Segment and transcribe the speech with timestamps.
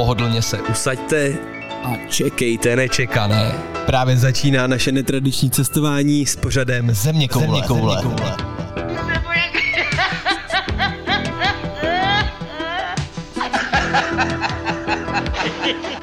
[0.00, 1.32] pohodlně se usaďte
[1.84, 3.52] a čekejte nečekané.
[3.86, 7.46] Právě začíná naše netradiční cestování s pořadem Země koule.
[7.46, 7.96] Země koule.
[7.96, 8.36] Země koule.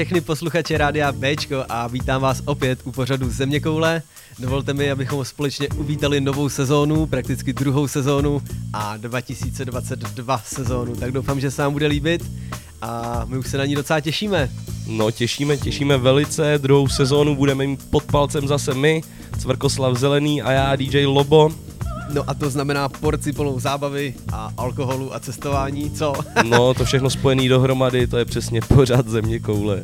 [0.00, 4.02] všechny posluchače Rádia Bčko a vítám vás opět u pořadu Zeměkoule.
[4.38, 11.40] Dovolte mi, abychom společně uvítali novou sezónu, prakticky druhou sezónu a 2022 sezónu, tak doufám,
[11.40, 12.30] že se vám bude líbit
[12.82, 14.50] a my už se na ní docela těšíme.
[14.86, 19.02] No těšíme, těšíme velice, druhou sezónu budeme mít pod palcem zase my,
[19.38, 21.50] Cvrkoslav Zelený a já DJ Lobo
[22.12, 26.12] No a to znamená porci plnou zábavy a alkoholu a cestování, co?
[26.44, 29.82] no, to všechno spojené dohromady, to je přesně pořád země koule.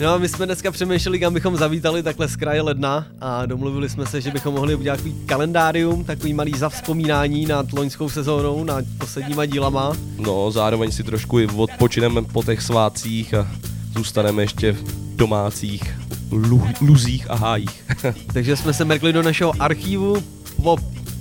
[0.00, 3.88] No a my jsme dneska přemýšleli, kam bychom zavítali takhle z kraje ledna a domluvili
[3.88, 8.84] jsme se, že bychom mohli udělat takový kalendárium, takový malý zavzpomínání nad loňskou sezónou, nad
[8.98, 9.92] posledníma dílama.
[10.18, 13.48] No, zároveň si trošku i odpočineme po těch svácích a
[13.96, 15.94] zůstaneme ještě v domácích
[16.30, 17.84] lu- luzích a hájích.
[18.32, 20.22] Takže jsme se mrkli do našeho archivu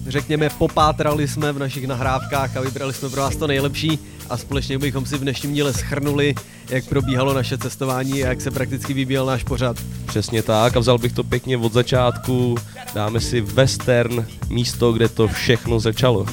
[0.08, 4.80] řekněme, popátrali jsme v našich nahrávkách a vybrali jsme pro vás to nejlepší a společně
[4.80, 6.36] bychom si v dnešním díle schrnuli,
[6.70, 9.78] jak probíhalo naše cestování a jak se prakticky vybíjel náš pořad.
[10.06, 12.56] Přesně tak a vzal bych to pěkně od začátku,
[12.96, 16.26] dáme si western, místo, kde to všechno začalo.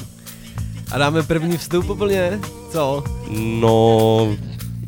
[0.91, 2.39] A dáme první vstup úplně,
[2.71, 3.03] co?
[3.37, 4.37] No,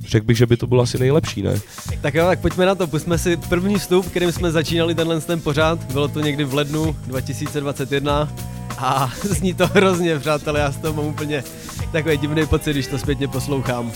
[0.07, 1.59] řekl bych, že by to bylo asi nejlepší, ne?
[2.01, 5.41] Tak jo, tak pojďme na to, pusme si první vstup, kterým jsme začínali tenhle ten
[5.41, 8.29] pořád, bylo to někdy v lednu 2021
[8.77, 11.43] a zní to hrozně, přátelé, já z toho mám úplně
[11.91, 13.91] takový divný pocit, když to zpětně poslouchám.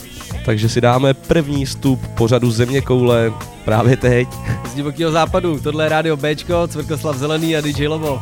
[0.45, 3.33] Takže si dáme první stup pořadu Země koule
[3.65, 4.27] právě teď.
[4.71, 8.21] Z divokého západu, tohle je Rádio Bčko, Cvrkoslav Zelený a DJ Lobo.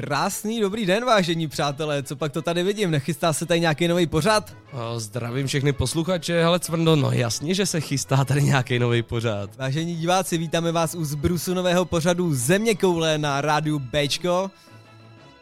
[0.00, 4.06] Krásný dobrý den, vážení přátelé, co pak to tady vidím, nechystá se tady nějaký nový
[4.06, 4.56] pořad?
[4.72, 9.56] O, zdravím všechny posluchače, hele Cvrndo, no jasně, že se chystá tady nějaký nový pořad.
[9.56, 14.50] Vážení diváci, vítáme vás u zbrusu nového pořadu Země koule na rádiu Bčko.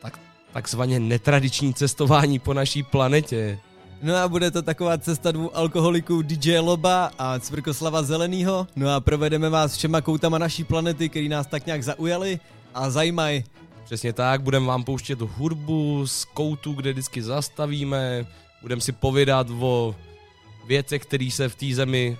[0.02, 0.18] Tak,
[0.52, 3.58] takzvaně netradiční cestování po naší planetě.
[4.02, 8.66] No a bude to taková cesta dvou alkoholiků DJ Loba a Cvrkoslava Zelenýho.
[8.76, 12.40] No a provedeme vás všema koutama naší planety, který nás tak nějak zaujaly
[12.74, 13.44] a zajímají.
[13.86, 18.26] Přesně tak, budeme vám pouštět hudbu z koutu, kde vždycky zastavíme,
[18.62, 19.94] budeme si povídat o
[20.66, 22.18] věcech, které se v té zemi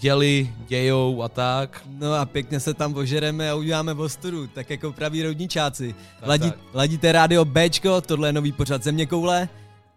[0.00, 1.82] děli, dějou a tak.
[1.98, 5.94] No a pěkně se tam ožereme a uděláme ostudu, tak jako praví rodničáci.
[6.20, 6.60] Tak, Ladí, tak.
[6.74, 9.48] ladíte rádio Bčko, tohle je nový pořad Země koule.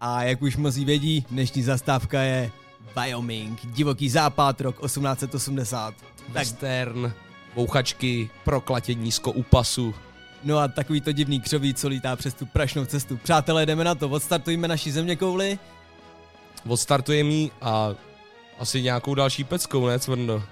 [0.02, 2.52] A jak už mnozí vědí, dnešní zastávka je
[2.96, 5.94] Wyoming, divoký západ, rok 1880.
[5.94, 7.14] Tak, Western,
[7.56, 9.96] bouchačky, proklatě nízko u pasu.
[10.44, 13.18] No a takový to divný křoví, co lítá přes tu prašnou cestu.
[13.18, 15.60] Přátelé, jdeme na to, odstartujeme naši země kouli.
[16.68, 17.96] Odstartujeme jí a
[18.60, 20.44] asi nějakou další peckou, ne Cvrndo?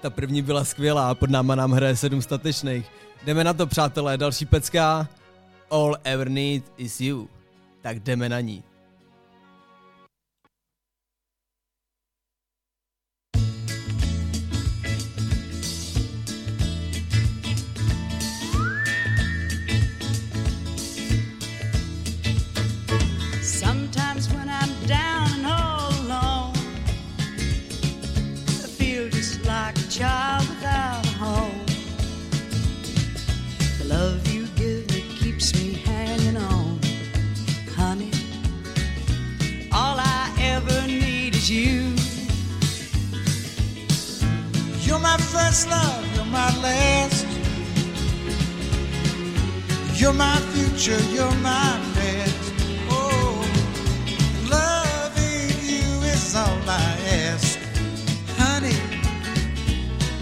[0.00, 2.86] Ta první byla skvělá, pod náma nám hraje sedm statečných.
[3.24, 5.08] Jdeme na to, přátelé, další pecka.
[5.70, 7.28] All ever need is you.
[7.82, 8.62] Tak jdeme na ní.
[41.50, 41.94] You.
[44.80, 47.26] You're my first love, you're my last.
[49.94, 52.52] You're my future, you're my past.
[52.90, 53.44] Oh,
[54.50, 56.96] loving you is all I
[57.28, 57.58] ask.
[58.38, 58.78] Honey,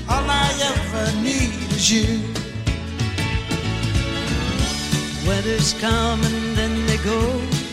[0.08, 2.20] all I ever need is you.
[5.26, 7.63] Weather's come and then they go.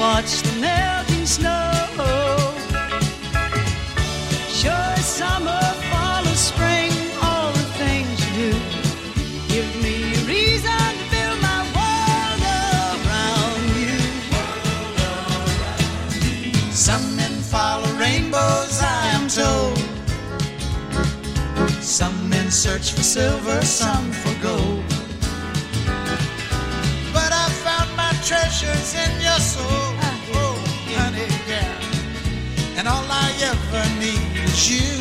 [0.00, 1.72] Watch the melting snow.
[4.48, 5.60] Sure, summer,
[5.90, 6.90] fall, or spring,
[7.22, 8.50] all the things you do
[9.52, 12.42] give me a reason to build my world
[13.04, 13.98] around you.
[16.72, 19.78] Some men follow rainbows, I am told.
[21.82, 24.84] Some men search for silver, some for gold.
[27.12, 29.89] But I found my treasures in your soul.
[32.80, 34.96] And all I ever need is you.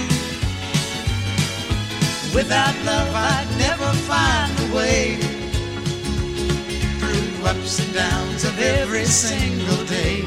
[2.35, 5.15] Without love, I'd never find a way
[6.99, 10.25] through ups and downs of every single day.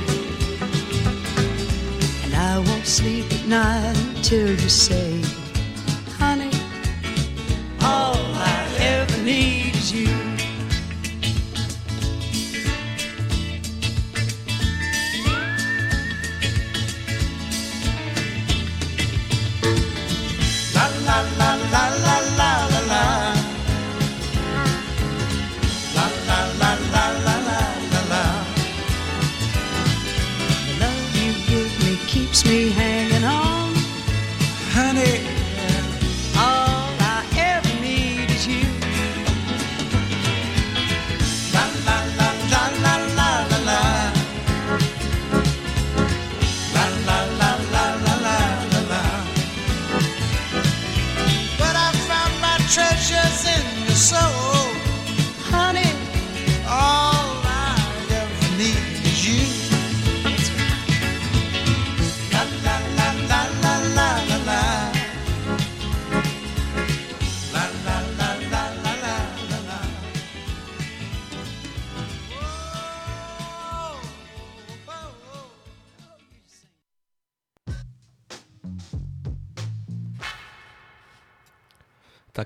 [2.25, 5.21] And I won't sleep at night until you say,
[6.17, 6.57] honey,
[7.83, 10.22] all I ever need is you.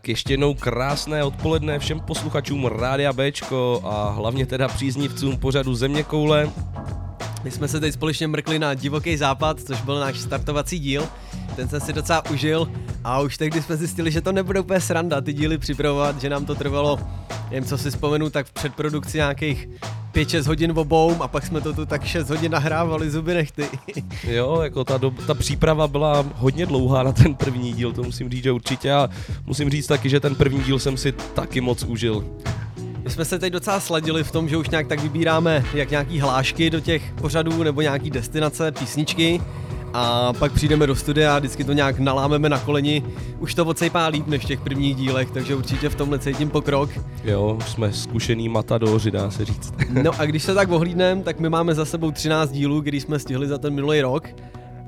[0.08, 6.50] Ještě jednou krásné odpoledne všem posluchačům Rádia Bčko a hlavně teda příznivcům pořadu Země koule.
[7.44, 11.08] My jsme se teď společně mrkli na Divoký západ, což byl náš startovací díl.
[11.56, 12.68] Ten jsem si docela užil
[13.08, 16.46] A už tehdy jsme zjistili, že to nebude úplně sranda ty díly připravovat, že nám
[16.46, 16.98] to trvalo,
[17.50, 19.68] jen co si vzpomenu, tak v předprodukci nějakých
[20.14, 23.68] 5-6 hodin obou a pak jsme to tu tak 6 hodin nahrávali zuby nechty.
[24.24, 28.30] Jo, jako ta, dob, ta příprava byla hodně dlouhá na ten první díl, to musím
[28.30, 29.08] říct, že určitě a
[29.44, 32.26] musím říct taky, že ten první díl jsem si taky moc užil.
[33.04, 36.20] My jsme se teď docela sladili v tom, že už nějak tak vybíráme jak nějaký
[36.20, 39.40] hlášky do těch pořadů nebo nějaký destinace, písničky
[39.98, 43.02] a pak přijdeme do studia a vždycky to nějak nalámeme na koleni.
[43.38, 46.90] Už to odsejpá líp než v těch prvních dílech, takže určitě v tomhle cítím pokrok.
[47.24, 49.74] Jo, už jsme zkušený matadoři, dá se říct.
[50.02, 53.18] No a když se tak ohlídneme, tak my máme za sebou 13 dílů, který jsme
[53.18, 54.28] stihli za ten minulý rok.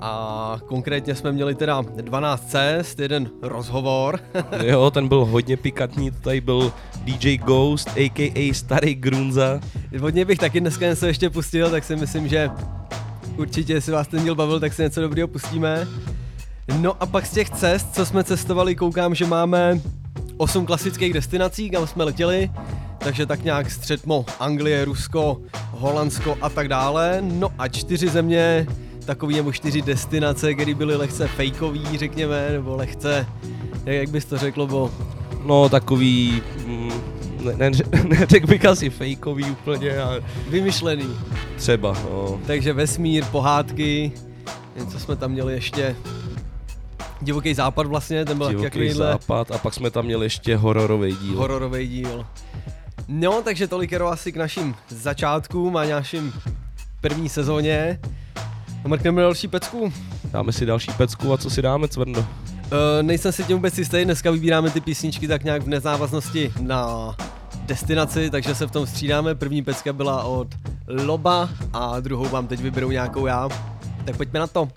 [0.00, 4.20] A konkrétně jsme měli teda 12 cest, jeden rozhovor.
[4.64, 6.72] Jo, ten byl hodně pikantní, to tady byl
[7.04, 8.54] DJ Ghost, a.k.a.
[8.54, 9.60] Starý Grunza.
[10.02, 12.50] Od něj bych taky dneska něco ještě pustil, tak si myslím, že
[13.38, 15.88] určitě, jestli vás ten díl bavil, tak si něco dobrého pustíme.
[16.78, 19.80] No a pak z těch cest, co jsme cestovali, koukám, že máme
[20.36, 22.50] 8 klasických destinací, kam jsme letěli,
[22.98, 25.40] takže tak nějak středmo Anglie, Rusko,
[25.70, 27.18] Holandsko a tak dále.
[27.22, 28.66] No a čtyři země,
[29.04, 33.26] takový nebo čtyři destinace, které byly lehce fejkový, řekněme, nebo lehce,
[33.84, 34.90] jak, jak bys to řekl, bo
[35.44, 36.92] No, takový, mm,
[38.08, 41.16] neřekl bych asi fejkový úplně, ale vymyšlený.
[41.56, 42.40] třeba, no.
[42.46, 44.12] Takže vesmír, pohádky,
[44.76, 45.96] něco jsme tam měli ještě.
[47.20, 51.36] Divoký západ vlastně, ten byl Divoký západ a pak jsme tam měli ještě hororový díl.
[51.36, 52.26] hororový díl.
[53.08, 56.32] No, takže tolik jenom asi k našim začátkům a našim
[57.00, 58.00] první sezóně.
[58.84, 59.92] A mrkneme další pecku.
[60.24, 62.26] Dáme si další pecku a co si dáme, Cvrndo?
[62.72, 67.14] Uh, nejsem si tím vůbec jistý, dneska vybíráme ty písničky tak nějak v nezávaznosti na
[67.66, 69.34] destinaci, takže se v tom střídáme.
[69.34, 70.48] První pecka byla od
[70.88, 73.48] Loba a druhou vám teď vyberu nějakou já.
[74.04, 74.68] Tak pojďme na to.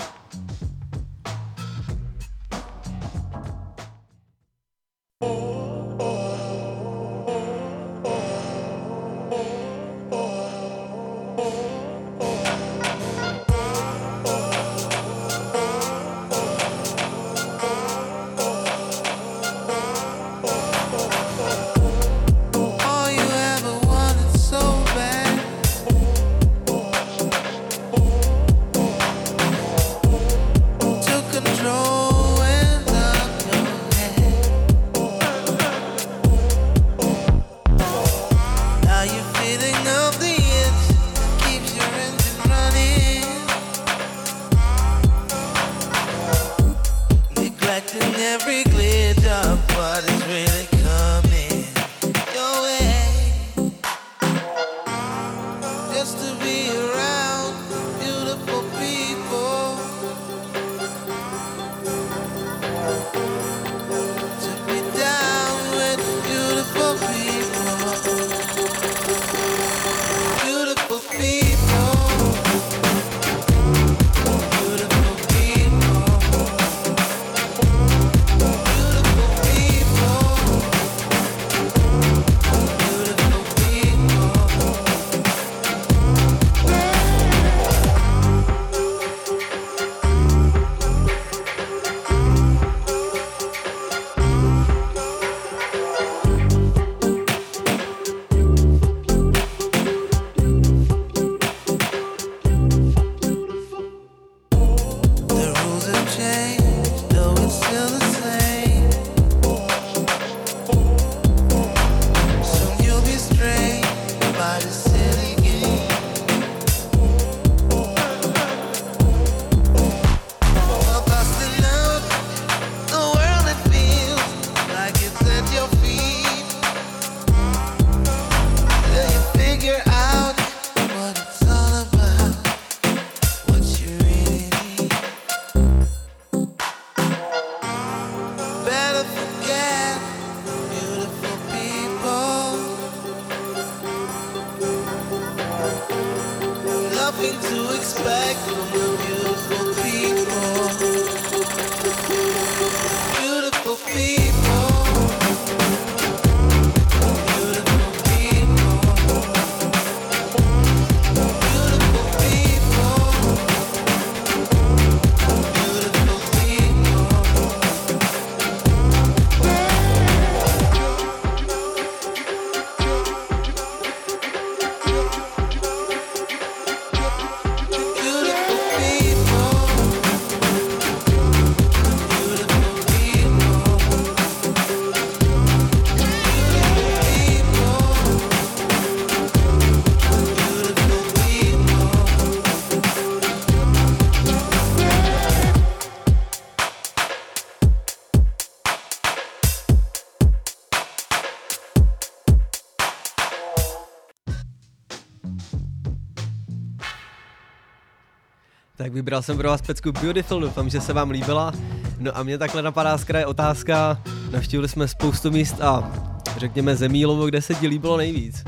[208.81, 211.53] Tak vybral jsem pro vás pecku Beautiful, doufám, že se vám líbila.
[211.99, 215.91] No a mě takhle napadá z kraje otázka, navštívili jsme spoustu míst a
[216.37, 218.43] řekněme Zemílovo, kde se ti líbilo nejvíc.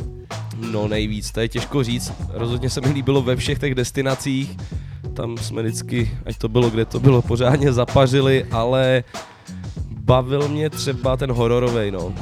[0.71, 2.13] No nejvíc, to je těžko říct.
[2.29, 4.57] Rozhodně se mi líbilo ve všech těch destinacích.
[5.13, 9.03] Tam jsme vždycky, ať to bylo kde to bylo, pořádně zapařili, ale
[9.89, 12.13] bavil mě třeba ten hororovej, no.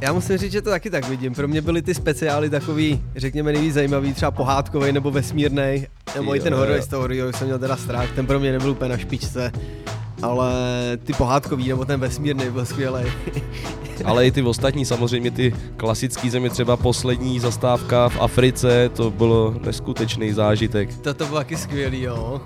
[0.00, 1.34] Já musím říct, že to taky tak vidím.
[1.34, 5.86] Pro mě byly ty speciály takový, řekněme, nejvíc zajímavý, třeba pohádkový nebo vesmírný.
[6.14, 6.82] Nebo i ten Jo, horor jo.
[6.82, 9.52] z toho horor jsem měl teda strach, ten pro mě nebyl úplně na špičce.
[10.22, 10.52] Ale
[11.04, 13.02] ty pohádkový nebo ten vesmírný byl skvělý.
[14.04, 19.54] Ale i ty ostatní, samozřejmě ty klasické země, třeba poslední zastávka v Africe, to bylo
[19.66, 20.96] neskutečný zážitek.
[20.98, 22.40] to, to bylo taky skvělý, jo.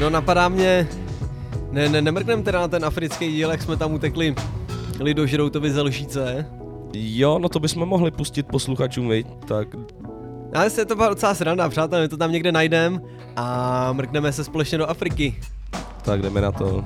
[0.00, 0.88] No napadá mě,
[1.70, 4.34] ne, ne, nemrknem teda na ten africký díl, jak jsme tam utekli
[5.00, 6.46] Lidožroutovi ze Lžíce.
[6.94, 9.26] Jo, no to bychom mohli pustit posluchačům, viď?
[9.48, 9.68] Tak
[10.54, 13.00] Ale se to byla docela sranda, přátelé, my to tam někde najdem
[13.36, 15.40] a mrkneme se společně do Afriky.
[16.04, 16.84] Tak jdeme na to.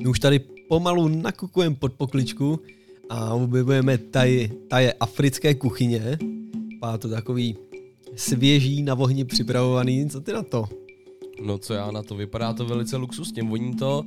[0.00, 0.38] My už tady
[0.68, 2.60] pomalu nakukujeme pod pokličku
[3.08, 6.18] a objevujeme tady, tady africké kuchyně.
[6.80, 7.56] Má to takový
[8.16, 10.68] svěží na ohni připravovaný, co ty na to?
[11.42, 14.04] No co já na to, vypadá to velice luxusně, voní to,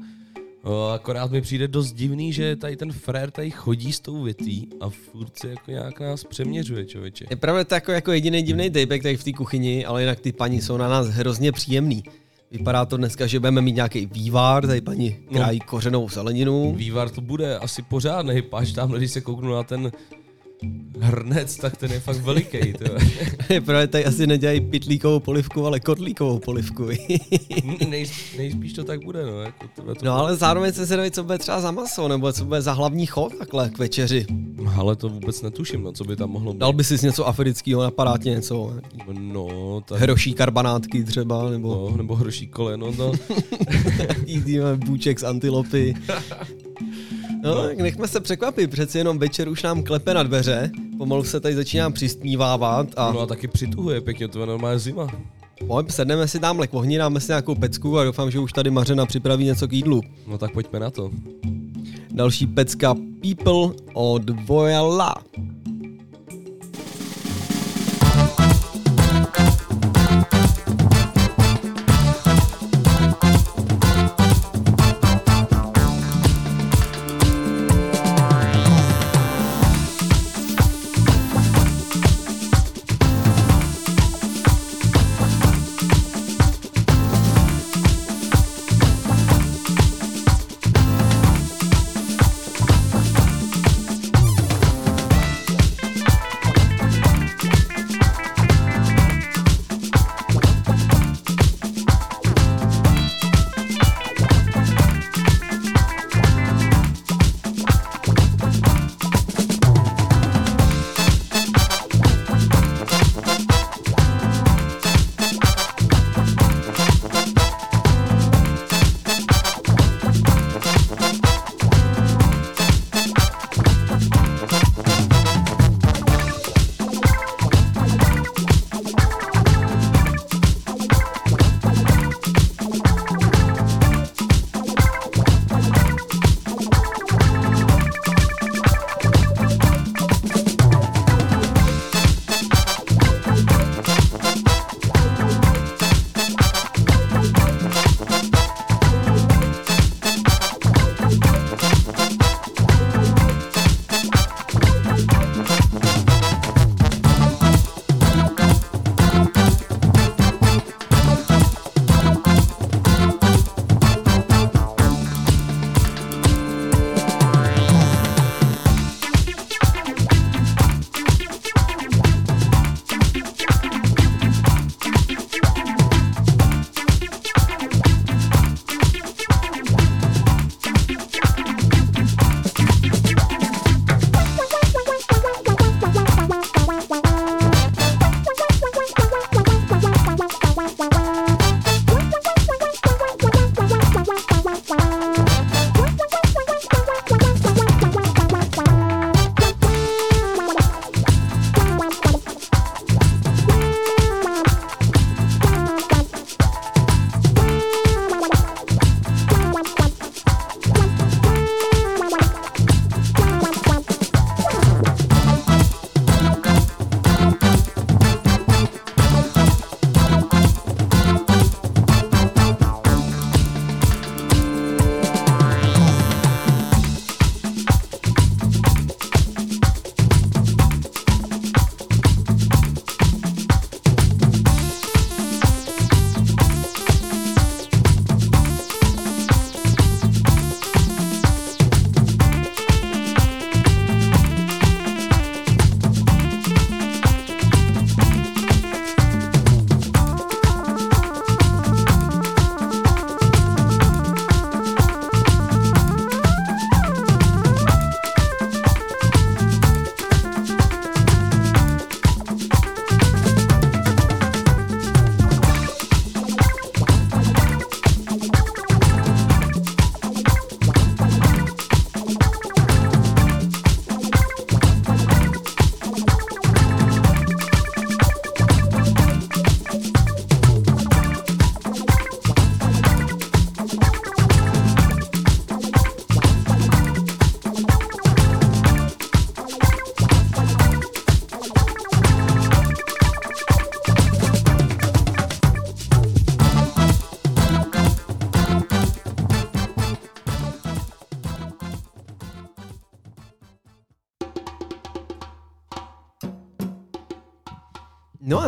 [0.93, 4.89] akorát mi přijde dost divný, že tady ten frér tady chodí s tou větví a
[4.89, 7.25] furt se jako nějak nás přeměřuje, člověče.
[7.29, 10.31] Je pravda to jako, jako jediný divný dejbek tady v té kuchyni, ale jinak ty
[10.31, 12.03] paní jsou na nás hrozně příjemný.
[12.51, 15.37] Vypadá to dneska, že budeme mít nějaký vývar, tady paní No.
[15.39, 16.73] krájí kořenovou zeleninu.
[16.75, 19.91] Vývar to bude asi pořádný, páč tam, když se kouknu na ten
[20.99, 22.73] hrnec, tak ten je fakt veliký.
[22.73, 22.85] To.
[23.53, 26.89] Je pravda, tady asi nedělají pitlíkovou polivku, ale kotlíkovou polivku.
[27.89, 28.05] Nej,
[28.37, 29.41] nejspíš to tak bude, no.
[29.41, 32.61] Jako to no ale zároveň se zvědavý, co bude třeba za maso, nebo co bude
[32.61, 34.25] za hlavní chod takhle k večeři.
[34.75, 36.59] Ale to vůbec netuším, no, co by tam mohlo být.
[36.59, 38.73] Dal by si něco afrického, napadá ti něco?
[39.19, 39.99] No, tak...
[39.99, 43.11] Hroší karbanátky třeba, nebo No, nebo hroší koleno, no.
[44.25, 45.93] jízdíme bůček z antilopy.
[47.43, 51.39] No, tak nechme se překvapit, přeci jenom večer už nám klepe na dveře, pomalu se
[51.39, 55.07] tady začíná přistnívávat a No a taky přituhuje pěkně, to je normálně zima.
[55.67, 58.71] pojď, sedneme si tamhle k ohni, dáme si nějakou pecku a doufám, že už tady
[58.71, 60.01] Mařena připraví něco k jídlu.
[60.27, 61.11] No tak pojďme na to.
[62.11, 65.15] Další pecka People od Voyala.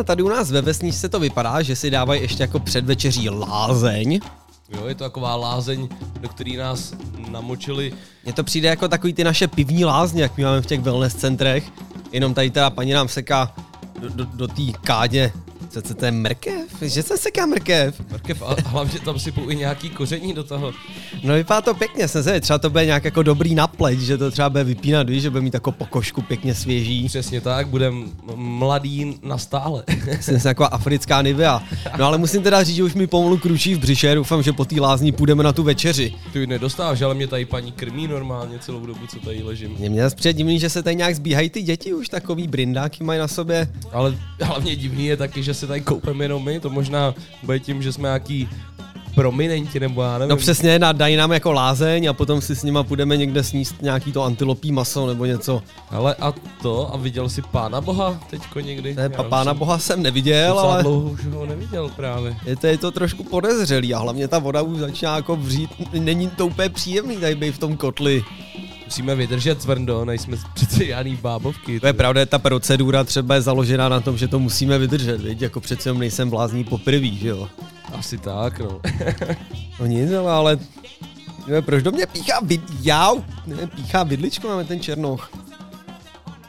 [0.02, 4.20] A tady u nás ve vesničce to vypadá, že si dávají ještě jako předvečeří lázeň.
[4.74, 5.88] Jo, je to taková lázeň,
[6.20, 6.94] do který nás
[7.30, 7.92] namočili.
[8.24, 11.14] Mně to přijde jako takový ty naše pivní lázně, jak my máme v těch wellness
[11.14, 11.64] centrech.
[12.12, 13.54] Jenom tady ta paní nám seká
[14.00, 15.32] do, do, do té kádě.
[15.68, 16.82] Co, co to je mrkev?
[16.82, 18.00] Že se seká mrkev?
[18.12, 20.72] Mrkev a hlavně tam sypou i nějaký koření do toho.
[21.22, 24.18] No vypadá to pěkně, jsem se, třeba to bude nějak jako dobrý na pleť, že
[24.18, 27.08] to třeba bude vypínat, víš, že bude mít takovou pokožku pěkně svěží.
[27.08, 28.12] Přesně tak, budem
[28.42, 29.84] mladý na stále.
[30.20, 31.62] Jsem se taková africká nivea.
[31.98, 34.64] No ale musím teda říct, že už mi pomalu kručí v břiše, doufám, že po
[34.64, 36.14] té lázni půjdeme na tu večeři.
[36.32, 39.70] Ty ji nedostáváš, ale mě tady paní krmí normálně celou dobu, co tady ležím.
[39.78, 43.20] Mě mě přijde divný, že se tady nějak zbíhají ty děti už, takový brindáky mají
[43.20, 43.68] na sobě.
[43.92, 47.82] Ale hlavně divný je taky, že se tady koupeme jenom my, to možná bude tím,
[47.82, 48.48] že jsme nějaký
[49.14, 50.30] prominenti, nebo já nevím.
[50.30, 53.82] No přesně, na- dají nám jako lázeň a potom si s nima půjdeme někde sníst
[53.82, 55.62] nějaký to antilopí maso nebo něco.
[55.90, 58.94] Ale a to, a viděl jsi pána boha teďko někdy?
[58.94, 62.36] Ne, Já pa, pána jsem boha jsem neviděl, ale dlouho už ho neviděl právě.
[62.46, 65.70] je to, je to trošku podezřelý a hlavně ta voda už začíná jako vřít.
[65.92, 68.24] Není to úplně příjemný tady být v tom kotli.
[68.84, 71.80] Musíme vydržet tvrdo, nejsme přece žádný bábovky.
[71.80, 75.42] To je pravda, ta procedura třeba je založená na tom, že to musíme vydržet, viď?
[75.42, 77.48] jako přece jenom nejsem blázní poprvý, že jo.
[77.98, 78.80] Asi tak, no.
[79.80, 80.58] No nic, ale, ale
[81.46, 82.60] jo, proč do mě píchá vid...
[82.80, 83.12] Já,
[83.46, 85.30] ne, píchá vidličko, máme ten černoch.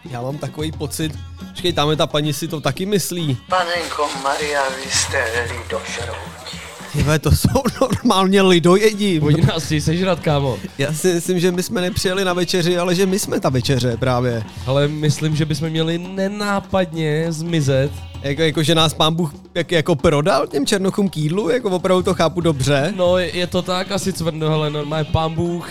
[0.10, 1.14] Já mám takový pocit,
[1.50, 3.38] počkej, tam je ta paní si to taky myslí.
[3.50, 6.58] Panenko Maria, vy jste lidožrouti.
[6.94, 9.20] Tyhle, to jsou normálně lidojedi.
[9.20, 10.58] Oni nás chtějí sežrat, kámo.
[10.78, 13.98] Já si myslím, že my jsme nepřijeli na večeři, ale že my jsme ta večeře
[13.98, 14.44] právě.
[14.66, 17.92] Ale myslím, že bychom měli nenápadně zmizet.
[18.24, 22.04] Jako, jako že nás pán Bůh jak, jako prodal těm černochům k jídlu, jako opravdu
[22.04, 22.94] to chápu dobře.
[22.96, 25.70] No, je, to tak asi cvrno, ale normálně pán Bůh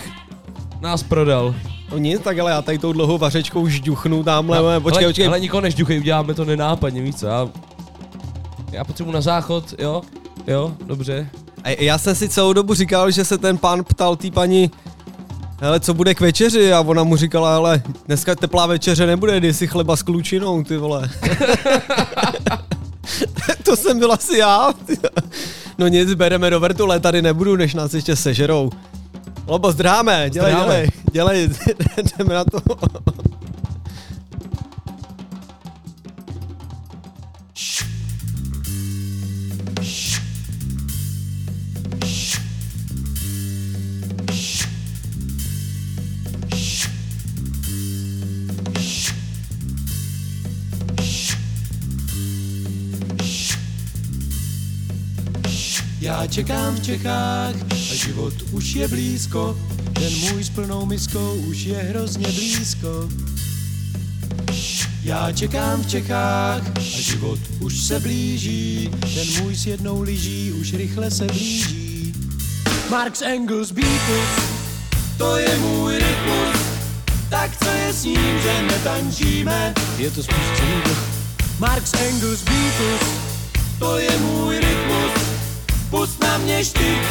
[0.81, 1.55] nás prodal.
[1.91, 5.27] No nic, tak ale já tady tou dlouhou vařečkou žduchnu tamhle, no, počkej, ale, počkej.
[5.27, 7.27] ale nikoho nežduchej, uděláme to nenápadně, víš co?
[7.27, 7.49] Já,
[8.71, 10.01] já potřebuji na záchod, jo?
[10.47, 11.29] Jo, dobře.
[11.63, 14.71] A já jsem si celou dobu říkal, že se ten pán ptal té paní,
[15.63, 16.73] hele, co bude k večeři?
[16.73, 20.77] A ona mu říkala, ale dneska teplá večeře nebude, jdi si chleba s klučinou, ty
[20.77, 21.09] vole.
[23.63, 24.73] to jsem byl asi já.
[25.77, 28.69] no nic, bereme do vrtule, tady nebudu, než nás ještě sežerou.
[29.47, 30.67] Lobo, zdráme, dělej, Zdráme.
[30.67, 31.49] dělej, dělej,
[32.17, 32.59] jdeme na to.
[56.03, 59.57] Já čekám v Čechách a život už je blízko,
[59.93, 63.09] ten můj s plnou miskou už je hrozně blízko.
[65.03, 70.73] Já čekám v Čechách a život už se blíží, ten můj s jednou lyží už
[70.73, 72.13] rychle se blíží.
[72.89, 74.29] Marx Engels Beatles,
[75.17, 76.57] to je můj rytmus,
[77.29, 79.73] tak co je s ním, že netančíme?
[79.97, 80.95] Je to spíš celý
[81.59, 83.01] Marx Engels Beatles,
[83.79, 85.32] to je můj rytmus,
[85.93, 87.01] pust na mě štyk.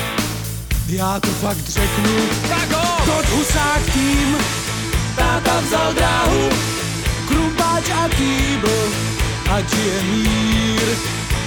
[0.89, 2.15] Já to fakt řeknu,
[2.49, 3.05] tak ho!
[3.07, 4.37] Kot Husák tým,
[5.17, 6.49] táta vzal dráhu,
[7.29, 8.79] krumpáč a kýbl,
[9.51, 10.87] ať je mír,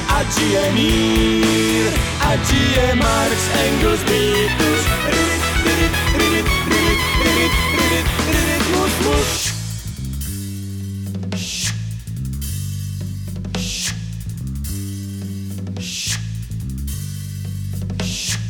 [0.07, 1.91] ať je mír,
[2.31, 9.44] ať je Marx, Engels, Beatles, ridit, ridit, ridit, ridit, ridit, ridit, ridit, mus, mus.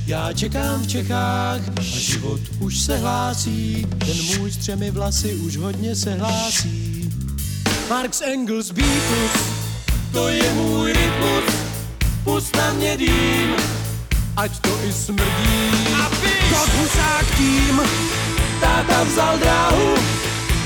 [0.07, 5.57] Já čekám v Čechách a život už se hlásí, ten můj s třemi vlasy už
[5.57, 7.09] hodně se hlásí.
[7.89, 9.31] Marx Engels Beatles,
[10.11, 11.55] to je můj rytmus,
[12.23, 13.55] pust na mě dým,
[14.37, 15.69] ať to i smrdí.
[16.49, 17.81] Kot Husák tím,
[18.61, 19.95] táta vzal dráhu,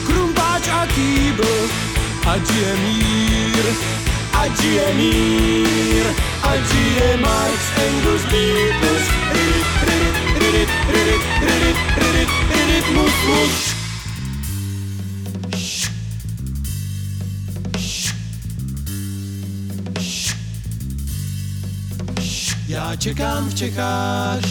[0.06, 1.70] krumpáč a kýbl,
[2.28, 3.66] ať je mír,
[4.34, 6.06] ať je mír,
[6.44, 9.29] ať je Marx Engels Beatles,
[10.94, 13.76] ridit, ridit, ridit, ridit, ridit, mus, mus.
[22.68, 24.42] Já čekám v Čechách.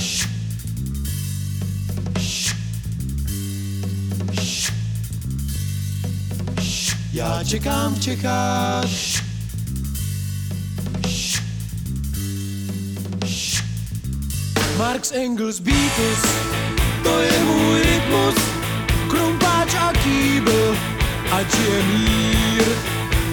[7.13, 7.95] Já čekám
[14.79, 16.23] Marx Engels Beatles,
[17.03, 18.35] to je můj rytmus,
[19.11, 20.77] krumpáč a kýbl,
[21.35, 22.67] ať je mír,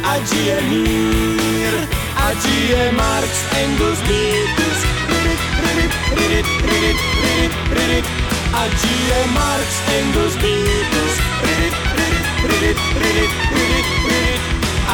[0.04, 1.74] ať žije mír,
[2.18, 3.30] ať žije Marx,
[3.62, 8.06] Engels, Beatles, ridit, ridit, ridit, ridit, ridit, ridit,
[8.54, 9.70] ať žije Marx,
[10.02, 14.42] Engels, Beatles, ridit, ridit, ridit, ridit, ridit, ridit,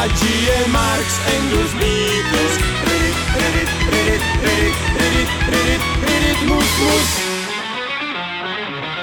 [0.03, 2.55] ať žije Marx, Engels, Beatles,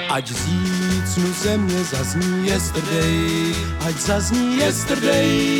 [0.09, 3.53] Ať zícnu země zazní yesterday,
[3.87, 5.59] ať zazní yesterday.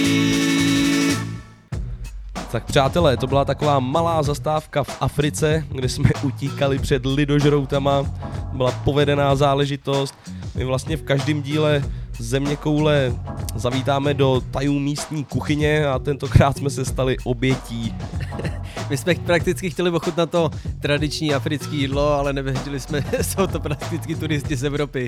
[2.51, 8.05] Tak přátelé, to byla taková malá zastávka v Africe, kde jsme utíkali před lidožroutama.
[8.53, 10.15] Byla povedená záležitost.
[10.55, 11.83] My vlastně v každém díle
[12.19, 13.13] země koule
[13.55, 17.95] zavítáme do tajů místní kuchyně a tentokrát jsme se stali obětí.
[18.89, 20.49] My jsme prakticky chtěli ochutnat to
[20.79, 25.07] tradiční africké jídlo, ale nevěděli jsme, jsou to prakticky turisti z Evropy.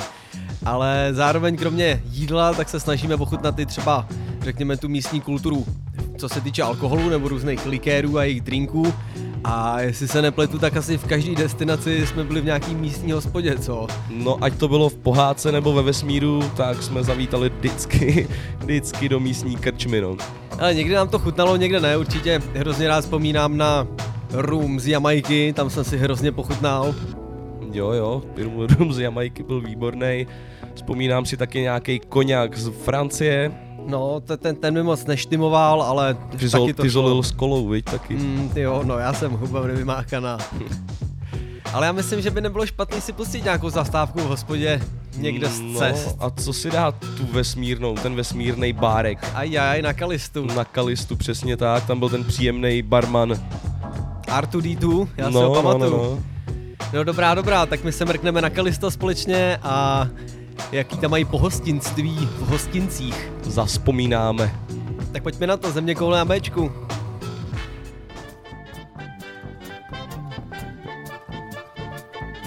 [0.65, 4.08] Ale zároveň kromě jídla, tak se snažíme ochutnat i třeba,
[4.41, 5.65] řekněme, tu místní kulturu,
[6.22, 8.94] co se týče alkoholu nebo různých likérů a jejich drinků.
[9.44, 13.60] A jestli se nepletu, tak asi v každé destinaci jsme byli v nějaký místní hospodě,
[13.60, 13.88] co?
[14.10, 18.28] No ať to bylo v pohádce nebo ve vesmíru, tak jsme zavítali vždycky,
[18.60, 20.18] vždycky do místní krčmy, no.
[20.60, 23.88] Ale někdy nám to chutnalo, někde ne, určitě hrozně rád vzpomínám na
[24.32, 26.96] rum z Jamajky, tam jsem si hrozně pochutnal.
[27.74, 30.28] Jo, jo, rum, rum z Jamajky byl výborný.
[30.74, 33.52] Vzpomínám si taky nějaký koněk z Francie.
[33.86, 37.02] No, te- ten, ten mi moc neštimoval, ale Ty, zol, taky to ty šlo.
[37.02, 38.13] zolil s kolou, viď, taky.
[38.15, 40.38] Mm, ty jo, no já jsem huba nevymáchaná.
[41.74, 44.82] Ale já myslím, že by nebylo špatný si pustit nějakou zastávku v hospodě
[45.17, 46.15] někde z no, cest.
[46.20, 49.32] a co si dá tu vesmírnou, ten vesmírný bárek?
[49.34, 50.46] Ajaj, na Kalistu.
[50.46, 53.34] Na Kalistu, přesně tak, tam byl ten příjemný barman.
[54.28, 55.91] R2D2, já si no, ho pamatuju.
[55.91, 56.20] no, No, no, no.
[56.94, 60.08] no dobrá, dobrá, tak my se mrkneme na Kalisto společně a
[60.71, 63.32] jaký tam mají pohostinství v hostincích.
[63.43, 64.56] Zaspomínáme.
[65.12, 66.71] Tak pojďme na to, země koule na Bčku.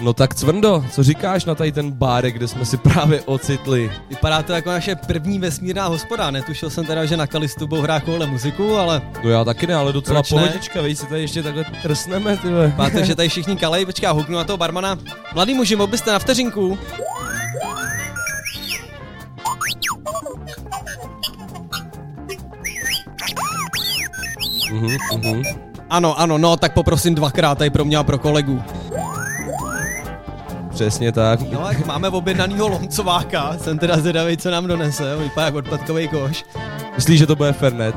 [0.01, 3.91] No tak Cvrndo, co říkáš na tady ten bárek, kde jsme si právě ocitli?
[4.09, 8.03] Vypadá to jako naše první vesmírná hospoda, netušil jsem teda, že na Kalistu budou hrát
[8.03, 11.43] koule muziku, ale No já taky ne, ale docela Proč pohodička, víš, si tady ještě
[11.43, 12.47] takhle trsneme, ty.
[12.77, 14.97] Máte, že tady všichni kalej, počká, huknu na toho barmana.
[15.33, 16.77] Mladý muži, mohl byste na vteřinku?
[24.75, 25.43] Mhm, mhm.
[25.89, 28.63] Ano, ano, no, tak poprosím dvakrát tady pro mě a pro kolegu.
[30.69, 31.39] Přesně tak.
[31.51, 36.07] No, jak máme objednanýho lomcováka, jsem teda zvědavý, co nám donese, on vypadá jako odpadkový
[36.07, 36.45] koš.
[36.95, 37.95] Myslíš, že to bude Fernet?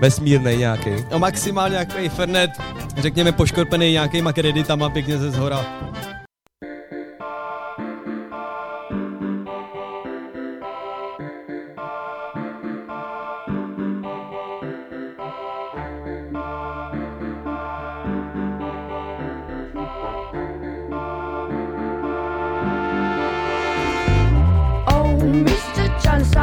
[0.00, 0.90] Vesmírnej nějaký.
[1.12, 2.50] No maximálně nějaký Fernet,
[2.98, 5.64] řekněme poškorpený nějakýma kreditama pěkně ze zhora.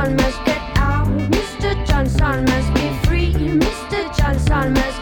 [0.08, 1.08] Johnson must get out.
[1.08, 1.86] Mr.
[1.86, 3.34] Johnson must be free.
[3.34, 4.18] Mr.
[4.18, 4.97] Johnson must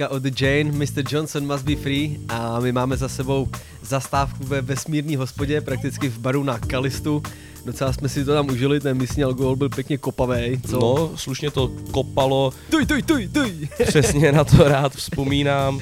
[0.00, 1.02] pecka od Jane, Mr.
[1.10, 3.48] Johnson must be free a my máme za sebou
[3.82, 7.22] zastávku ve vesmírné hospodě, prakticky v baru na Kalistu.
[7.66, 10.60] Docela jsme si to tam užili, ten místní alkohol byl pěkně kopavý.
[10.70, 10.80] Co?
[10.80, 13.68] No, slušně to kopalo, Tuj, tuj, tuj, tuj.
[13.86, 15.80] přesně na to rád vzpomínám.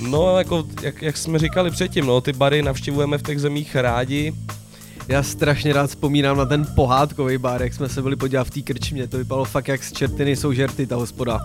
[0.00, 4.34] No, jako, jak, jak jsme říkali předtím, no, ty bary navštěvujeme v těch zemích rádi.
[5.08, 8.60] Já strašně rád vzpomínám na ten pohádkový bar, jak jsme se byli podívat v té
[8.62, 11.40] krčmě, to vypadalo fakt jak z čertiny jsou žerty ta hospoda.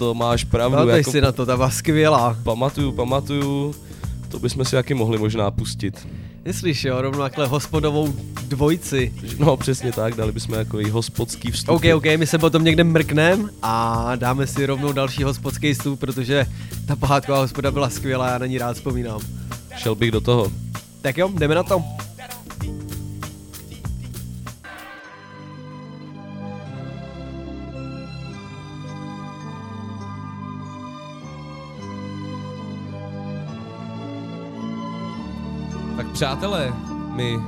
[0.00, 2.36] To máš pravdu, Pamatuješ jako si na to, ta byla skvělá.
[2.42, 3.74] pamatuju, pamatuju.
[4.28, 6.08] To bychom si taky mohli možná pustit.
[6.44, 8.14] Myslíš jo, rovnou takhle hospodovou
[8.48, 9.14] dvojici.
[9.38, 11.74] No, přesně tak, dali bychom jako i hospodský vstup.
[11.74, 16.46] OK, OK, my se potom někde mrknem a dáme si rovnou další hospodský stůl, protože
[16.86, 19.20] ta pohádková hospoda byla skvělá, já na ní rád vzpomínám.
[19.76, 20.52] Šel bych do toho.
[21.02, 21.84] Tak jo, jdeme na to.
[36.20, 36.74] Přátelé,
[37.14, 37.38] my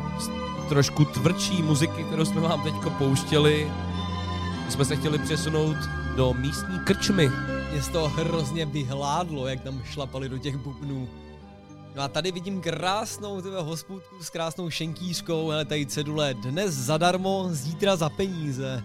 [0.69, 3.73] trošku tvrdší muziky, kterou jsme vám teďko pouštěli,
[4.69, 5.77] jsme se chtěli přesunout
[6.17, 7.31] do místní krčmy.
[7.73, 11.09] Mě z toho hrozně vyhládlo, jak tam šlapali do těch bubnů.
[11.97, 17.49] No a tady vidím krásnou tyhle hospůdku s krásnou šenkýřkou, ale tady cedule dnes zadarmo,
[17.51, 18.83] zítra za peníze.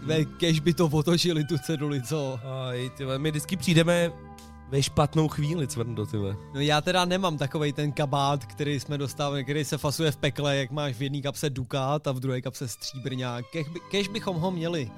[0.00, 2.40] Tyhle, kež by to otočili tu ceduli, co?
[2.68, 4.12] Aj, tyhle, my vždycky přijdeme
[4.70, 6.36] ve špatnou chvíli, cvrndo, tyhle.
[6.54, 10.56] No já teda nemám takovej ten kabát, který jsme dostávali, který se fasuje v pekle,
[10.56, 13.44] jak máš v jedné kapse dukát a v druhé kapse stříbrňák.
[13.52, 14.90] Kež, by, kež bychom ho měli.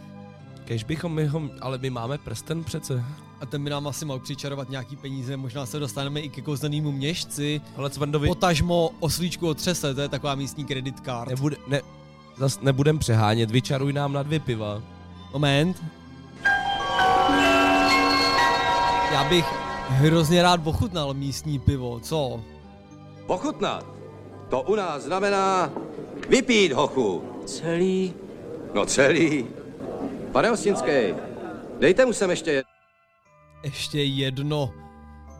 [0.65, 3.05] Kež bychom my ho, ale my máme prsten přece.
[3.41, 6.93] A ten by nám asi mohl přičarovat nějaký peníze, možná se dostaneme i ke kouzelnému
[6.93, 7.61] měšci.
[7.77, 11.29] Ale cvrndovi Potažmo oslíčku otřese, to je taková místní credit card.
[11.31, 11.81] nebude, ne,
[12.37, 14.83] zas nebudem přehánět, vyčaruj nám na dvě piva.
[15.33, 15.85] Moment.
[19.13, 22.41] Já bych hrozně rád ochutnal místní pivo, co?
[23.27, 23.87] Pochutnat.
[24.49, 25.71] To u nás znamená
[26.29, 27.23] vypít hochu.
[27.47, 28.15] Celý
[28.75, 29.47] No celý.
[30.33, 31.15] Pane Ostinský,
[31.79, 32.71] dejte mu sem ještě jedno.
[33.65, 34.71] Ještě jedno.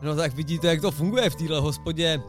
[0.01, 2.21] No tak vidíte, jak to funguje v téhle hospodě.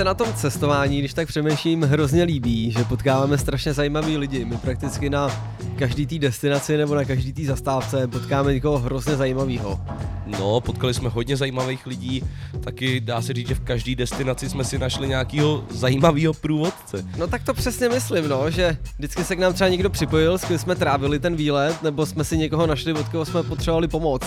[0.00, 4.44] Se na tom cestování, když tak přemýšlím, hrozně líbí, že potkáváme strašně zajímavý lidi.
[4.44, 5.28] My prakticky na
[5.78, 9.80] každý té destinaci nebo na každý té zastávce potkáme někoho hrozně zajímavého.
[10.26, 12.22] No, potkali jsme hodně zajímavých lidí,
[12.60, 17.04] taky dá se říct, že v každé destinaci jsme si našli nějakého zajímavého průvodce.
[17.16, 20.44] No tak to přesně myslím, no, že vždycky se k nám třeba někdo připojil, s
[20.44, 24.22] kým jsme trávili ten výlet, nebo jsme si někoho našli, od koho jsme potřebovali pomoc.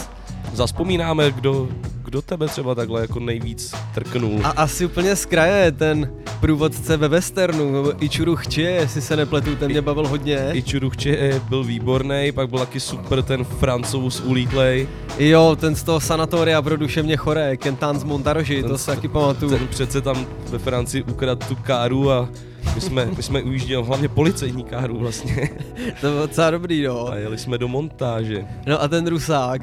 [0.54, 1.70] Zaspomínáme, kdo,
[2.14, 4.40] kdo tebe třeba takhle jako nejvíc trknul.
[4.44, 9.72] A asi úplně z kraje ten průvodce ve westernu, Ichuru Chče, jestli se nepletu, ten
[9.72, 10.50] mě bavil hodně.
[10.54, 14.88] I Čuruchče byl výborný, pak byl taky super ten francouz ulítlej.
[15.20, 19.08] Jo, ten z toho sanatoria pro duševně choré, Kentan z Montaroži, to Ten- si taky
[19.08, 19.52] pamatuju.
[19.58, 22.30] Ten přece tam ve Francii ukradl tu káru a
[22.76, 25.50] my jsme, my jsme ujížděli hlavně policejní káru vlastně.
[26.02, 27.08] To bylo docela dobrý, no.
[27.12, 28.46] A jeli jsme do montáže.
[28.68, 29.62] No a ten Rusák,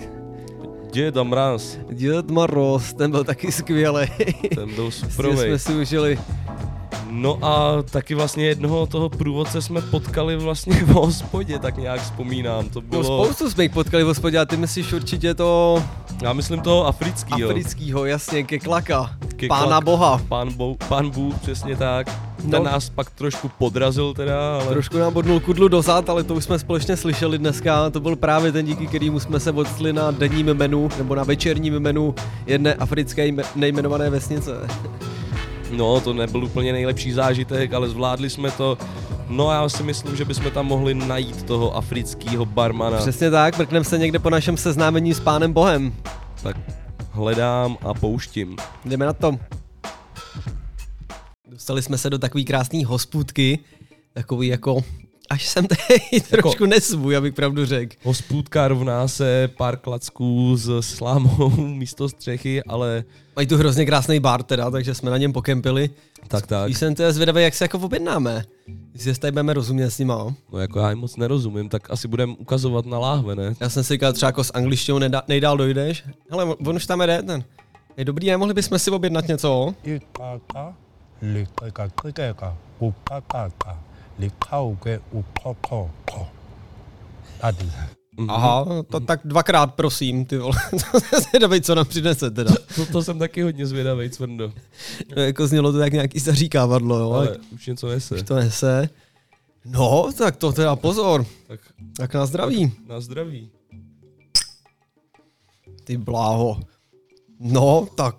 [0.93, 4.07] Děda Mraz, Děd Maros, ten byl taky skvělý.
[4.55, 5.49] ten byl superovej.
[5.49, 6.19] jsme si užili.
[7.11, 12.69] No a taky vlastně jednoho toho průvodce jsme potkali vlastně v hospodě, tak nějak vzpomínám.
[12.69, 15.83] To No, bylo, spoustu jsme jich potkali v hospodě a ty myslíš určitě to
[16.23, 17.49] já myslím toho africkýho.
[17.51, 19.11] africkýho, jasně, ke klaka.
[19.37, 20.21] Ke Pána klak- boha.
[20.29, 22.07] Pán, Bo, pán Bůh, přesně tak.
[22.41, 22.63] Ten No.
[22.63, 24.67] nás pak trošku podrazil teda, ale...
[24.67, 27.91] Trošku nám bodnul kudlu dozad, ale to už jsme společně slyšeli dneska.
[27.91, 31.81] To byl právě ten, díky kterému jsme se odstli na denním menu, nebo na večerním
[31.81, 32.15] menu
[32.47, 34.51] jedné africké jme- nejmenované vesnice.
[35.71, 38.79] No, to nebyl úplně nejlepší zážitek, ale zvládli jsme to.
[39.31, 42.99] No a já si myslím, že bychom tam mohli najít toho afrického barmana.
[42.99, 45.95] Přesně tak, mrkneme se někde po našem seznámení s pánem bohem.
[46.43, 46.57] Tak
[47.11, 48.57] hledám a pouštím.
[48.85, 49.39] Jdeme na to.
[51.49, 53.59] Dostali jsme se do takové krásné hospůdky,
[54.13, 54.85] takový jako,
[55.31, 57.97] až jsem tady trošku nesvůj, abych pravdu řekl.
[58.03, 63.05] Hospůdka rovná se pár klacků s slámou místo střechy, ale
[63.37, 65.91] Mají tu hrozně krásný bar teda, takže jsme na něm pokempili.
[66.29, 66.77] tak tak.
[66.77, 68.45] Jsem teda zvědavý, jak se jako objednáme.
[68.93, 70.35] Jestli se tady budeme rozumět s nima.
[70.53, 73.55] No jako já jim moc nerozumím, tak asi budeme ukazovat na láhve, ne?
[73.61, 76.05] Já jsem si říkal, třeba jako s angličtinou nejdál dojdeš.
[76.31, 77.45] Hele, on už tam jde ten.
[77.97, 79.75] Je dobrý, nemohli bychom si objednat něco?
[85.11, 86.29] Ukokoko.
[87.41, 87.71] Tady.
[88.17, 88.31] Mhm.
[88.31, 90.57] Aha, to tak dvakrát prosím, ty vole.
[91.31, 92.55] Zvědavej, co nám přinese teda.
[92.77, 94.53] To, to jsem taky hodně zvědavý, Cvrndo.
[95.17, 97.13] No, jako znělo to tak nějaký zaříkávadlo, jo.
[97.13, 98.23] Ale už něco nese.
[98.23, 98.89] to nese.
[99.65, 101.27] No, tak to teda pozor.
[101.47, 101.61] Tak
[101.97, 102.73] Tak na zdraví.
[102.89, 103.51] na zdraví.
[105.85, 106.61] Ty bláho.
[107.41, 108.17] No, tak.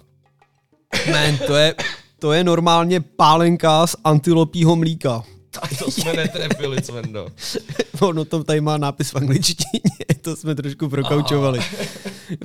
[1.11, 1.75] Man, to je,
[2.19, 5.23] to je normálně pálenka z antilopího mlíka.
[5.61, 7.27] Tak to jsme netrefili, Cvrndo.
[7.99, 9.81] Ono to tady má nápis v angličtině,
[10.21, 11.59] to jsme trošku prokaučovali.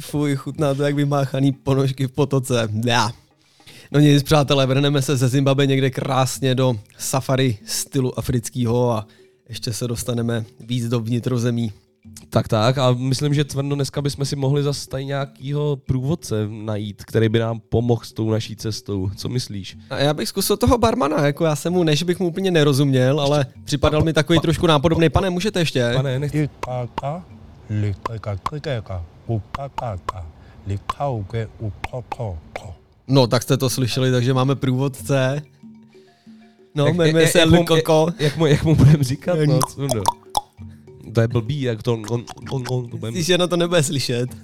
[0.00, 2.68] Fuj, chutná to jak vymáchaný ponožky v potoce.
[2.84, 3.12] Já.
[3.92, 9.06] No nic, přátelé, vrhneme se ze Zimbabwe někde krásně do safari stylu afrického a
[9.48, 11.72] ještě se dostaneme víc do vnitrozemí.
[12.36, 17.04] Tak tak a myslím, že Cvrndo dneska bychom si mohli zase tady nějakýho průvodce najít,
[17.04, 19.10] který by nám pomohl s tou naší cestou.
[19.16, 19.78] Co myslíš?
[19.90, 23.20] A já bych zkusil toho barmana, jako já jsem mu, než bych mu úplně nerozuměl,
[23.20, 25.08] ale připadal mi takový trošku nápodobný.
[25.08, 25.92] Pane, můžete ještě?
[25.94, 26.34] Pane, nech...
[26.34, 27.24] Ikaka,
[27.70, 30.26] likeka, klikeka, ukakaka,
[30.66, 32.74] likauke, ukokoko.
[33.08, 35.42] No, tak jste to slyšeli, takže máme průvodce.
[36.74, 37.48] No, jmenuje jak- se jak.
[37.70, 39.38] Jak, jak mu, jak mu budeme říkat?
[39.46, 39.58] No.
[41.14, 41.92] To je blbý, jak to...
[41.92, 44.36] On, on, on, to budem, že na to nebude slyšet?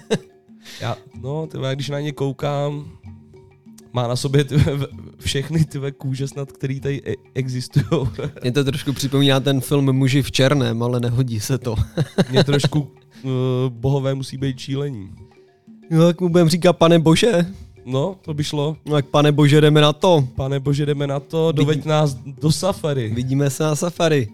[0.80, 2.90] já, no, ty vole, když na ně koukám,
[3.92, 4.86] má na sobě ty, vole,
[5.18, 7.86] všechny ty kůže snad, který tady e- existují.
[8.42, 11.74] Mě to trošku připomíná ten film Muži v černém, ale nehodí se to.
[12.30, 13.30] Mě trošku uh,
[13.68, 15.10] bohové musí být čílení.
[15.90, 17.46] No, jak mu budeme říkat, pane bože?
[17.84, 18.76] No, to by šlo.
[18.86, 20.28] No, jak pane bože, jdeme na to.
[20.34, 23.08] Pane bože, jdeme na to, doveď nás do safari.
[23.08, 24.28] Vidíme se na safari.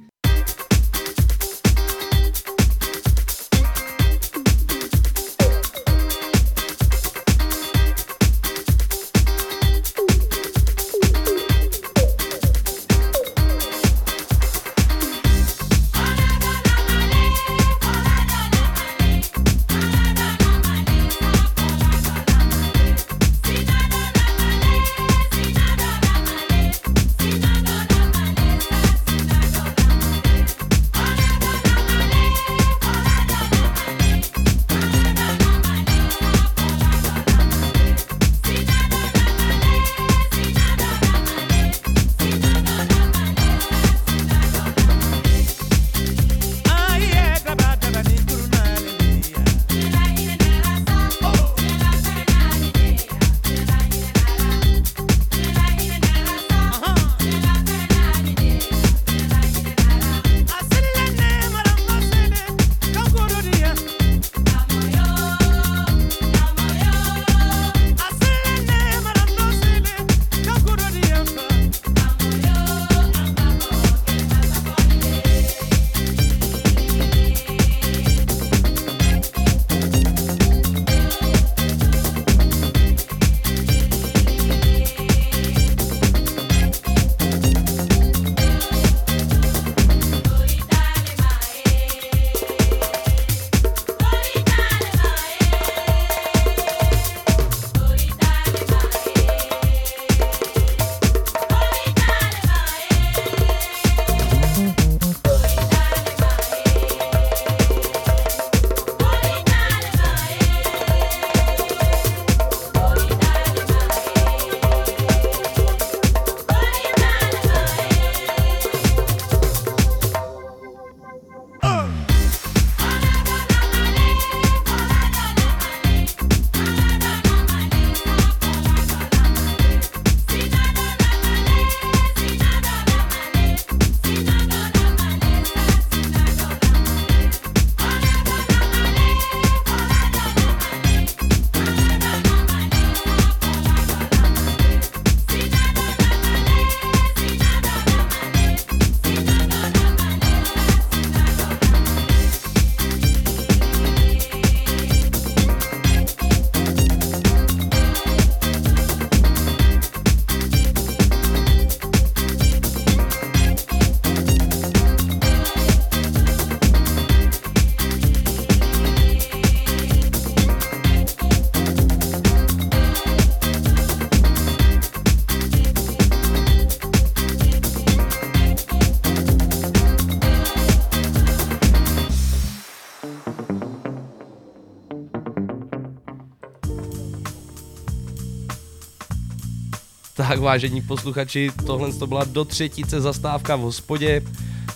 [190.41, 194.23] Vážení posluchači, tohle to byla do třetice zastávka v hospodě.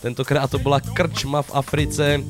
[0.02, 2.20] Tentokrát to byla krčma v Africe.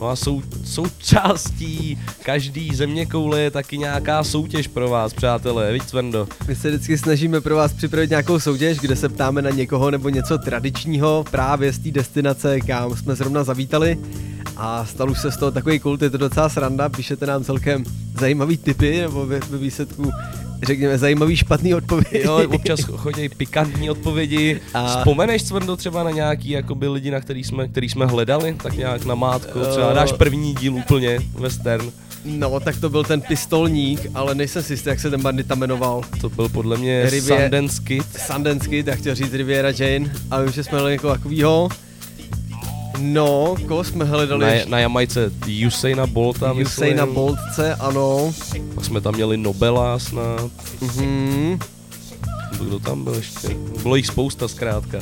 [0.00, 5.88] No a sou, součástí každý země koule je taky nějaká soutěž pro vás, přátelé, víc
[5.88, 6.28] Svendo.
[6.48, 10.08] My se vždycky snažíme pro vás připravit nějakou soutěž, kde se ptáme na někoho nebo
[10.08, 13.98] něco tradičního právě z té destinace, kam jsme zrovna zavítali.
[14.56, 17.84] A stal už se z toho takový kult, je to docela sranda, píšete nám celkem
[18.20, 20.10] zajímavý typy, nebo ve, ve výsledku
[20.64, 22.22] řekněme zajímavý špatný odpovědi.
[22.24, 24.60] Jo, občas chodí pikantní odpovědi.
[24.74, 24.96] A-.
[24.96, 29.04] Vzpomeneš, Cvrndo, třeba na nějaký jakoby lidi, na který jsme, který jsme hledali, tak nějak
[29.04, 31.90] na mátku, třeba dáš první díl úplně, western.
[32.24, 36.02] No, tak to byl ten pistolník, ale nejsem si jistý, jak se ten bandita jmenoval.
[36.20, 38.04] To byl podle mě Rivě- Sundance Kid.
[38.26, 41.68] Sundance Kid, já chtěl říct Riviera Jane, a vím, že jsme hledali někoho takovýho.
[42.98, 44.40] No, koho jsme hledali?
[44.44, 44.70] Na, ještě?
[44.70, 45.32] na Jamajce
[45.66, 47.14] Usaina Bolta, Usaina myslím.
[47.14, 48.32] Boltce, ano.
[48.74, 50.50] Pak jsme tam měli Nobela snad.
[50.80, 51.58] Mhm.
[52.60, 53.48] Kdo tam byl ještě?
[53.82, 54.98] Bylo jich spousta zkrátka.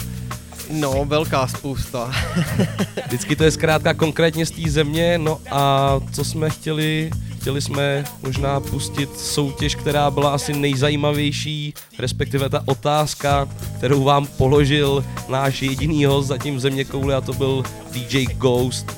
[0.72, 2.10] No, velká spousta.
[3.06, 7.10] Vždycky to je zkrátka konkrétně z té země, no a co jsme chtěli,
[7.40, 15.04] chtěli jsme možná pustit soutěž, která byla asi nejzajímavější, respektive ta otázka, kterou vám položil
[15.28, 17.62] náš jediný host zatím v země kouli a to byl
[17.92, 18.96] DJ Ghost.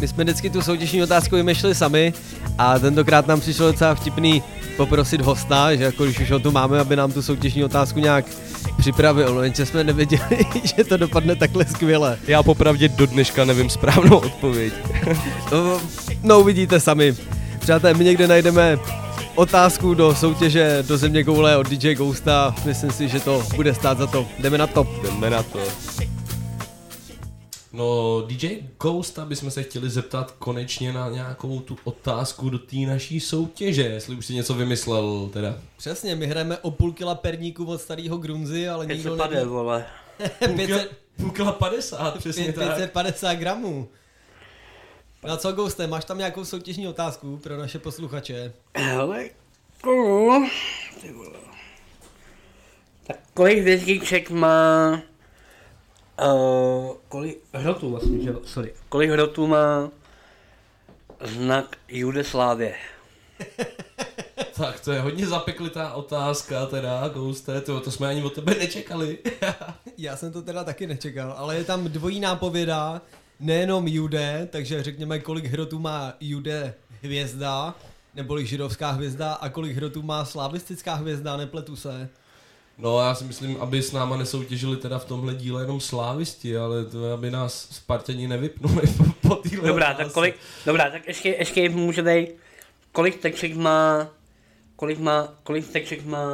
[0.00, 2.12] My jsme vždycky tu soutěžní otázku vymýšleli sami
[2.58, 4.42] a tentokrát nám přišlo docela vtipný
[4.76, 8.24] poprosit hosta, že jako když už ho tu máme, aby nám tu soutěžní otázku nějak
[8.80, 10.38] připravil, no jenže jsme nevěděli,
[10.76, 12.18] že to dopadne takhle skvěle.
[12.26, 14.72] Já popravdě do dneška nevím správnou odpověď.
[15.52, 15.80] No,
[16.22, 17.14] no uvidíte sami.
[17.58, 18.78] Přátelé, my někde najdeme
[19.34, 22.54] otázku do soutěže do země koule od DJ Ghosta.
[22.64, 24.26] Myslím si, že to bude stát za to.
[24.38, 24.86] Jdeme na to.
[25.02, 25.58] Jdeme na to.
[27.72, 33.20] No, DJ Ghost, bychom se chtěli zeptat konečně na nějakou tu otázku do té naší
[33.20, 35.58] soutěže, jestli už si něco vymyslel teda.
[35.76, 39.86] Přesně, my hrajeme o půl kila perníku od starého Grunzy, ale Teď nikdo pade, vole.
[40.56, 42.68] 500, Půl kila 50, přesně tak.
[42.68, 43.88] 550 gramů.
[45.24, 48.52] No a co, Ghoste, máš tam nějakou soutěžní otázku pro naše posluchače?
[48.74, 49.28] Hele,
[49.82, 50.48] kolu.
[51.00, 51.30] Ty vole.
[53.06, 55.02] Tak kolik hvězdiček má...
[56.24, 58.40] Uh, kolik hrotů vlastně, že jo?
[58.44, 58.74] Sorry.
[58.88, 59.90] Kolik hrotů má
[61.20, 62.74] znak Judeslávě?
[64.56, 69.18] Tak to je hodně zapeklitá otázka teda, Ghoste, to, to jsme ani od tebe nečekali.
[69.98, 73.02] Já jsem to teda taky nečekal, ale je tam dvojí nápověda,
[73.40, 77.74] nejenom Jude, takže řekněme, kolik hrotů má Jude hvězda,
[78.14, 82.08] neboli židovská hvězda, a kolik hrotů má slavistická hvězda, nepletu se.
[82.80, 86.84] No já si myslím, aby s náma nesoutěžili teda v tomhle díle jenom slávisti, ale
[86.84, 90.04] to aby nás Spartani nevypnuli po, po téhle Dobrá, otázce.
[90.04, 92.34] tak kolik, dobrá, tak ještě, ještě může dej,
[92.92, 94.08] kolik teček má,
[94.76, 96.28] kolik má, kolik teček má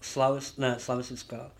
[0.00, 1.50] Slavis, ne, Slavistická,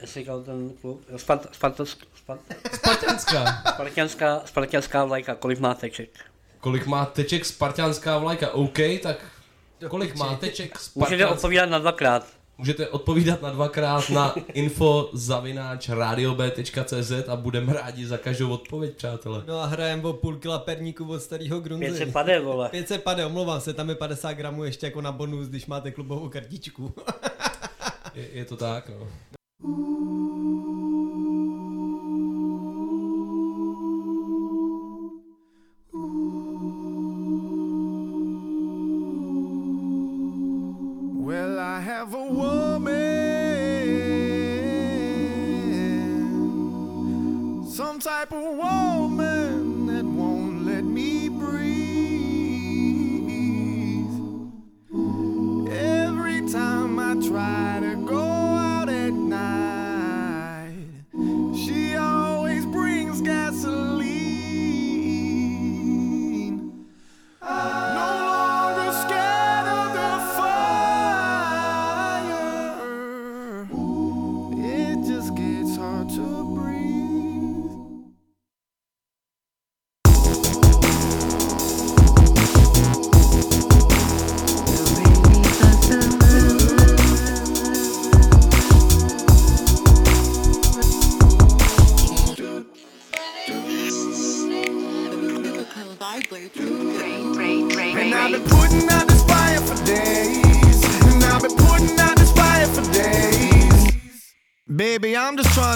[0.00, 2.40] jestli říkal ten klub, jo, Spart, Spartask, Spart,
[2.74, 3.62] Spartanská.
[3.74, 6.10] Spartianská, Spartianská vlajka, kolik má teček?
[6.60, 8.50] Kolik má teček spartianská vlajka?
[8.50, 9.16] OK, tak
[9.88, 11.30] kolik má teček Můžete spartianská...
[11.34, 12.35] odpovídat na dvakrát.
[12.58, 19.42] Můžete odpovídat na dvakrát na info zavináč radiob.cz a budeme rádi za každou odpověď, přátelé.
[19.46, 21.86] No a hrajeme o půl kila perníku od starého Grunzy.
[21.86, 22.68] 500 pade, vole.
[22.68, 26.28] 500 pade, omlouvám se, tam je 50 gramů ještě jako na bonus, když máte klubovou
[26.28, 26.94] kartičku.
[28.14, 29.06] Je, je to tak, no.
[41.96, 42.92] have a woman,
[47.70, 48.85] some type of woman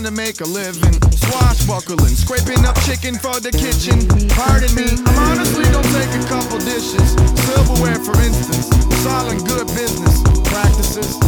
[0.01, 0.96] trying to make a living.
[1.12, 4.01] Swashbuckling, scraping up chicken for the kitchen.
[4.32, 7.12] Pardon me, I'm honestly gonna take a couple dishes.
[7.44, 8.72] Silverware, for instance,
[9.05, 11.20] solid good business practices.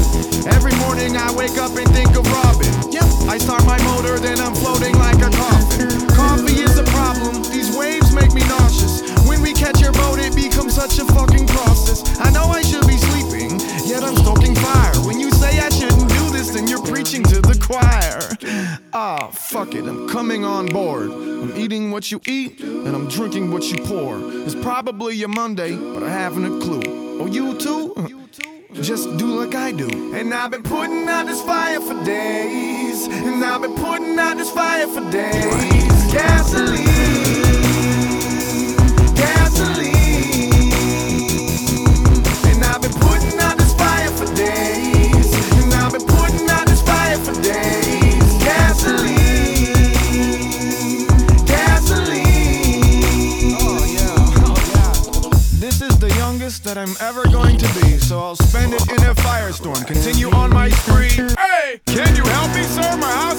[0.46, 2.72] Every morning I wake up and think of Robin.
[2.88, 6.08] Yep, I start my motor, then I'm floating like a coffin.
[6.08, 9.02] Coffee is a problem, these waves make me nauseous.
[9.28, 12.00] When we catch your boat, it becomes such a fucking process.
[12.20, 14.96] I know I should be sleeping, yet I'm stoking fire.
[15.04, 16.01] When you say I shouldn't
[16.52, 18.20] then you're preaching to the choir.
[18.92, 21.10] Ah, fuck it, I'm coming on board.
[21.10, 24.18] I'm eating what you eat, and I'm drinking what you pour.
[24.20, 26.82] It's probably a Monday, but I haven't a clue.
[27.20, 28.22] Oh, you too?
[28.74, 30.14] Just do like I do.
[30.14, 33.06] And I've been putting out this fire for days.
[33.06, 36.12] And I've been putting out this fire for days.
[36.12, 37.21] Gasoline.
[56.82, 59.86] I'm ever going to be, so I'll spend it in a firestorm.
[59.86, 61.10] Continue on my spree.
[61.10, 62.96] Hey, can you help me, sir?
[62.96, 63.31] My house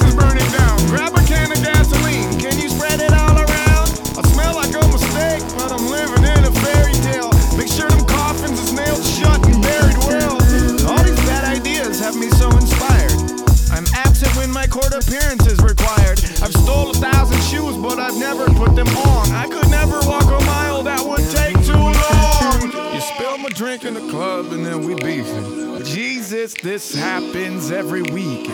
[26.64, 28.48] this happens every week.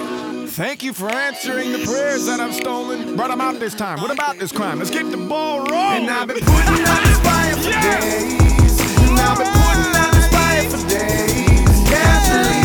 [0.49, 3.15] Thank you for answering the prayers that I've stolen.
[3.15, 4.01] Brought them out this time.
[4.01, 4.79] What about this crime?
[4.79, 5.75] Let's get the ball rolling.
[5.75, 8.81] And I've been putting out this fire for days.
[9.07, 11.89] And I've been putting out this fire for days.
[11.89, 12.58] Gasoline.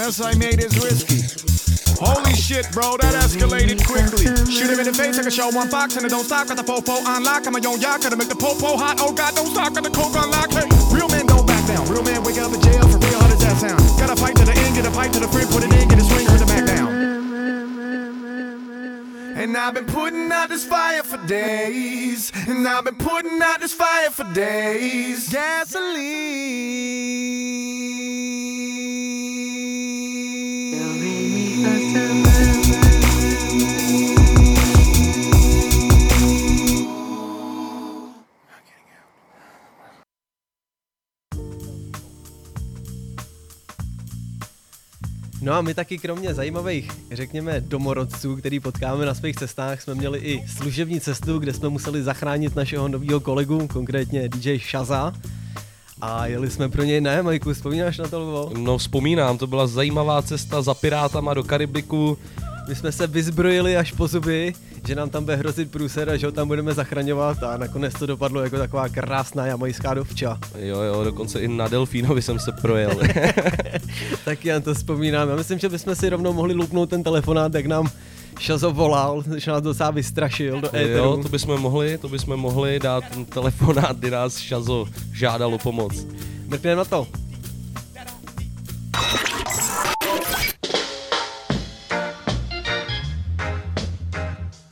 [0.00, 1.20] Mess I made is risky.
[2.00, 4.24] Holy shit, bro, that escalated quickly.
[4.48, 6.56] Shoot him in the face, I can show one box, and I don't stop, got
[6.56, 7.46] the popo on lock.
[7.46, 8.96] I'm a young yacht, gotta make the popo hot.
[8.98, 10.50] Oh god, don't stop, got the coke on lock.
[10.56, 11.84] Hey, real men don't back down.
[11.92, 13.80] Real men wake up in jail for real, how does that sound?
[14.00, 15.98] Gotta fight to the end, get a pipe to the front, put it in, get
[15.98, 16.88] a swing, put it back down.
[19.36, 22.32] And I've been putting out this fire for days.
[22.48, 25.30] And I've been putting out this fire for days.
[45.42, 50.18] No a my taky kromě zajímavých, řekněme, domorodců, který potkáme na svých cestách, jsme měli
[50.18, 55.12] i služební cestu, kde jsme museli zachránit našeho nového kolegu, konkrétně DJ Shaza.
[56.00, 58.50] A jeli jsme pro něj na Jamajku, vzpomínáš na to, Lvo?
[58.58, 62.18] No vzpomínám, to byla zajímavá cesta za pirátama do Karibiku.
[62.68, 64.52] My jsme se vyzbrojili až po zuby,
[64.86, 68.06] že nám tam bude hrozit průser a že ho tam budeme zachraňovat a nakonec to
[68.06, 70.38] dopadlo jako taková krásná jamajská dovča.
[70.58, 73.00] Jo, jo, dokonce i na Delfínovi jsem se projel.
[74.24, 75.28] tak já to vzpomínám.
[75.28, 77.90] Já myslím, že bychom si rovnou mohli lupnout ten telefonát, jak nám
[78.38, 81.04] Šazo volal, že nás docela vystrašil do éteru.
[81.04, 86.06] jo, to bychom mohli, to bychom mohli dát ten telefonát, kdy nás Šazo žádalo pomoc.
[86.48, 87.06] Mrkneme na to.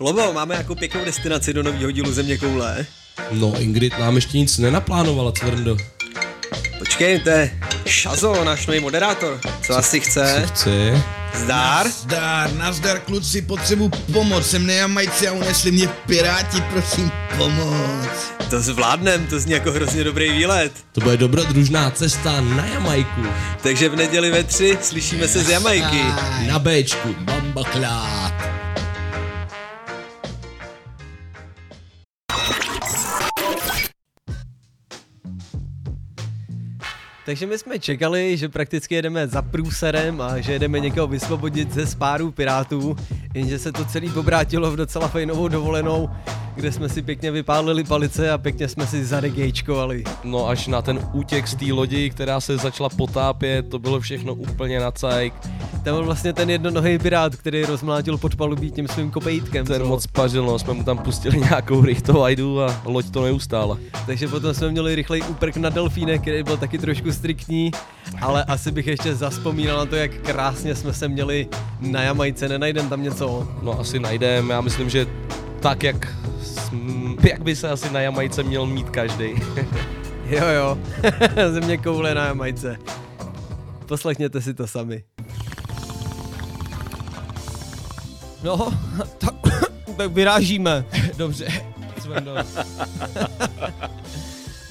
[0.00, 2.86] Lobo, máme jako pěknou destinaci do nového dílu Země koule.
[3.30, 5.76] No, Ingrid nám ještě nic nenaplánovala, Cvrndo.
[6.78, 7.50] Počkejte,
[7.86, 9.40] Šazo, náš nový moderátor.
[9.66, 10.42] Co asi chce?
[10.46, 11.02] Co chce?
[11.34, 11.88] Zdár?
[11.88, 18.08] Zdár, nazdar kluci, potřebuji pomoc, jsem na Jamajce a unesli mě piráti, prosím pomoc.
[18.50, 20.72] To zvládnem, to zní jako hrozně dobrý výlet.
[20.92, 23.22] To bude dobrodružná cesta na Jamajku.
[23.62, 26.02] Takže v neděli ve tři slyšíme se z Jamajky.
[26.46, 28.57] Na Bčku, bambaklát.
[37.28, 41.86] Takže my jsme čekali, že prakticky jedeme za průserem a že jedeme někoho vysvobodit ze
[41.86, 42.96] spáru pirátů,
[43.34, 46.10] jenže se to celý obrátilo v docela fajnovou dovolenou,
[46.54, 50.04] kde jsme si pěkně vypálili palice a pěkně jsme si zaregejčkovali.
[50.24, 54.34] No až na ten útěk z té lodi, která se začala potápět, to bylo všechno
[54.34, 55.34] úplně na cajk.
[55.84, 59.66] Tam byl vlastně ten jednonohý pirát, který rozmlátil pod palubí tím svým kopejítkem.
[59.66, 59.88] Ten co?
[59.88, 63.78] moc pařil, no, jsme mu tam pustili nějakou rychtovajdu a loď to neustála.
[64.06, 67.70] Takže potom jsme měli rychlej úprk na delfíne, který byl taky trošku striktní,
[68.20, 71.48] ale asi bych ještě zaspomínal na to, jak krásně jsme se měli
[71.80, 72.48] na Jamajce.
[72.48, 73.48] Nenajdem tam něco?
[73.62, 75.06] No asi najdeme, já myslím, že
[75.60, 76.16] tak, jak,
[77.22, 79.34] jak by se asi na Jamajce měl mít každý.
[80.28, 80.78] Jo, jo.
[81.52, 82.78] Země koule na Jamajce.
[83.86, 85.04] Poslechněte si to sami.
[88.42, 88.72] No,
[89.18, 89.34] tak,
[89.96, 90.84] tak vyrážíme.
[91.16, 91.48] Dobře.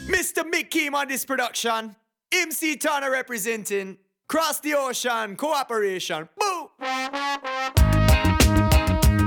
[0.07, 0.45] Mr.
[0.51, 1.95] Mickey on this production.
[2.31, 3.97] MC Tana representing.
[4.27, 6.27] Cross the ocean, cooperation.
[6.37, 6.69] Boo!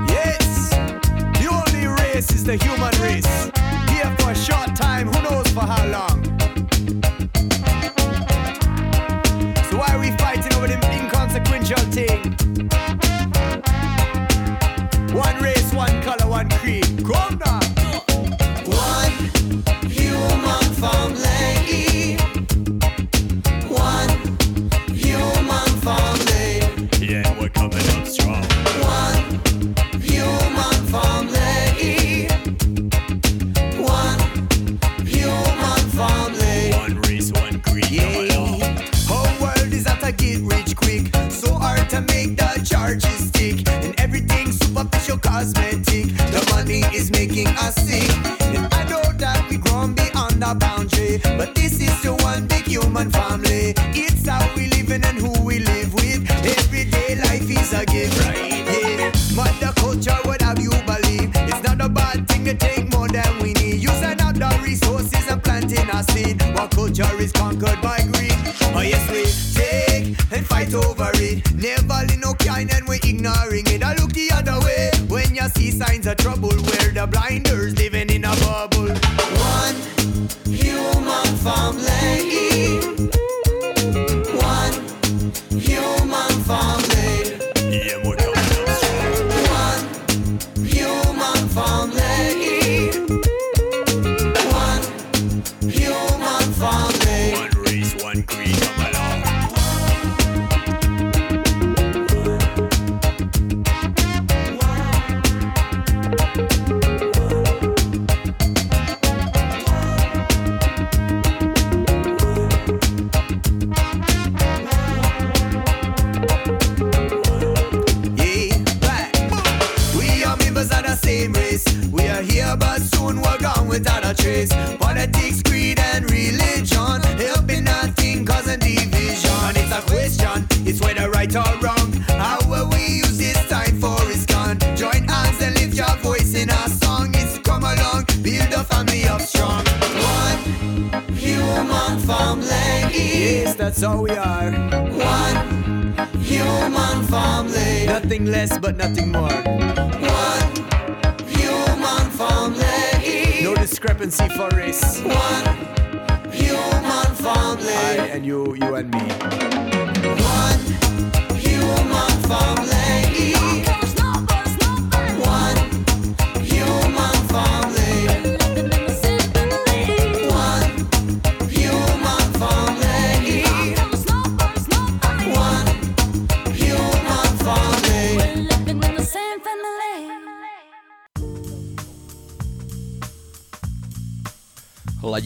[0.07, 3.49] Yes, the only race is the human race.
[3.89, 6.23] Here for a short time, who knows for how long.
[9.69, 12.35] So why are we fighting over them inconsequential thing?
[15.15, 17.03] One race, one color, one creed.
[17.03, 17.70] Come now.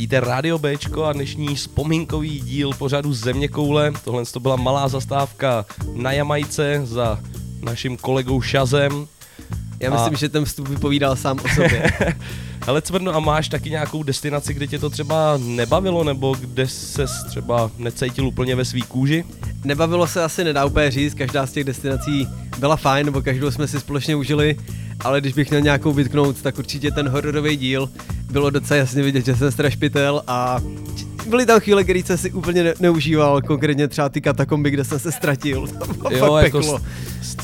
[0.05, 3.91] Ladíte Radio Bčko a dnešní vzpomínkový díl pořadu Země koule.
[4.03, 7.19] Tohle to byla malá zastávka na Jamajce za
[7.61, 9.07] naším kolegou Šazem.
[9.79, 11.91] Já myslím, A- že ten vstup vypovídal sám o sobě.
[12.67, 17.11] Ale Cvrno, a máš taky nějakou destinaci, kde tě to třeba nebavilo, nebo kde ses
[17.29, 19.23] třeba necítil úplně ve svý kůži?
[19.63, 22.27] Nebavilo se asi nedá úplně říct, každá z těch destinací
[22.59, 24.55] byla fajn, nebo každou jsme si společně užili,
[24.99, 27.89] ale když bych měl nějakou vytknout, tak určitě ten hororový díl
[28.31, 30.59] bylo docela jasně vidět, že jsem strašpitel a
[31.29, 34.99] byly tam chvíle, kdy jsem si úplně ne- neužíval, konkrétně třeba ty katakomby, kde jsem
[34.99, 35.67] se ztratil.
[35.79, 36.79] To bylo Jo, jako peklo.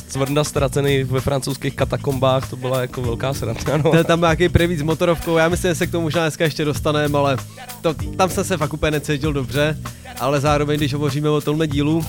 [0.07, 3.77] Cvrnda ztracený ve francouzských katakombách, to byla jako velká sranda.
[3.83, 3.91] No.
[3.97, 6.65] Je tam nějaký prevíc s motorovkou, já myslím, že se k tomu možná dneska ještě
[6.65, 7.37] dostaneme, ale
[7.81, 9.77] to, tam jsem se fakt úplně necítil dobře,
[10.19, 12.05] ale zároveň, když hovoříme o tomhle dílu,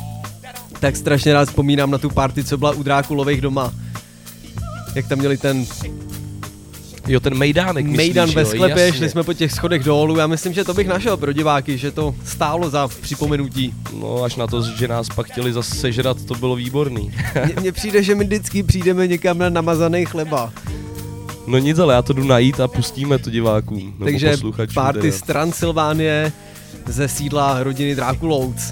[0.80, 3.72] tak strašně rád vzpomínám na tu party, co byla u Drákulových doma.
[4.94, 5.66] Jak tam měli ten
[7.08, 10.18] Jo, ten Mejdánek myslíš, Mejdan ve sklepě, šli jsme po těch schodech dolů.
[10.18, 13.74] Já myslím, že to bych našel pro diváky, že to stálo za připomenutí.
[14.00, 17.14] No až na to, že nás pak chtěli zase sežrat, to bylo výborný.
[17.60, 20.52] Mně- přijde, že my vždycky přijdeme někam na namazaný chleba.
[21.46, 23.94] no nic, ale já to jdu najít a pustíme to divákům.
[24.04, 24.36] Takže
[24.74, 26.32] party z Transylvánie
[26.86, 28.70] ze sídla rodiny Drákulouc.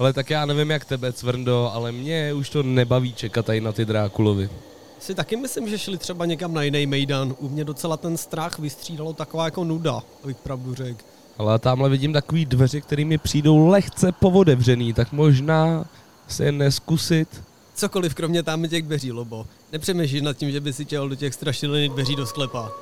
[0.00, 3.72] Ale tak já nevím jak tebe, Cvrndo, ale mě už to nebaví čekat tady na
[3.72, 4.50] ty Drákulovi.
[4.98, 7.34] Si taky myslím, že šli třeba někam na jiný mejdan.
[7.38, 10.98] U mě docela ten strach vystřídalo taková jako nuda, abych pravdu řekl.
[11.38, 15.84] Ale tamhle vidím takový dveře, kterými přijdou lehce povodevřený, tak možná
[16.28, 17.42] se je neskusit.
[17.74, 19.46] Cokoliv kromě tam těch dveří, Lobo.
[19.72, 22.72] Nepřemýšlíš nad tím, že by si chtěl do těch strašidelných dveří do sklepa.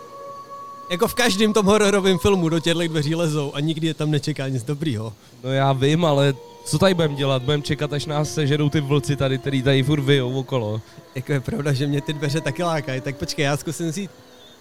[0.91, 4.49] Jako v každém tom hororovém filmu do těchto dveří lezou a nikdy je tam nečeká
[4.49, 5.12] nic dobrýho.
[5.45, 6.34] No já vím, ale
[6.64, 7.43] co tady budeme dělat?
[7.43, 10.80] Budeme čekat, až nás sežerou ty vlci tady, který tady furt vyjou okolo.
[11.14, 14.09] Jako je pravda, že mě ty dveře taky lákají, tak počkej, já zkusím si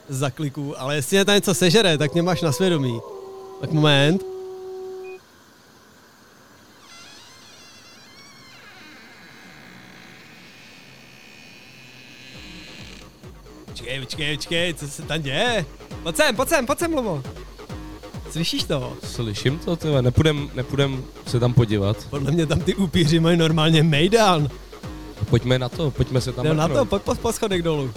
[0.10, 3.00] za kliku, ale jestli je tam něco sežere, tak mě máš na svědomí.
[3.62, 4.37] Tak moment.
[13.88, 15.66] Počkej, počkej, počkej, co se tam děje?
[16.04, 17.24] Pojď sem, pojď sem, pojď sem, Lobo.
[18.32, 18.94] Slyšíš to?
[19.04, 22.08] Slyším to, tyhle, nepůjdem, nepůjdem se tam podívat.
[22.10, 24.50] Podle mě tam ty upíři mají normálně mejdan.
[25.30, 27.92] Pojďme na to, pojďme se tam Jdem na to, pojď po, po schodech dolů.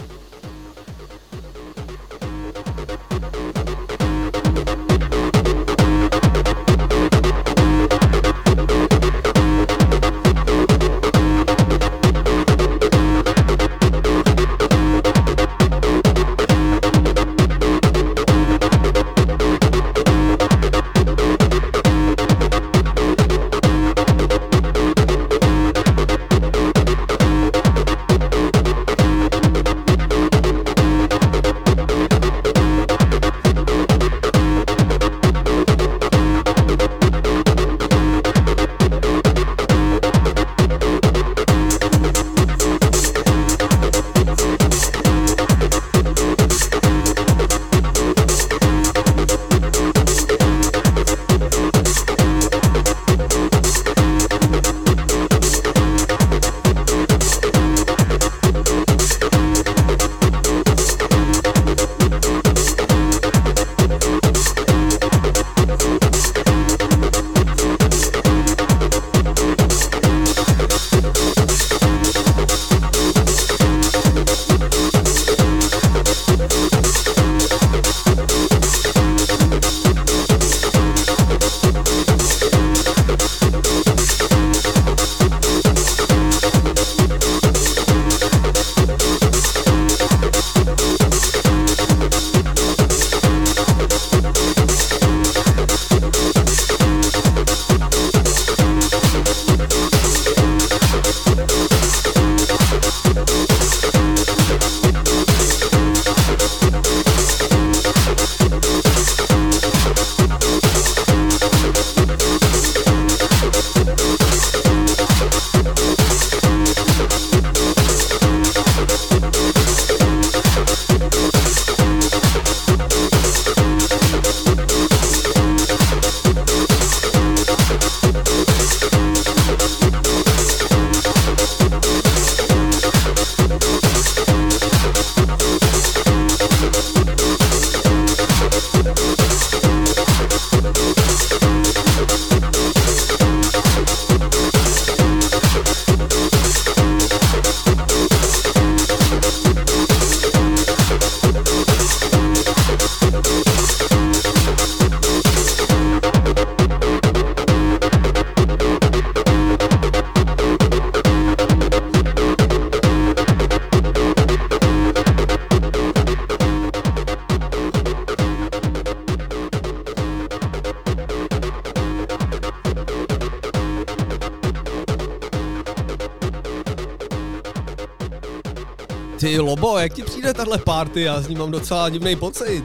[179.51, 181.03] Lobo, jak ti přijde tahle party?
[181.03, 182.65] Já z ní mám docela divný pocit.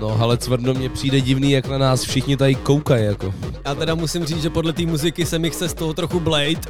[0.00, 3.34] No ale Cvrndo mě přijde divný, jak na nás všichni tady koukají jako.
[3.64, 6.60] Já teda musím říct, že podle té muziky se mi chce z toho trochu Blade.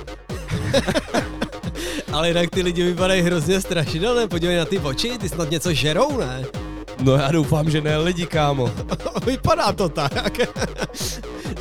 [2.13, 6.19] Ale jinak ty lidi vypadají hrozně strašidelné, podívej na ty oči, ty snad něco žerou,
[6.19, 6.45] ne?
[7.01, 8.71] No já doufám, že ne lidi, kámo.
[9.27, 10.39] Vypadá to tak.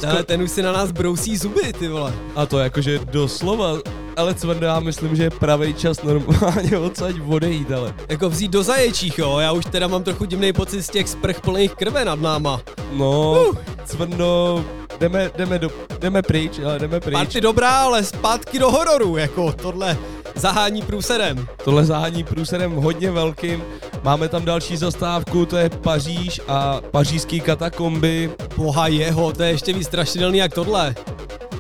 [0.08, 2.14] Ale ten už si na nás brousí zuby, ty vole.
[2.36, 3.78] A to jakože doslova.
[4.20, 7.94] Ale Cvrndo, já myslím, že je pravý čas normálně odsaď odejít, ale.
[8.10, 11.42] Jako vzít do zaječích, jo, já už teda mám trochu divný pocit z těch sprch
[11.42, 12.62] plných krve nad náma.
[12.94, 13.56] No, uh.
[13.86, 14.66] Cvrndo,
[15.00, 17.14] jdeme, jdeme, do, jdeme pryč, ale jdeme pryč.
[17.14, 19.98] Party dobrá, ale zpátky do hororu, jako tohle
[20.36, 21.48] zahání průserem.
[21.64, 23.64] Tohle zahání průserem hodně velkým.
[24.04, 28.32] Máme tam další zastávku, to je Paříž a pařížský katakomby.
[28.58, 30.96] Boha jeho, to je ještě víc strašidelný jak tohle.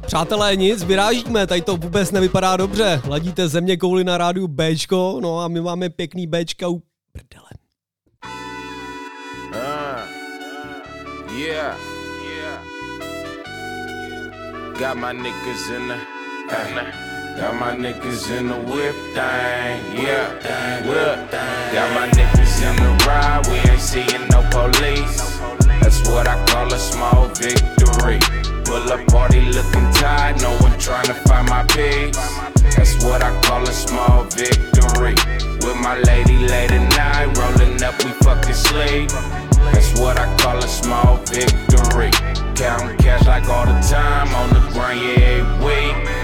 [0.09, 3.01] Přátelé, nic, vyrážíme, tady to vůbec nevypadá dobře.
[3.07, 6.81] Ladíte země kouli na rádiu Bčko, no a my máme pěkný Bčka u
[7.11, 7.49] prdele.
[9.53, 9.99] Uh,
[11.37, 11.77] yeah,
[12.37, 12.63] yeah.
[14.79, 17.08] Got my niggas in the,
[17.39, 20.27] got my niggas in the whip thing, yeah,
[20.85, 21.31] whip.
[21.71, 25.39] Got my niggas in the ride, we ain't seeing no police.
[25.81, 28.19] That's what I call a small victory.
[28.65, 32.17] Pull up party looking tired, no one trying to find my peace.
[32.75, 35.15] That's what I call a small victory.
[35.63, 39.09] With my lady late at night, rolling up, we fucking sleep.
[39.71, 42.11] That's what I call a small victory.
[42.55, 46.18] Counting cash like all the time, on the grind, yeah, week.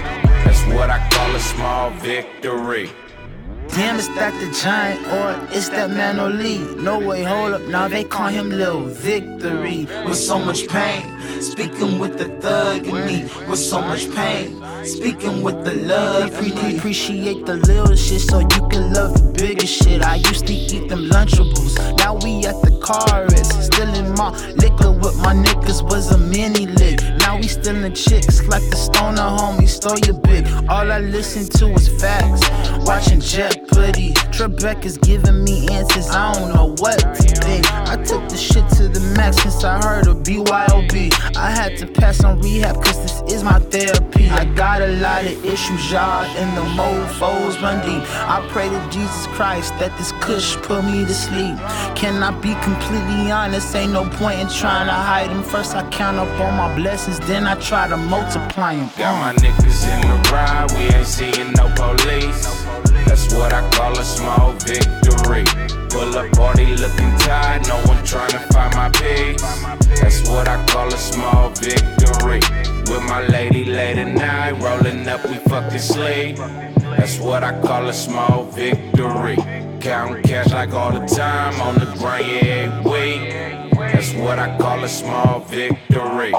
[0.74, 2.90] What I call a small victory.
[3.74, 6.58] Damn, is that the giant or is that man Lee?
[6.76, 9.86] No way, hold up, now they call him Lil Victory.
[10.06, 11.02] With so much pain,
[11.42, 13.22] speaking with the thug in me.
[13.48, 16.32] With so much pain, speaking with the love.
[16.34, 20.02] Pre- pre- appreciate the little shit so you can love the bigger shit.
[20.02, 23.64] I used to eat them Lunchables, now we at the car rest.
[23.64, 27.00] Still in my liquor with my niggas was a mini lick.
[27.18, 30.46] Now we still in chicks like the stoner homie stole your big.
[30.68, 32.48] All I listen to is facts,
[32.86, 33.20] watching
[33.56, 34.12] Jeopardy.
[34.36, 37.72] Trebek is giving me answers, I don't know what to think.
[37.72, 41.36] I took the shit to the max since I heard of BYOB.
[41.36, 44.28] I had to pass on rehab cause this is my therapy.
[44.28, 48.02] I got a lot of issues, y'all, and the mofos run deep.
[48.28, 51.56] I pray to Jesus Christ that this kush put me to sleep.
[51.96, 53.74] Can I be completely honest?
[53.74, 55.42] Ain't no point in trying to hide them.
[55.42, 58.90] First I count up all my blessings, then I try to multiply them.
[58.98, 61.72] Got my niggas in the ride, we ain't seeing no
[63.46, 65.44] what I call a small victory.
[65.90, 69.40] Pull up party looking tired, no one trying to find my peace.
[70.00, 72.40] That's what I call a small victory.
[72.90, 76.36] With my lady late at night, rolling up, we fucking sleep.
[76.96, 79.36] That's what I call a small victory.
[79.80, 83.30] Counting cash like all the time, on the grind, yeah, week.
[83.76, 86.32] That's what I call a small victory.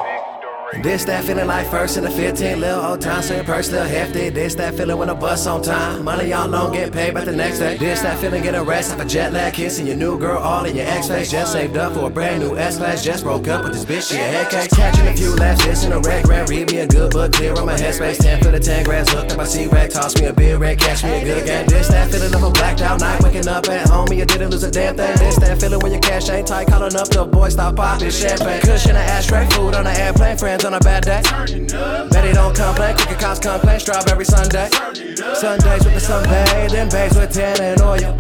[0.76, 3.86] This that feeling like first in the 15, little old time, so your purse still
[3.86, 4.30] hefty.
[4.30, 6.04] This that feeling when a bus on time.
[6.04, 7.78] Money y'all don't get paid by the next day.
[7.78, 10.66] This that feeling get a rest off a jet lag, kissing your new girl all
[10.66, 11.32] in your ex face.
[11.32, 14.12] Just saved up for a brand new S class, just broke up with this bitch,
[14.12, 14.68] she a head case.
[14.68, 16.50] Catching a few laughs, this in a red grand.
[16.50, 18.18] Read me a good book, clear on my headspace.
[18.18, 21.02] 10 for the 10 grams, hooked up my C-Rag, toss me a beer red, catch
[21.02, 21.66] me a good game.
[21.68, 24.64] This that feeling of a blacked out night, waking up at home, you didn't lose
[24.64, 25.16] a damn thing.
[25.18, 28.60] This that feeling when your cash ain't tight, calling up the boy, stop popping champagne.
[28.62, 31.22] Cushion a ashtray, food on the airplane, friends on a bad day.
[32.10, 34.70] Betty don't complain, cricket cops complain, strawberry Sunday.
[35.34, 38.16] Sundays with the sun sunbathe, then babes with tan and oil.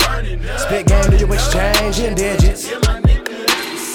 [0.57, 2.69] Spit game, do you exchange in digits?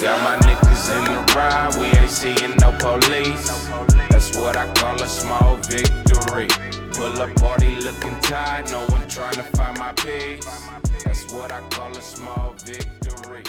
[0.01, 3.47] Got my niggas in the ride, we ain't seeing no police.
[4.09, 6.47] That's what I call a small victory.
[6.93, 10.45] Pull up party looking tired, no one trying to find my peace.
[11.05, 13.43] That's what I call a small victory.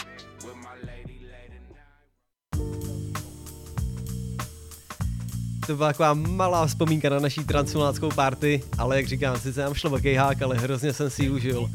[5.66, 9.98] To byla taková malá vzpomínka na naší transformáckou party, ale jak říkám, sice nám šlo
[9.98, 11.70] kejhák, ale hrozně jsem si ji užil.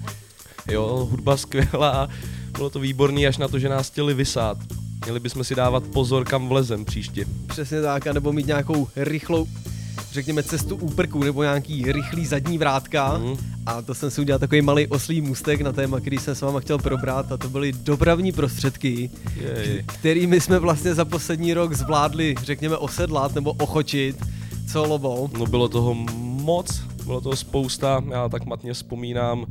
[0.68, 2.10] Jo, hudba skvělá,
[2.52, 4.58] bylo to výborný až na to, že nás chtěli vysát.
[5.06, 7.26] Měli bychom si dávat pozor, kam vlezem příště.
[7.48, 9.48] Přesně tak, a nebo mít nějakou rychlou,
[10.12, 13.18] řekněme, cestu úprku nebo nějaký rychlý zadní vrátka.
[13.18, 13.38] Mm.
[13.66, 16.60] A to jsem si udělal takový malý oslý můstek na téma, který jsem s váma
[16.60, 19.84] chtěl probrat a to byly dopravní prostředky, Jej.
[19.88, 24.16] kterými jsme vlastně za poslední rok zvládli, řekněme, osedlat nebo ochočit
[24.72, 25.30] co lobo.
[25.38, 29.46] No bylo toho moc, bylo toho spousta, já tak matně vzpomínám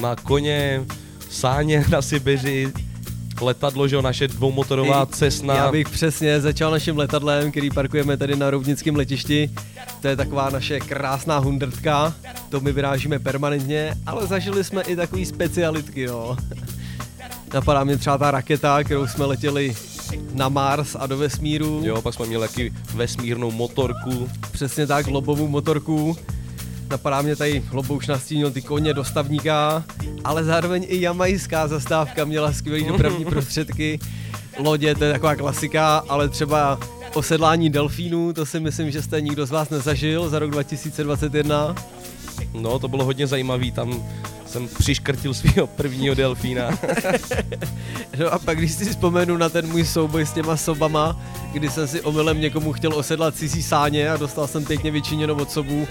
[0.00, 0.84] na koně,
[1.30, 2.72] sáně na Sibiři,
[3.40, 5.54] letadlo, že jo, naše dvoumotorová cesna.
[5.54, 9.50] Já bych přesně začal naším letadlem, který parkujeme tady na Roudnickém letišti.
[10.00, 12.14] To je taková naše krásná hundrtka,
[12.48, 16.36] to my vyrážíme permanentně, ale zažili jsme i takový specialitky, jo.
[17.54, 19.76] Napadá mě třeba ta raketa, kterou jsme letěli
[20.32, 21.80] na Mars a do vesmíru.
[21.84, 24.28] Jo, pak jsme měli taky vesmírnou motorku.
[24.52, 26.16] Přesně tak, lobovou motorku.
[26.90, 29.84] Napadá mě tady, Lobo už nastínil ty koně dostavníka,
[30.24, 33.98] ale zároveň i jamajská zastávka měla skvělé dopravní prostředky.
[34.58, 36.78] Lodě, to je taková klasika, ale třeba
[37.14, 41.74] osedlání delfínů, to si myslím, že jste nikdo z vás nezažil za rok 2021.
[42.54, 44.04] No, to bylo hodně zajímavý, tam
[44.46, 46.70] jsem přiškrtil svého prvního delfína.
[48.18, 51.20] No a pak, když si vzpomenu na ten můj souboj s těma sobama,
[51.52, 55.50] kdy jsem si omylem někomu chtěl osedlat cizí sáně a dostal jsem pěkně vyčiněno od
[55.50, 55.88] sobů,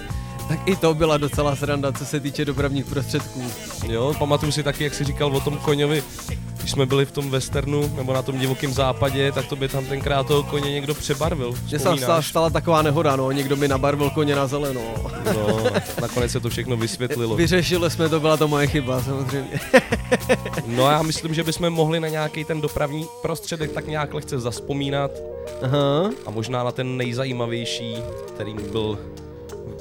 [0.47, 3.43] tak i to byla docela sranda, co se týče dopravních prostředků.
[3.87, 6.03] jo, pamatuju si taky, jak jsi říkal o tom koňovi,
[6.59, 9.85] když jsme byli v tom westernu, nebo na tom divokém západě, tak to by tam
[9.85, 11.53] tenkrát toho koně někdo přebarvil.
[11.67, 14.81] Mně se stala, stala taková nehoda, no, někdo mi nabarvil koně na zeleno.
[15.35, 15.63] No,
[16.01, 17.35] nakonec se to všechno vysvětlilo.
[17.45, 19.59] Vyřešili jsme to, byla to moje chyba, samozřejmě.
[20.65, 24.39] No a já myslím, že bychom mohli na nějaký ten dopravní prostředek tak nějak lehce
[24.39, 25.11] zaspomínat.
[25.61, 26.09] Aha.
[26.25, 27.95] A možná na ten nejzajímavější,
[28.27, 28.99] kterým byl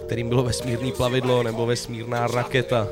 [0.07, 2.89] kterým bylo vesmírný plavidlo nebo vesmírná raketa.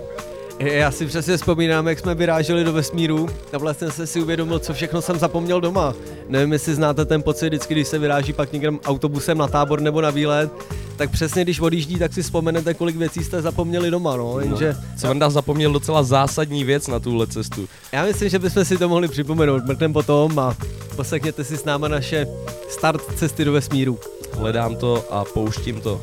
[0.58, 4.74] Já si přesně vzpomínám, jak jsme vyráželi do vesmíru a vlastně jsem si uvědomil, co
[4.74, 5.94] všechno jsem zapomněl doma.
[6.28, 10.00] Nevím, jestli znáte ten pocit, vždycky, když se vyráží pak někam autobusem na tábor nebo
[10.00, 10.50] na výlet,
[10.96, 14.76] tak přesně když odjíždí, tak si vzpomenete, kolik věcí jste zapomněli doma, no, jenže...
[14.98, 17.68] Co Vanda zapomněl docela zásadní věc na tuhle cestu.
[17.92, 20.56] Já myslím, že bychom si to mohli připomenout, mrknem potom a
[20.96, 22.26] poslechněte si s náma naše
[22.68, 23.98] start cesty do vesmíru.
[24.32, 26.00] Hledám to a pouštím to.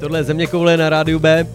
[0.00, 1.46] Tohle je Země koule na rádiu B.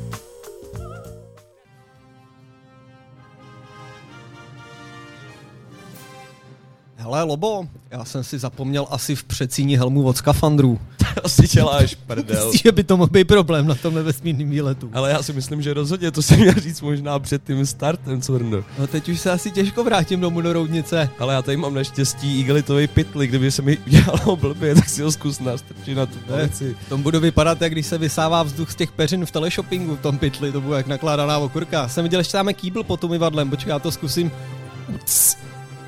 [7.20, 10.80] Hele, Lobo, já jsem si zapomněl asi v přecíni helmu od skafandrů.
[11.22, 12.46] To si děláš prdel.
[12.46, 14.90] Myslíš, že by to mohl být problém na tomhle vesmírném výletu?
[14.94, 18.64] Ale já si myslím, že rozhodně to jsem měl říct možná před tím startem, Cvrno.
[18.80, 21.10] No teď už se asi těžko vrátím domů do Roudnice.
[21.20, 25.12] Ale já tady mám naštěstí igelitový pytli, kdyby se mi dělalo blbě, tak si ho
[25.12, 26.76] zkus nastrčit na tu věci.
[26.90, 30.18] To bude vypadat, jak když se vysává vzduch z těch peřin v teleshoppingu v tom
[30.18, 31.88] pytli, to bude jak nakládaná okurka.
[31.88, 34.32] Jsem viděl, že máme kýbl pod tím vadlem, počkej, já to zkusím.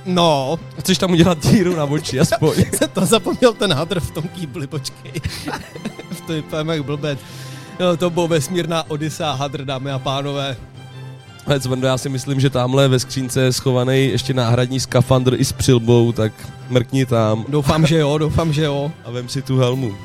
[0.06, 0.60] No.
[0.80, 2.56] Chceš tam udělat díru na oči, aspoň.
[2.78, 5.12] jsem to zapomněl ten hadr v tom kýbli, počkej.
[6.12, 7.20] v to vypadám jak blbec.
[7.80, 10.58] No, to bylo vesmírná Odysa hadr, dámy a pánové.
[11.46, 15.52] Ale já si myslím, že tamhle ve skřínce je schovaný ještě náhradní skafandr i s
[15.52, 16.34] přilbou, tak
[16.70, 17.46] mrkni tam.
[17.48, 18.92] Doufám, že jo, doufám, že jo.
[19.06, 19.96] A vem si tu helmu.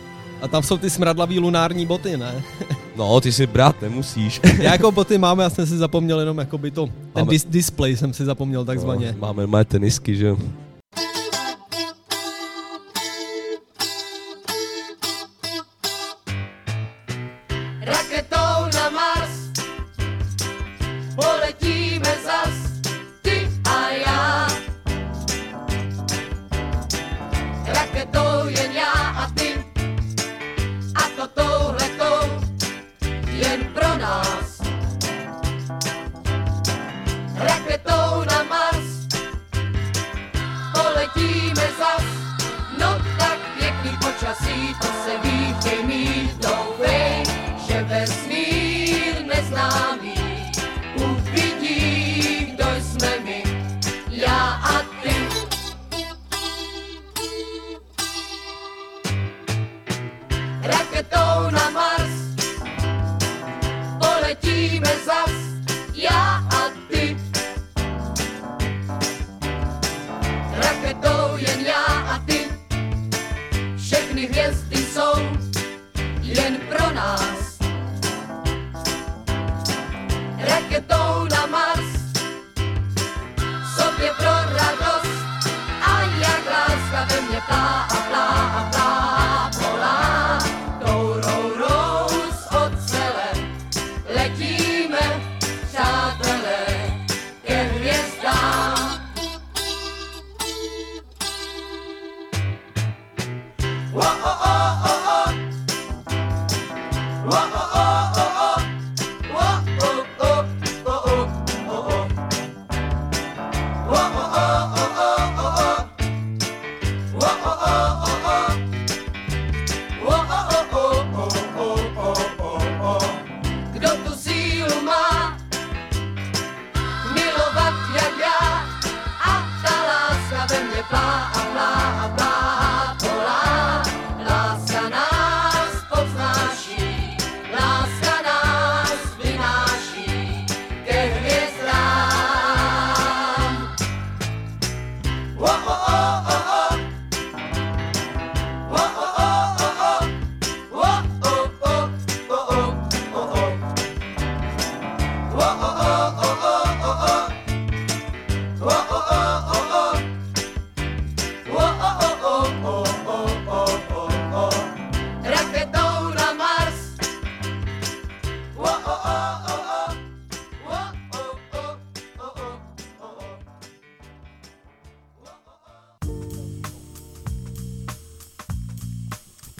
[0.42, 2.42] A tam jsou ty smradlavý lunární boty, ne?
[2.96, 4.40] No, ty si brát nemusíš.
[4.58, 7.46] Já jako boty mám, já jsem si zapomněl jenom jako by to, ten Máme- dis-
[7.50, 9.12] display jsem si zapomněl takzvaně.
[9.12, 10.36] No, máme moje tenisky, že jo.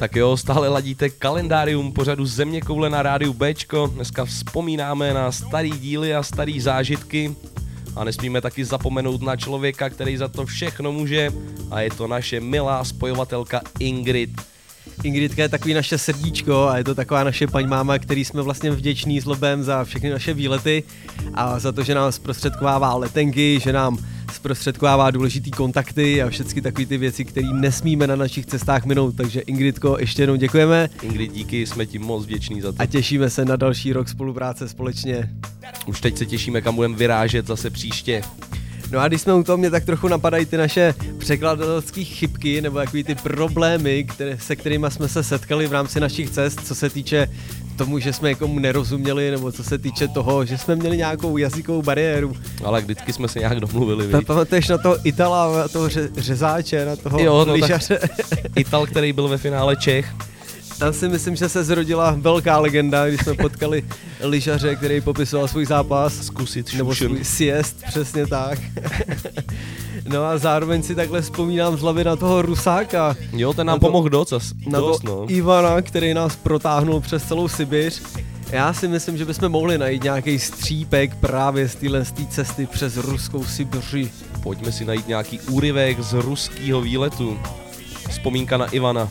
[0.07, 3.87] Tak jo, stále ladíte kalendárium pořadu Země koule na rádiu Bčko.
[3.87, 7.35] Dneska vzpomínáme na starý díly a starý zážitky.
[7.97, 11.31] A nesmíme taky zapomenout na člověka, který za to všechno může.
[11.71, 14.31] A je to naše milá spojovatelka Ingrid.
[15.03, 18.71] Ingridka je takový naše srdíčko a je to taková naše paní máma, který jsme vlastně
[18.71, 20.83] vděční s Lobem za všechny naše výlety
[21.35, 23.99] a za to, že nám zprostředkovává letenky, že nám
[24.37, 29.17] zprostředkovává důležitý kontakty a všechny takové ty věci, které nesmíme na našich cestách minout.
[29.17, 32.83] Takže Ingridko, ještě jednou děkujeme Ingrid, díky, jsme ti moc vděční za to.
[32.83, 35.31] a těšíme se na další rok spolupráce společně.
[35.87, 38.23] Už teď se těšíme, kam budeme vyrážet zase příště.
[38.93, 42.79] No a když jsme u toho, mě tak trochu napadají ty naše překladatelské chybky nebo
[42.79, 46.91] jaký ty problémy, které, se kterými jsme se setkali v rámci našich cest, co se
[46.91, 47.29] týče
[47.77, 51.83] tomu, že jsme někomu nerozuměli, nebo co se týče toho, že jsme měli nějakou jazykovou
[51.83, 52.37] bariéru.
[52.65, 54.17] Ale vždycky jsme se nějak domluvili, víš?
[54.27, 57.99] Pamatuješ na toho Itala, na toho ře- řezáče, na toho Jo, no lyžaře?
[58.57, 60.15] Ital, který byl ve finále Čech.
[60.79, 63.85] Tam si myslím, že se zrodila velká legenda, když jsme potkali
[64.21, 66.15] lyžaře, který popisoval svůj zápas.
[66.27, 67.09] Zkusit Nebo šušen.
[67.09, 68.59] svůj siest, přesně tak.
[70.09, 73.17] no a zároveň si takhle vzpomínám z hlavy na toho Rusáka.
[73.33, 74.33] Jo, ten nám pomohl dost,
[74.67, 75.25] Na dost to no.
[75.29, 78.03] Ivana, který nás protáhnul přes celou Sibiř.
[78.51, 82.67] Já si myslím, že bychom mohli najít nějaký střípek právě z téhle z té cesty
[82.67, 84.11] přes ruskou Sibiři.
[84.43, 87.39] Pojďme si najít nějaký úryvek z ruského výletu.
[88.11, 89.09] Vzpomínka na Ivana.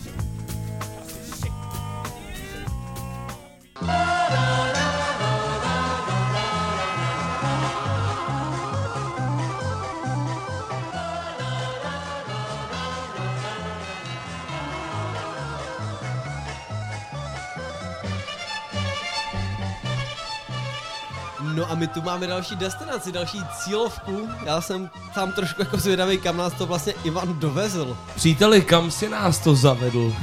[21.65, 24.29] No a my tu máme další destinaci, další cílovku.
[24.45, 27.97] Já jsem tam trošku jako zvědavý, kam nás to vlastně Ivan dovezl.
[28.17, 30.15] Příteli, kam si nás to zavedl?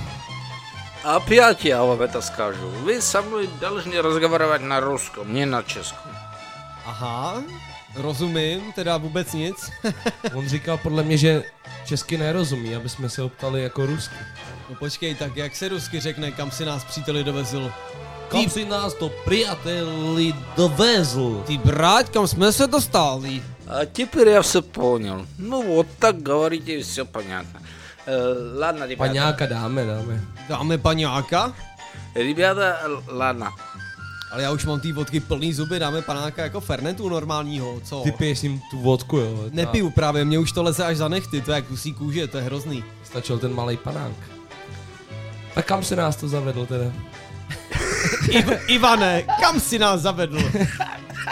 [1.15, 2.69] Опять я вам это скажу.
[2.83, 6.11] Вы со мной должны разговаривать на русском, не на českом.
[6.85, 7.43] Aha,
[7.95, 9.71] rozumím, teda vůbec nic.
[10.33, 11.43] On říkal podle mě, že
[11.85, 14.15] česky nerozumí, aby jsme se optali jako rusky.
[14.69, 17.71] No počkej, tak jak se rusky řekne, kam si nás příteli dovezl?
[18.31, 21.43] Kam si nás to příteli dovezl?
[21.47, 23.43] Ty brát, kam jsme se dostali?
[23.67, 25.25] А теперь я все понял.
[25.39, 27.59] Ну вот так говорите, и все понятно.
[28.07, 29.07] Э, ладно, ребята.
[29.09, 30.21] Paňáka dáme, dáme.
[30.49, 31.53] Dáme paňáka?
[32.15, 33.47] Rебята, л- ладно.
[34.31, 38.01] Ale já už mám ty vodky plný zuby, dáme panáka jako fernetu normálního, co?
[38.03, 39.43] Ty piješ s ním tu vodku, jo?
[39.51, 42.37] Nepiju právě, mě už to leze až za nechty, to je jak kusí kůže, to
[42.37, 42.83] je hrozný.
[43.03, 44.11] Stačil ten malý panák.
[45.55, 46.91] Tak kam si nás to zavedl teda?
[48.28, 50.38] Iv- Ivane, kam si nás zavedl?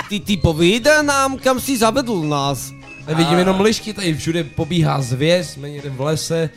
[0.08, 2.72] Ty, ty povíde nám, kam si zavedl nás.
[3.06, 6.50] Nevidím jenom lišky, tady všude pobíhá zvěř, jsme někde v lese.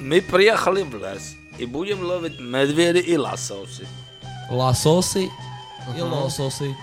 [0.00, 3.88] My přijechali v les i budeme lovit medvědy i lasosy.
[4.50, 5.28] Lasosy?
[5.96, 6.74] I lososy.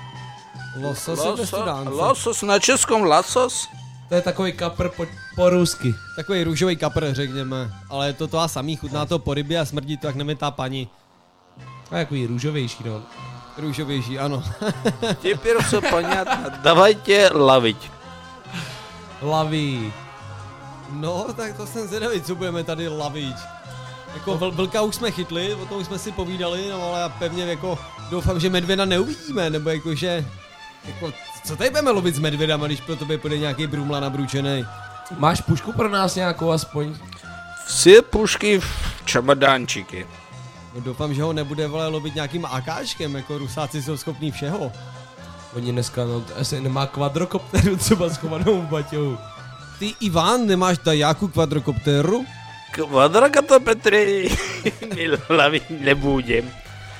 [0.81, 3.67] Losos je losos na českom lasos?
[4.09, 5.05] To je takový kapr po,
[5.35, 5.93] po rusky.
[6.15, 7.71] Takový růžový kapr, řekněme.
[7.89, 10.51] Ale je to to a samý, chutná to po rybě a smrdí to, jak nemitá
[10.51, 10.87] paní.
[11.90, 13.02] A takový růžovější, no.
[13.58, 14.42] Růžovější, ano.
[15.22, 16.50] Теперь все понятно.
[16.62, 17.90] Давайте ловить.
[19.22, 19.92] Laví.
[20.90, 23.36] No, tak to jsem zvědavý, co budeme tady lavit.
[24.14, 27.08] Jako vl- vlka už jsme chytli, o tom už jsme si povídali, no ale já
[27.08, 27.78] pevně jako
[28.10, 30.24] doufám, že medvěda neuvidíme, nebo jakože...
[30.84, 31.12] Jako,
[31.44, 34.66] co tady budeme lovit s medvědama, když pro tebe půjde nějaký brumla nabručený?
[35.18, 36.94] Máš pušku pro nás nějakou aspoň?
[37.66, 38.66] Все пушки в
[39.04, 40.06] чемоданчике.
[40.79, 44.71] Doufám, že ho nebude vole lobit nějakým akáčkem, jako rusáci jsou schopní všeho.
[45.55, 49.17] Oni dneska, no, asi nemá kvadrokopteru třeba schovanou v baťou.
[49.79, 52.25] Ty Ivan, nemáš dajáku kvadrokopteru?
[52.71, 54.29] Kvadrokoptery
[55.27, 56.51] hlavy nebudem.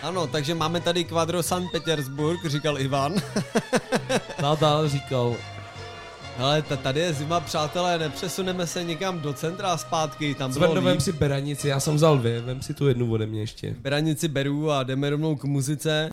[0.04, 3.16] Ano, takže máme tady kvadro San Petersburg, říkal Ivan.
[4.41, 5.36] Nadal říkal.
[6.38, 10.65] Ale ta, tady je zima, přátelé, nepřesuneme se někam do centra a zpátky, tam bylo
[10.65, 13.76] Zvedno, vem si beranici, já jsem vzal dvě, vem si tu jednu ode mě ještě.
[13.80, 16.09] Beranici beru a jdeme rovnou k muzice.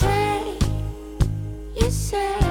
[0.00, 0.40] Hey,
[1.80, 2.47] you sound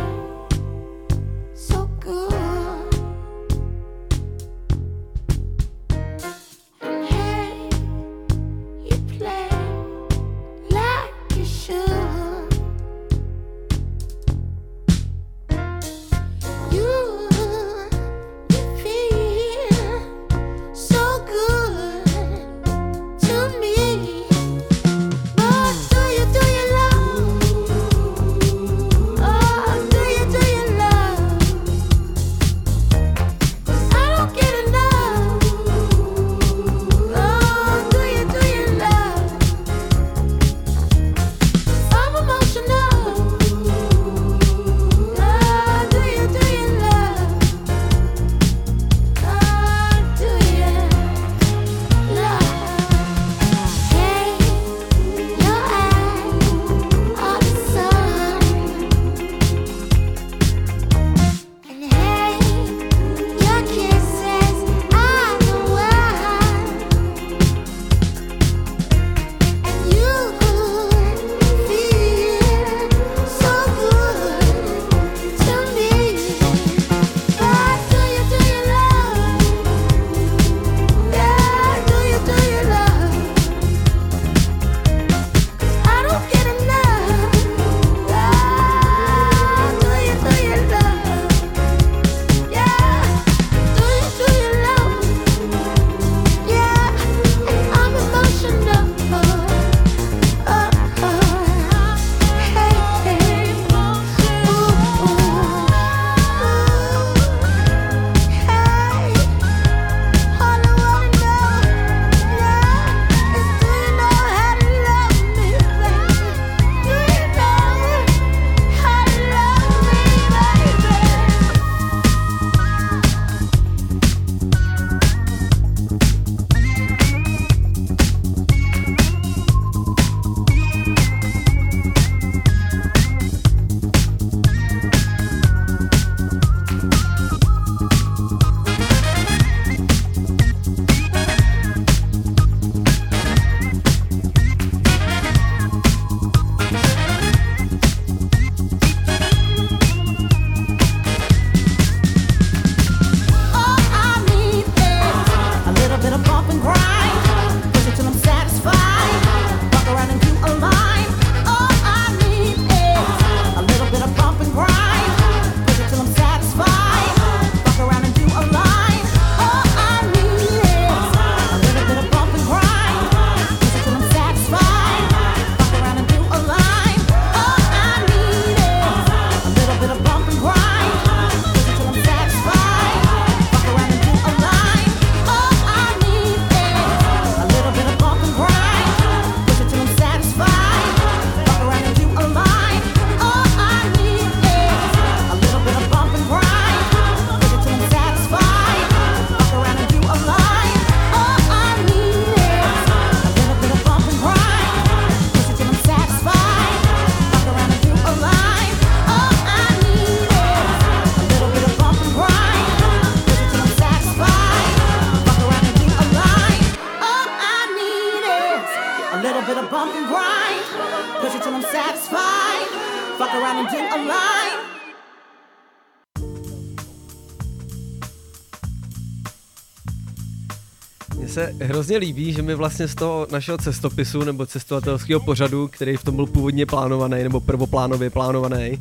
[231.88, 236.16] hrozně líbí, že my vlastně z toho našeho cestopisu nebo cestovatelského pořadu, který v tom
[236.16, 238.80] byl původně plánovaný nebo prvoplánově plánovaný,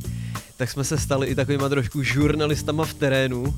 [0.57, 3.55] tak jsme se stali i takovýma trošku žurnalistama v terénu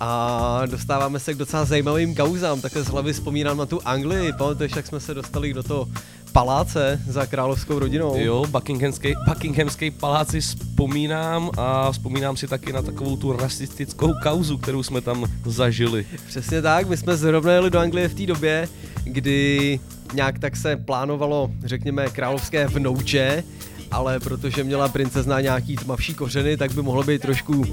[0.00, 2.60] a dostáváme se k docela zajímavým kauzám.
[2.60, 5.88] Takhle z hlavy vzpomínám na tu Anglii, pamatuješ, jak jsme se dostali do toho
[6.36, 8.14] paláce za královskou rodinou?
[8.16, 14.58] Jo, Buckinghamský, Buckinghamský palác si vzpomínám a vzpomínám si taky na takovou tu rasistickou kauzu,
[14.58, 16.06] kterou jsme tam zažili.
[16.26, 18.68] Přesně tak, my jsme zrovna jeli do Anglie v té době,
[19.04, 19.80] kdy
[20.14, 23.44] nějak tak se plánovalo, řekněme, královské vnouče,
[23.90, 27.64] ale protože měla princezna nějaký tmavší kořeny, tak by mohlo být trošku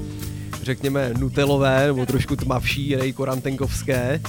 [0.64, 4.20] řekněme, nutelové, nebo trošku tmavší, rej korantenkovské.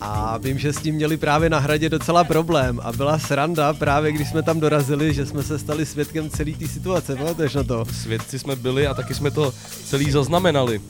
[0.00, 2.80] A vím, že s tím měli právě na hradě docela problém.
[2.82, 6.68] A byla sranda právě, když jsme tam dorazili, že jsme se stali svědkem celé té
[6.68, 7.16] situace.
[7.16, 7.84] Pamatuješ na to?
[7.84, 9.54] Svědci jsme byli a taky jsme to
[9.84, 10.80] celý zaznamenali.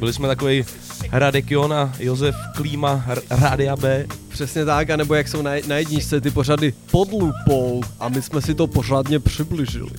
[0.00, 0.64] Byli jsme takový
[1.12, 4.06] Radek Jon a Josef Klíma Rádia B.
[4.28, 8.42] Přesně tak, anebo jak jsou na, na jedničce ty pořady pod lupou a my jsme
[8.42, 9.90] si to pořádně přibližili.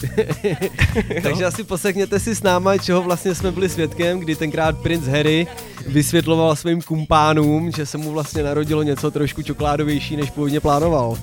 [1.23, 5.47] Takže asi poslechněte si s náma, čeho vlastně jsme byli svědkem, kdy tenkrát princ Harry
[5.87, 11.17] vysvětloval svým kumpánům, že se mu vlastně narodilo něco trošku čokoládovější, než původně plánoval.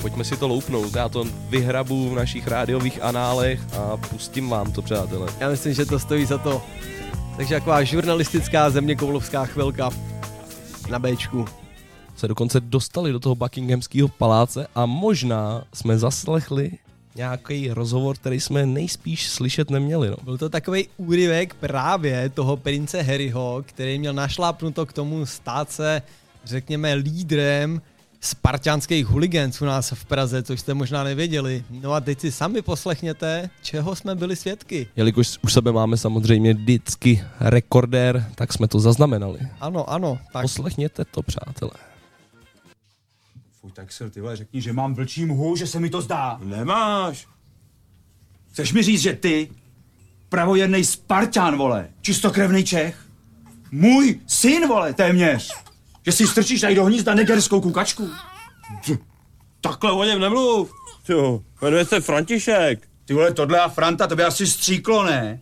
[0.00, 4.82] Pojďme si to loupnout, já to vyhrabu v našich rádiových análech a pustím vám to,
[4.82, 5.28] přátelé.
[5.40, 6.62] Já myslím, že to stojí za to.
[7.36, 9.90] Takže taková žurnalistická zeměkoulovská chvilka
[10.90, 11.44] na Bčku.
[12.16, 16.70] Se dokonce dostali do toho Buckinghamského paláce a možná jsme zaslechli
[17.14, 20.10] nějaký rozhovor, který jsme nejspíš slyšet neměli.
[20.10, 20.16] No.
[20.22, 26.02] Byl to takový úryvek právě toho prince Harryho, který měl našlápnuto k tomu stát se,
[26.44, 27.80] řekněme, lídrem
[28.24, 31.64] spartianských huligans u nás v Praze, což jste možná nevěděli.
[31.70, 34.86] No a teď si sami poslechněte, čeho jsme byli svědky.
[34.96, 39.38] Jelikož u sebe máme samozřejmě vždycky rekordér, tak jsme to zaznamenali.
[39.60, 40.18] Ano, ano.
[40.32, 41.70] Tak Poslechněte to, přátelé.
[43.60, 46.38] Fuj, tak sil, ty vole, řekni, že mám vlčí mhu, že se mi to zdá.
[46.44, 47.26] Nemáš.
[48.52, 49.50] Chceš mi říct, že ty,
[50.28, 53.06] pravojernej Spartan, vole, čistokrevný Čech,
[53.70, 55.63] můj syn, vole, téměř,
[56.06, 58.10] že si strčíš tady do hnízda negerskou kukačku?
[59.60, 60.72] Takhle o něm nemluv.
[61.08, 62.88] Jo, jmenuje se František.
[63.04, 65.40] Ty vole, tohle a Franta, to by asi stříklo, ne?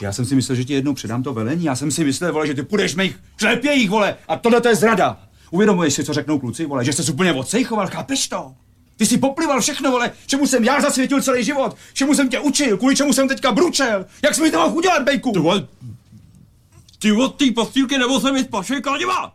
[0.00, 1.64] Já jsem si myslel, že ti jednou předám to velení.
[1.64, 4.74] Já jsem si myslel, vole, že ty půjdeš mých šlepějích, vole, a tohle to je
[4.76, 5.20] zrada.
[5.50, 8.54] Uvědomuješ si, co řeknou kluci, vole, že jsi úplně odsejchoval, chápeš to?
[8.96, 12.76] Ty jsi poplival všechno, vole, čemu jsem já zasvětil celý život, čemu jsem tě učil,
[12.76, 14.06] kvůli čemu jsem teďka bručel.
[14.22, 15.32] Jak jsi mi to mohl udělat, bejku?
[15.32, 15.66] Ty vole,
[16.98, 19.32] ty od té postýlky nebo se mi spašuje kladiva.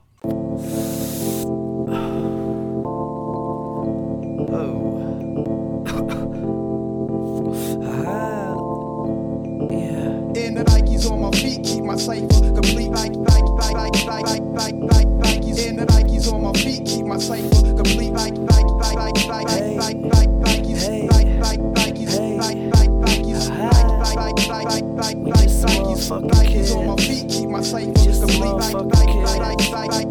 [10.99, 12.89] Nikes on my feet, keep my cipher complete.
[12.89, 16.85] Like, like, like, like, like, like, like, like, Nikes in the Nikes on my feet,
[16.85, 18.11] keep my cipher complete.
[18.11, 23.49] Like, like, like, like, like, like, like, like, Nikes, like, like, Nikes, like, like, Nikes,
[23.49, 28.39] like, like, like, like, like, like, Nikes, Nikes on my feet, keep my cipher complete.
[28.39, 30.09] Like, like, like, like, like, like, like, Nikes.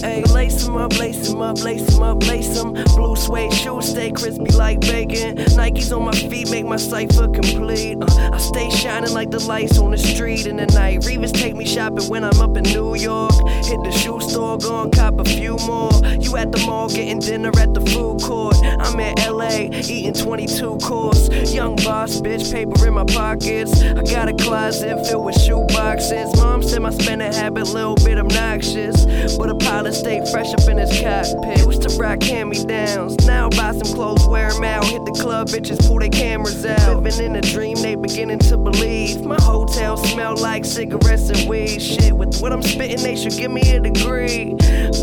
[0.00, 2.72] Hey, lace 'em up, lace 'em up, lace 'em up, lace 'em.
[2.96, 5.36] Blue suede shoes stay crispy like bacon.
[5.58, 7.98] Nikes on my feet make my cipher complete.
[8.00, 11.02] Uh, I stay shining like the lights on the street in the night.
[11.02, 13.34] Revis take me shopping when I'm up in New York.
[13.66, 15.92] Hit the shoe store, go and cop a few more.
[16.18, 18.56] You at the mall getting dinner at the food court.
[18.78, 21.28] I'm in LA eating 22 course.
[21.52, 23.82] Young boss, bitch, paper in my pockets.
[23.82, 26.34] I got a closet filled with shoe boxes.
[26.36, 29.04] Mom said my spending habit little bit obnoxious,
[29.36, 31.58] but a pilot stay fresh up in his cockpit.
[31.66, 33.16] Used to rock hand me downs.
[33.26, 34.84] Now buy some clothes, wear wear 'em out.
[34.84, 37.02] Hit the club, bitches pull their cameras out.
[37.02, 39.24] Living in a dream, they beginning to believe.
[39.24, 41.80] My hotel smell like cigarettes and weed.
[41.80, 44.54] Shit, with what I'm spitting, they should give me a degree.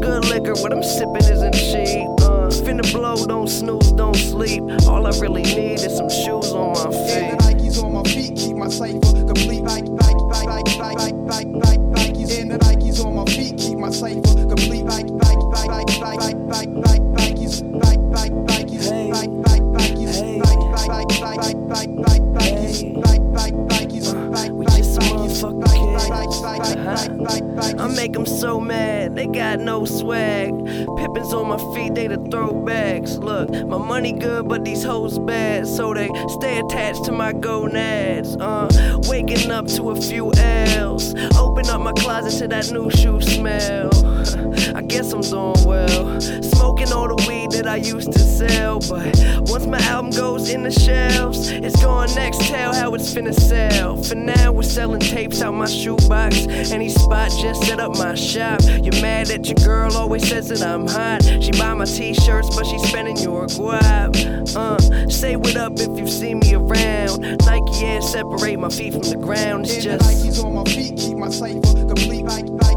[0.02, 2.08] Good liquor, what I'm sipping isn't cheap.
[2.22, 4.64] Uh, finna blow, don't snooze, don't sleep.
[4.88, 7.58] All I really need is some shoes on my In the feet.
[7.58, 9.64] Nikes on my feet, keep my cipher complete.
[9.64, 13.58] Like, like, like, like, like, like, like, like, Nikes in the Nikes on my feet,
[13.58, 14.37] keep my cipher
[27.80, 30.54] I make them so mad, they got no swag.
[30.98, 33.22] Pippins on my feet, they the throwbacks.
[33.22, 38.36] Look, my money good, but these hoes bad, so they stay attached to my gonads.
[38.38, 38.70] Uh,
[39.08, 41.14] waking up to a few L's.
[41.38, 43.90] Open up my closet to that new shoe smell.
[44.36, 46.22] I guess I'm doing well.
[46.22, 48.80] Smoking all the weed that I used to sell.
[48.80, 49.16] But
[49.50, 52.42] once my album goes in the shelves, it's going next.
[52.48, 54.02] Tell how it's finna sell.
[54.04, 56.48] For now, we're selling tapes out my shoebox.
[56.72, 58.62] Any spot, just set up my shop.
[58.64, 61.24] You're mad that your girl always says that I'm hot.
[61.24, 64.56] She buy my t-shirts, but she's spending your guap.
[64.56, 67.22] Uh, say what up if you see me around.
[67.46, 69.66] Nike and separate my feet from the ground.
[69.66, 72.24] It's just Nikes on my feet, keep my cipher complete.
[72.24, 72.77] Nike, Nike,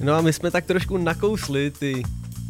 [0.00, 2.02] No a my jsme tak trošku nakousli ty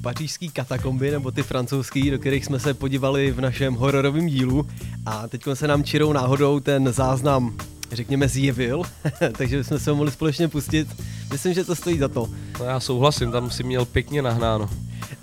[0.02, 4.66] pařížský katakomby nebo ty francouzský, do kterých jsme se podívali v našem hororovém dílu
[5.06, 7.56] a teď se nám čirou náhodou ten záznam
[7.92, 8.82] řekněme zjevil,
[9.38, 10.88] takže jsme se ho mohli společně pustit.
[11.32, 12.28] Myslím, že to stojí za to.
[12.58, 14.70] No já souhlasím, tam si měl pěkně nahnáno.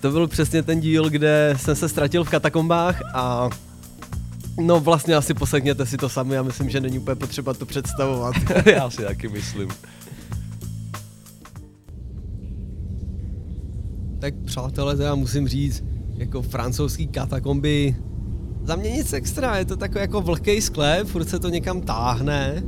[0.01, 3.49] To byl přesně ten díl, kde jsem se ztratil v katakombách a
[4.57, 8.35] no vlastně asi poslechněte si to sami, já myslím, že není úplně potřeba to představovat.
[8.65, 9.69] já si taky myslím.
[14.19, 15.84] Tak přátelé, teda musím říct,
[16.15, 17.95] jako francouzský katakomby,
[18.64, 22.64] za mě nic extra, je to takový jako vlhký sklep, furt se to někam táhne.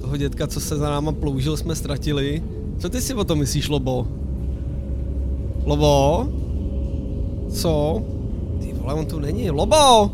[0.00, 2.42] Toho dětka, co se za náma ploužil, jsme ztratili.
[2.78, 4.06] Co ty si o tom myslíš, Lobo?
[5.64, 6.28] Lobo?
[7.50, 8.02] Co?
[8.60, 9.50] Ty vole, on tu není.
[9.50, 10.10] Lobo!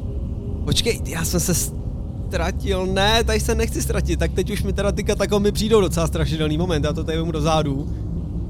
[0.65, 2.86] Počkej, já jsem se ztratil.
[2.86, 4.19] Ne, tady se nechci ztratit.
[4.19, 6.85] Tak teď už mi teda ty katakomby přijdou docela strašidelný moment.
[6.85, 7.89] Já to tady vemu do zádu.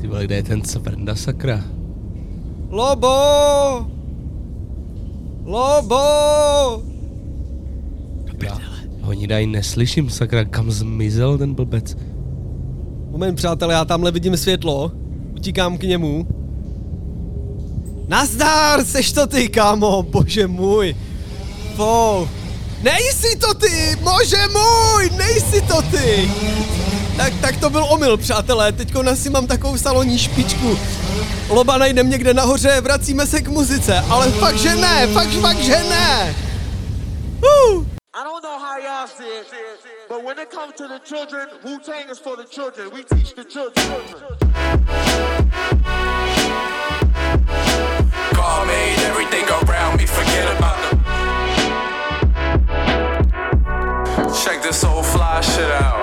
[0.01, 1.65] Ty vole, kde je ten cvrnda sakra?
[2.74, 3.86] Lobo!
[5.44, 6.82] Lobo!
[8.42, 8.59] Já
[9.02, 11.96] ho dají neslyším, sakra, kam zmizel ten blbec?
[13.10, 14.92] Moment, přátelé, já tamhle vidím světlo.
[15.36, 16.26] Utíkám k němu.
[18.09, 20.96] Nazdar, seš to ty, kámo, bože můj.
[21.76, 22.28] Fou.
[22.82, 26.30] Nejsi to ty, bože můj, nejsi to ty.
[27.16, 30.78] Tak, tak to byl omyl, přátelé, teďko asi mám takovou salonní špičku.
[31.48, 35.84] Loba najdem někde nahoře, vracíme se k muzice, ale fakt, že ne, fakt, fakt, že
[35.88, 36.36] ne.
[37.42, 37.84] Uh.
[38.16, 39.46] I don't know how y'all see it,
[40.08, 42.90] but when it comes to the children, Wu Tang is for the children.
[42.94, 43.86] We teach the children.
[48.36, 50.96] God made everything around me, forget about the.
[54.44, 55.93] Check this old fly shit out.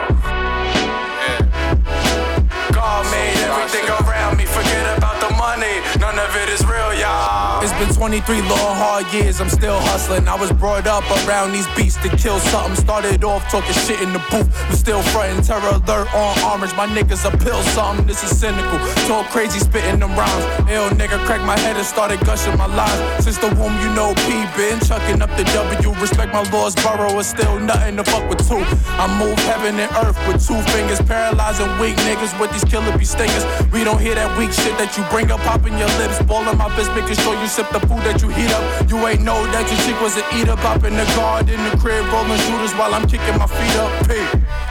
[7.61, 10.27] It's been 23 long hard years, I'm still hustling.
[10.27, 12.75] I was brought up around these beats to kill something.
[12.75, 16.73] Started off talking shit in the booth, but still frontin' terror alert on orange.
[16.73, 18.79] My niggas a pill something, this is cynical.
[19.05, 20.43] Talk crazy, spitting them rhymes.
[20.73, 22.97] Ill nigga cracked my head and started gushing my lines.
[23.23, 25.93] Since the womb, you know P been chucking up the W.
[26.01, 28.65] Respect my laws, borough is still nothing to fuck with two.
[28.97, 33.05] I move heaven and earth with two fingers, paralyzing weak niggas with these killer bee
[33.05, 33.45] stingers.
[33.69, 36.73] We don't hear that weak shit that you bring up, popping your lips, balling my
[36.75, 38.90] fist, making sure you sip the food that you heat up.
[38.90, 42.06] You ain't know that your chick was an eater, popping the guard in the crib,
[42.07, 43.91] rolling shooters while I'm kicking my feet up.
[44.07, 44.70] P.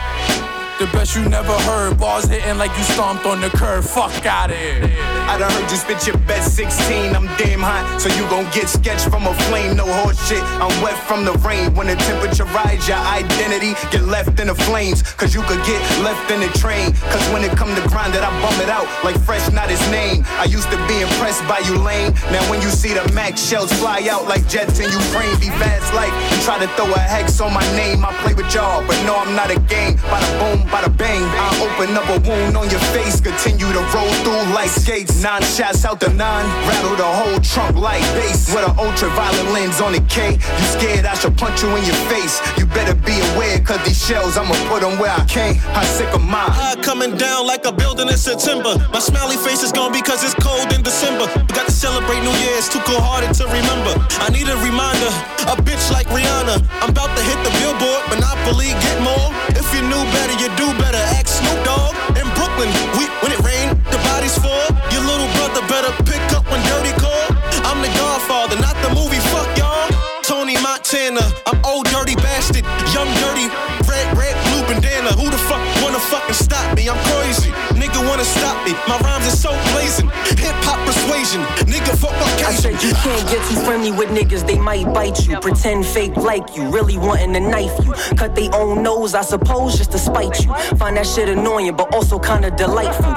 [0.81, 3.83] The best you never heard, bars hitting like you stomped on the curb.
[3.83, 4.81] Fuck out here.
[5.29, 7.15] I done heard you spit your best 16.
[7.15, 9.77] I'm damn hot, so you gon' get sketched from a flame.
[9.77, 11.75] No horse shit, I'm wet from the rain.
[11.75, 15.03] When the temperature rise, your identity get left in the flames.
[15.21, 16.93] Cause you could get left in the train.
[17.13, 19.85] Cause when it come to grind it, I bum it out like fresh, not his
[19.93, 20.25] name.
[20.41, 22.09] I used to be impressed by you lame.
[22.33, 25.93] Now when you see the max shells fly out like jets in Ukraine, be fast
[25.93, 26.09] like
[26.41, 28.03] try to throw a hex on my name.
[28.03, 30.01] I play with y'all, but no, I'm not a game.
[30.09, 31.21] Bada boom, bada bang.
[31.21, 33.19] I open up a wound on your face.
[33.19, 35.21] Continue to roll through like skates.
[35.21, 36.47] Nine shots out the nine.
[36.65, 38.47] Rattle the whole trunk like bass.
[38.55, 40.39] With an ultraviolet lens on the K.
[40.39, 42.39] You scared I should punch you in your face.
[42.57, 45.57] You better be aware, cause these shells, I'ma put them where I can't.
[45.75, 46.49] How sick of mine.
[46.49, 48.79] High coming down like a building in September.
[48.95, 51.27] My smiley face is gone because it's cold in December.
[51.35, 53.93] We got to celebrate New Year's, too cold hearted to remember.
[54.23, 55.11] I need a reminder,
[55.51, 56.63] a bitch like Rihanna.
[56.79, 59.27] I'm about to hit the billboard, Monopoly, get more.
[59.57, 61.01] If you knew better, you do better.
[61.17, 62.69] Ask Snoop Dogg in Brooklyn.
[62.97, 64.69] We, when it rain, the bodies fall.
[64.93, 67.25] Your little brother better pick up when dirty call.
[67.65, 69.89] I'm the godfather, not the movie, fuck y'all.
[70.21, 73.49] Tony Montana, I'm old dirty bastard, young dirty,
[73.89, 75.17] red, red, blue bandana.
[75.17, 76.89] Who the fuck wanna fucking stop me?
[76.89, 77.49] I'm crazy.
[77.73, 78.73] Nigga wanna stop me.
[78.87, 80.09] My rhymes are so blazing.
[80.37, 80.55] Hip
[81.11, 81.41] persuasion.
[81.67, 82.61] Nigga fuck I occasion.
[82.61, 85.39] shake But you can't get too friendly with niggas, they might bite you.
[85.39, 87.93] Pretend fake like you, really wanting to knife you.
[88.15, 90.53] Cut they own nose, I suppose, just to spite you.
[90.77, 93.13] Find that shit annoying, but also kinda delightful.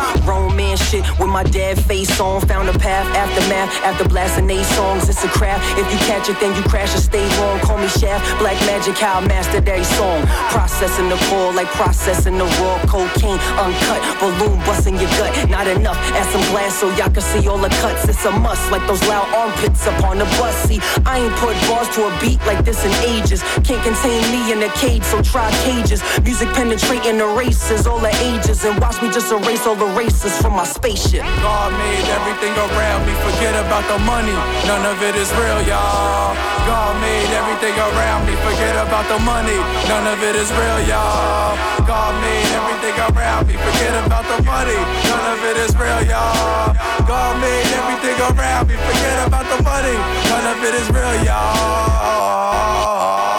[0.54, 2.40] Man shit with my dad face on.
[2.46, 5.08] Found a path, after math, after blasting eight songs.
[5.08, 5.62] It's a craft.
[5.76, 7.58] If you catch it, then you crash or stay wrong.
[7.58, 10.22] Call me Shaft, Black Magic, how I mastered every song.
[10.54, 13.40] Processing the core like processing the raw cocaine.
[13.58, 15.32] Uncut, balloon busting your gut.
[15.50, 18.08] Not enough, add some glass so y'all can see all the cuts.
[18.08, 20.56] It's a must, like those loud armpits up on the bus.
[20.64, 23.42] See, I ain't put bars to a beat like this in ages.
[23.66, 26.00] Can't contain me in a cage, so try cages.
[26.24, 28.64] Music penetrating the races, all the ages.
[28.64, 31.24] And watch me just erase all the races from my spaceship.
[31.44, 34.36] God made everything around me, forget about the money.
[34.70, 36.32] None of it is real, y'all.
[36.64, 39.58] God made everything around me, forget about the money.
[39.92, 41.73] None of it is real, y'all.
[41.86, 44.74] God made everything around me, forget about the money.
[45.04, 46.72] None of it is real, y'all.
[47.06, 49.94] God made everything around me, forget about the money.
[50.32, 53.33] None of it is real, y'all.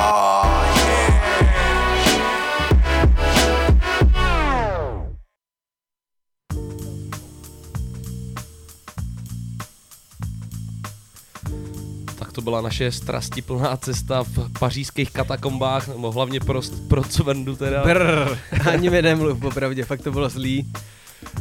[12.36, 17.84] To byla naše strastiplná cesta v pařížských katakombách, nebo hlavně pro, pro Cvendu teda.
[17.84, 18.38] Brr,
[18.70, 20.72] ani mi nemluv, popravdě, fakt to bylo zlý.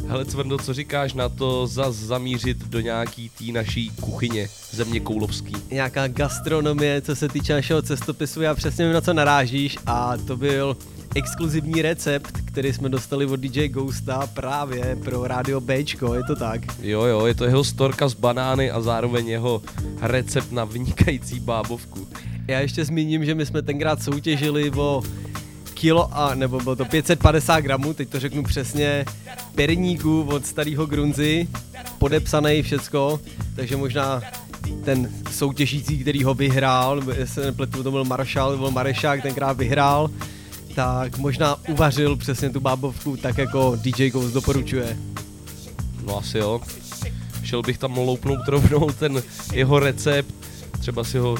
[0.07, 5.53] Hele Cvendo, co říkáš na to zas zamířit do nějaký tý naší kuchyně země koulovský?
[5.71, 10.37] Nějaká gastronomie, co se týče našeho cestopisu, já přesně vím, na co narážíš a to
[10.37, 10.77] byl
[11.15, 16.61] exkluzivní recept, který jsme dostali od DJ Ghosta právě pro rádio Bčko, je to tak?
[16.81, 19.61] Jo, jo, je to jeho storka z banány a zároveň jeho
[20.01, 22.07] recept na vynikající bábovku.
[22.47, 25.03] Já ještě zmíním, že my jsme tenkrát soutěžili o
[25.73, 29.05] kilo a, nebo bylo to 550 gramů, teď to řeknu přesně,
[29.55, 31.47] perníků od starého grunzy,
[31.97, 33.19] podepsaný všecko,
[33.55, 34.21] takže možná
[34.83, 39.57] ten soutěžící, který ho vyhrál, nebo jestli se nepletu, to byl Maršal, nebo Marešák, tenkrát
[39.57, 40.09] vyhrál,
[40.75, 44.97] tak možná uvařil přesně tu bábovku tak jako DJ Ghost doporučuje.
[46.05, 46.61] No asi jo.
[47.43, 49.23] Šel bych tam loupnout rovnou ten
[49.53, 50.33] jeho recept,
[50.79, 51.37] třeba si ho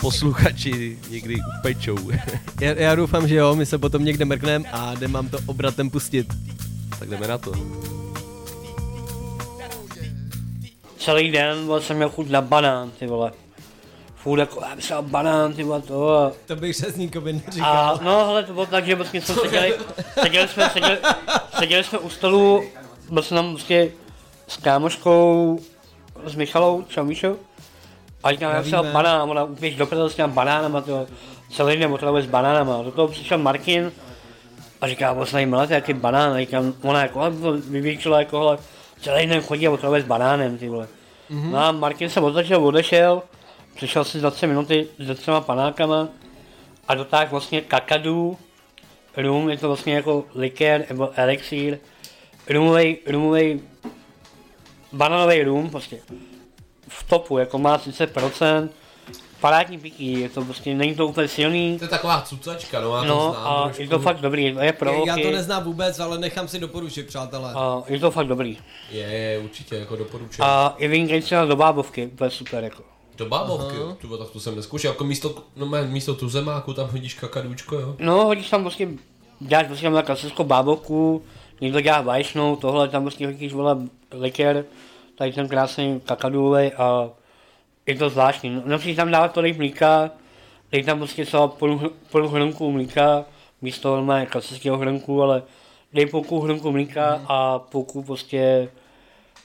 [0.00, 1.96] posluchači někdy upečou.
[2.60, 5.90] Já, já doufám, že jo, my se potom někde mrkneme a jdem vám to obratem
[5.90, 6.26] pustit.
[6.98, 7.52] tak jdeme na to.
[10.98, 13.32] Celý den vole, jsem měl chuť na banán, ty vole.
[14.28, 16.10] Furt jako, já bych banán, ty to.
[16.18, 17.66] a- To bych se s nikomu neříkal.
[17.76, 19.74] A no, hele, to bylo tak, že vlastně jsme seděli,
[20.22, 20.98] seděli jsme, seděli,
[21.58, 22.62] seděli jsme u stolu,
[23.10, 23.90] byl jsem tam prostě
[24.48, 25.58] s kámoškou,
[26.24, 27.36] s Michalou, čau Míšo,
[28.24, 31.06] a říkám, já jsem banán, ona úplně do prdele s těma banánama, to
[31.52, 33.92] celý den otravuje s banánama, do toho přišel Martin
[34.80, 38.58] a říká, vlastně máte jaký banán, a říkám, ona jako, ale to vyvětšila jako, hele,
[39.00, 40.88] celý den chodí a otravuje s banánem, ty vole.
[41.30, 41.52] Mhm.
[41.52, 43.22] No a Martin se otočil, odešel,
[43.78, 46.08] přišel si za tři minuty s třema panákama
[46.88, 48.38] a dotáhl vlastně kakadu,
[49.16, 51.78] rum, je to vlastně jako likér nebo elixír,
[52.48, 53.60] rumovej, rumovej,
[54.92, 56.00] bananový rum prostě.
[56.88, 58.68] V topu, jako má 30%,
[59.40, 61.78] parádní pití, je to prostě, není to úplně silný.
[61.78, 63.82] To je taková cucačka, no, já to No znám a trošku.
[63.82, 67.52] je to fakt dobrý, je pro Já to neznám vůbec, ale nechám si doporučit, přátelé.
[67.54, 68.58] A je to fakt dobrý.
[68.90, 70.42] Je, je, určitě, jako doporučuji.
[70.42, 72.87] A je vynikající do bábovky, to je super jako.
[73.18, 73.80] Do bábovky, Aha.
[73.80, 73.96] jo?
[74.00, 77.96] Tyvo, tak to jsem neskoušel, jako místo, no mé, místo tuzemáku tam hodíš kakadůčko, jo?
[77.98, 78.88] No, hodíš tam prostě,
[79.40, 81.22] děláš prostě tam klasickou bábovku,
[81.60, 83.76] někdo dělá vaječnou, tohle tam prostě hodíš vole
[84.12, 84.64] likér,
[85.14, 87.10] tady ten krásný kakadůvej a
[87.86, 88.50] je to zvláštní.
[88.50, 90.10] No, Nemusíš tam dávat tolik mlíka,
[90.72, 93.24] dej tam prostě třeba půl, půl hrnku mlíka,
[93.62, 95.42] místo normálně klasického hrnku, ale
[95.92, 98.68] dej půlku hrnku mlíka a půlku prostě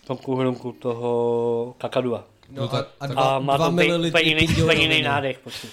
[0.08, 2.33] půlku hrnku toho kakadua.
[2.56, 5.68] No a- a a dva- má dva to úplně jiný, nádech prostě.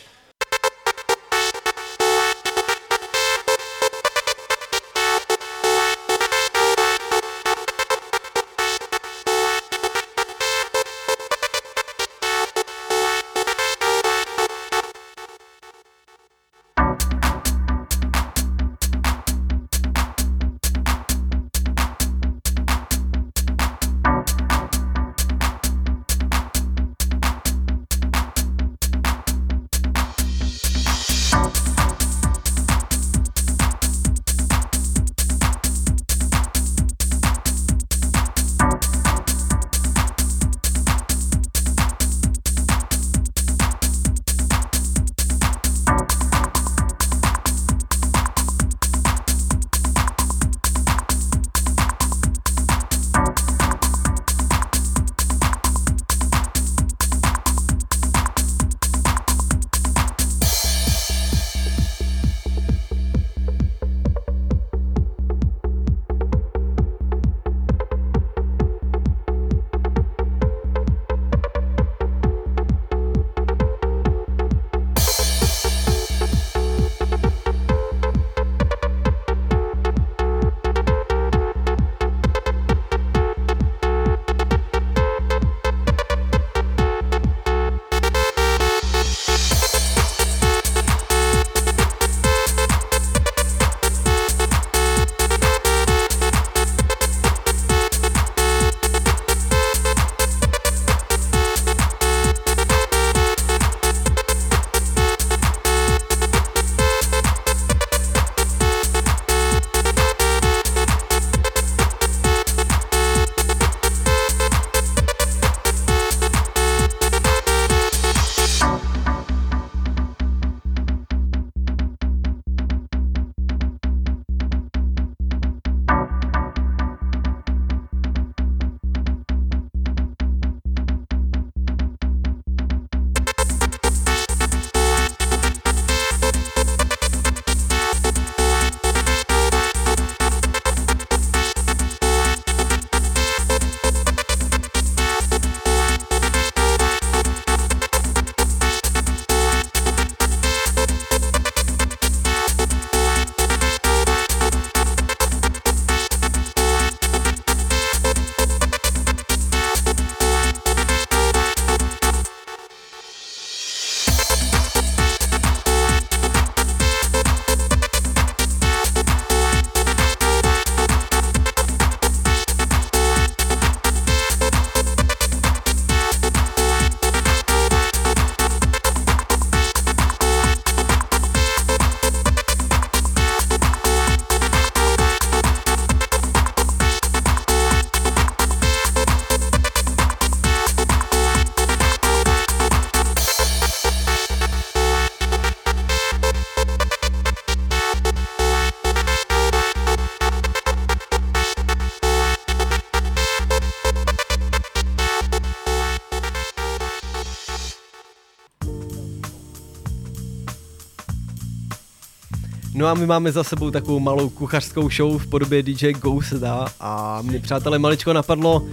[212.81, 217.23] No a my máme za sebou takovou malou kuchařskou show v podobě DJ Ghostada a
[217.23, 218.67] mě přátelé maličko napadlo,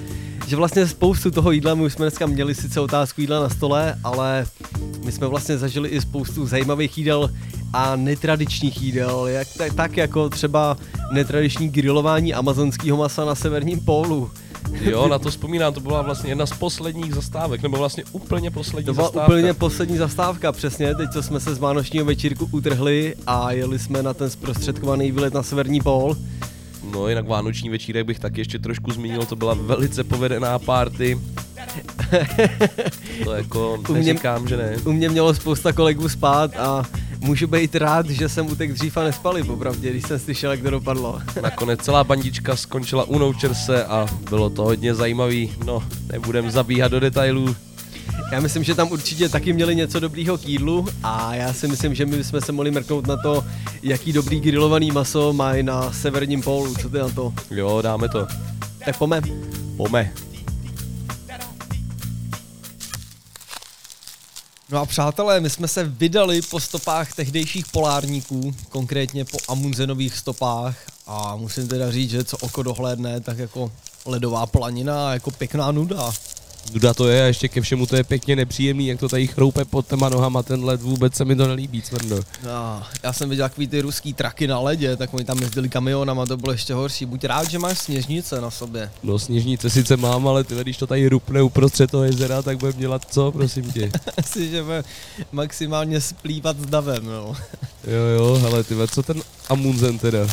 [0.48, 3.96] že vlastně spoustu toho jídla, my už jsme dneska měli sice otázku jídla na stole,
[4.04, 4.46] ale
[5.06, 7.32] my jsme vlastně zažili i spoustu zajímavých jídel
[7.74, 10.78] a netradičních jídel, jak, tak, tak jako třeba
[11.12, 14.32] netradiční grilování amazonského masa na severním pólu.
[14.92, 18.86] Jo, na to vzpomínám, to byla vlastně jedna z posledních zastávek, nebo vlastně úplně poslední
[18.86, 19.34] To byla zastávka.
[19.34, 20.96] úplně poslední zastávka, přesně.
[20.96, 25.34] Teď, co jsme se z vánočního večírku utrhli a jeli jsme na ten zprostředkovaný výlet
[25.34, 26.16] na severní pól.
[26.92, 31.20] No jinak vánoční večírek bych taky ještě trošku zmínil, to byla velice povedená party.
[33.24, 34.78] to jako U mě- neříkám, že ne.
[34.86, 36.84] U mě mělo spousta kolegů spát a
[37.20, 40.70] můžu být rád, že jsem utek dřív a nespali, popravdě, když jsem slyšel, jak to
[40.70, 41.22] dopadlo.
[41.42, 45.52] Nakonec celá bandička skončila u Noučerse a bylo to hodně zajímavý.
[45.66, 47.56] No, nebudem zabíhat do detailů.
[48.32, 51.96] Já myslím, že tam určitě taky měli něco dobrýho k jídlu a já si myslím,
[51.96, 53.46] že my jsme se mohli mrknout na to,
[53.84, 56.76] jaký dobrý grilovaný maso mají na severním pólu.
[56.76, 57.34] Co ty na to?
[57.52, 58.28] Jo, dáme to.
[58.86, 59.22] Tak pome.
[59.78, 60.27] Pome.
[64.72, 70.78] No a přátelé, my jsme se vydali po stopách tehdejších polárníků, konkrétně po Amundsenových stopách
[71.06, 73.72] a musím teda říct, že co oko dohlédne, tak jako
[74.06, 76.14] ledová planina jako pěkná nuda.
[76.74, 79.66] Nuda to je a ještě ke všemu to je pěkně nepříjemný, jak to tady chroupe
[79.66, 82.16] pod těma nohama, ten led vůbec se mi to nelíbí, cvrno.
[82.44, 86.26] No, já jsem viděl takový ty ruský traky na ledě, tak oni tam jezdili kamionama,
[86.26, 87.06] to bylo ještě horší.
[87.06, 88.92] Buď rád, že máš sněžnice na sobě.
[89.04, 92.80] No sněžnice sice mám, ale ty, když to tady rupne uprostřed toho jezera, tak budeme
[92.80, 93.92] dělat co, prosím tě.
[94.18, 94.84] Asi, že bude
[95.32, 97.36] maximálně splývat s davem, no.
[97.88, 100.28] Jo, jo, hele, ty co ten Amundsen teda?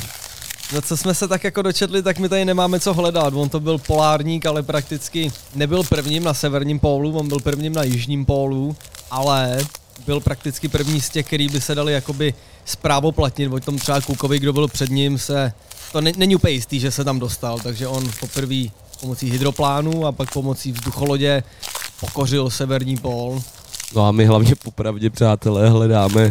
[0.72, 3.34] No co jsme se tak jako dočetli, tak my tady nemáme co hledat.
[3.34, 7.82] On to byl polárník, ale prakticky nebyl prvním na severním pólu, on byl prvním na
[7.82, 8.76] jižním pólu,
[9.10, 9.58] ale
[10.06, 12.34] byl prakticky první z těch, který by se dali jakoby
[12.64, 15.52] zprávoplatnit, o tom třeba Kukovi, kdo byl před ním, se,
[15.92, 18.64] to ne, není úplně jistý, že se tam dostal, takže on poprvé
[19.00, 21.42] pomocí hydroplánu a pak pomocí vzducholodě
[22.00, 23.42] pokořil severní pól.
[23.94, 26.30] No a my hlavně popravdě, přátelé, hledáme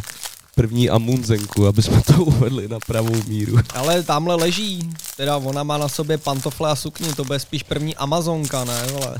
[0.55, 3.57] první Amundsenku, aby jsme to uvedli na pravou míru.
[3.75, 7.95] Ale tamhle leží, teda ona má na sobě pantofle a sukni, to bude spíš první
[7.95, 9.17] Amazonka, ne, vole.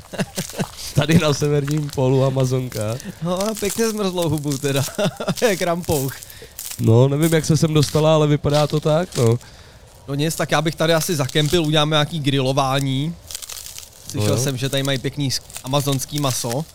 [0.93, 2.95] Tady na severním polu Amazonka.
[3.23, 4.83] No a pěkně zmrzlou hubu teda,
[5.41, 6.13] jak rampouch.
[6.79, 9.39] No, nevím, jak se sem dostala, ale vypadá to tak, no.
[10.07, 13.15] No nic, tak já bych tady asi zakempil, uděláme nějaký grilování.
[14.09, 16.65] Slyšel No jsem, že tady mají pěkný sk- amazonský maso.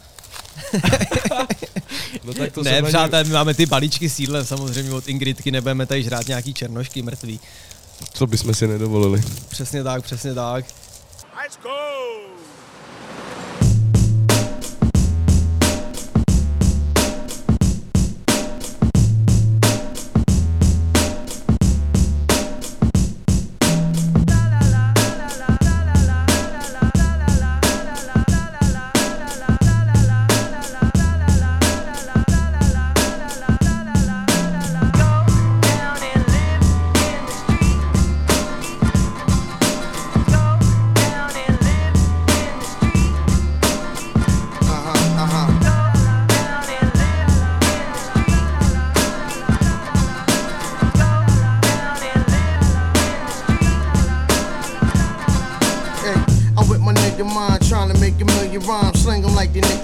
[2.24, 5.86] No tak to ne, přátelé, my máme ty balíčky s jídlem samozřejmě od Ingridky, nebudeme
[5.86, 7.40] tady žrát nějaký černošky mrtvý.
[8.12, 9.23] Co bychom si nedovolili.
[9.48, 10.65] Přesně tak, přesně tak.
[11.43, 12.28] Let's go!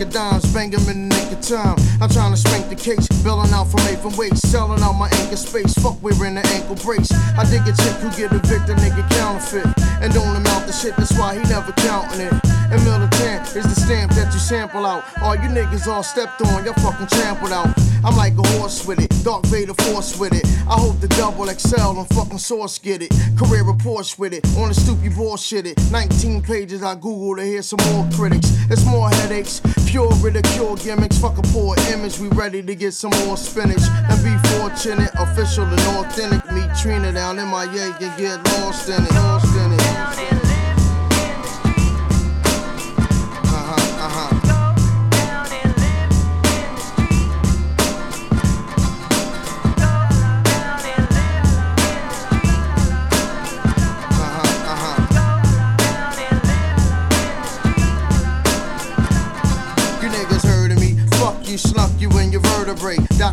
[0.05, 1.14] Macadams, bang them in
[1.45, 1.77] time.
[2.01, 5.09] I'm trying to spank the case, bailing out from eight from waist, selling out my
[5.21, 5.75] anchor space.
[5.75, 7.13] Fuck, wearing the ankle brace.
[7.37, 9.69] I dig a chick who get a victor, nigga counterfeit.
[10.01, 12.33] And don't amount the shit, that's why he never counting it.
[12.73, 15.05] And militant is the stamp that you sample out.
[15.21, 17.69] All you niggas all stepped on, y'all fucking trampled out.
[18.05, 20.45] I'm like a horse with it, Dark Vader force with it.
[20.69, 23.11] I hope the double XL and fucking source get it.
[23.37, 25.79] Career reports with it, on the you bullshit it.
[25.91, 28.51] 19 pages I Google to hear some more critics.
[28.71, 31.19] It's more headaches, pure ridicule gimmicks.
[31.19, 33.83] Fuck a poor image, we ready to get some more spinach.
[34.11, 36.45] And be fortunate, official and authentic.
[36.53, 39.13] Meet Trina down in my yay and get lost in it,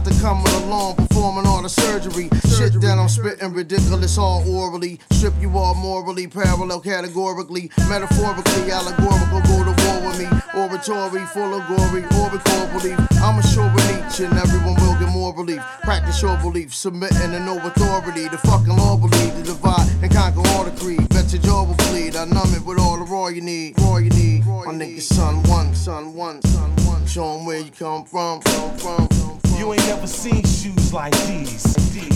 [0.03, 2.28] Doctor coming along, performing all the surgery.
[2.57, 4.99] Shit that I'm spitting ridiculous all orally.
[5.11, 9.41] Strip you all morally, parallel categorically, metaphorically, allegorical.
[9.45, 10.26] Go to war with me.
[10.57, 12.98] Oratory full of glory, or record belief.
[13.22, 15.61] I'm a sure each and everyone will get more relief.
[15.84, 18.28] Practice your belief, submitting to no authority.
[18.28, 21.10] The fucking law believe to divide and conquer all the creed.
[21.10, 22.15] Bet your jaw will bleed.
[22.15, 23.80] I numb it with all the raw you need.
[23.80, 24.48] Raw you need.
[24.48, 27.06] My nigga, son one, son one, son one.
[27.06, 29.51] Show 'em where you come from, come from.
[29.62, 31.62] You ain't never seen shoes like these.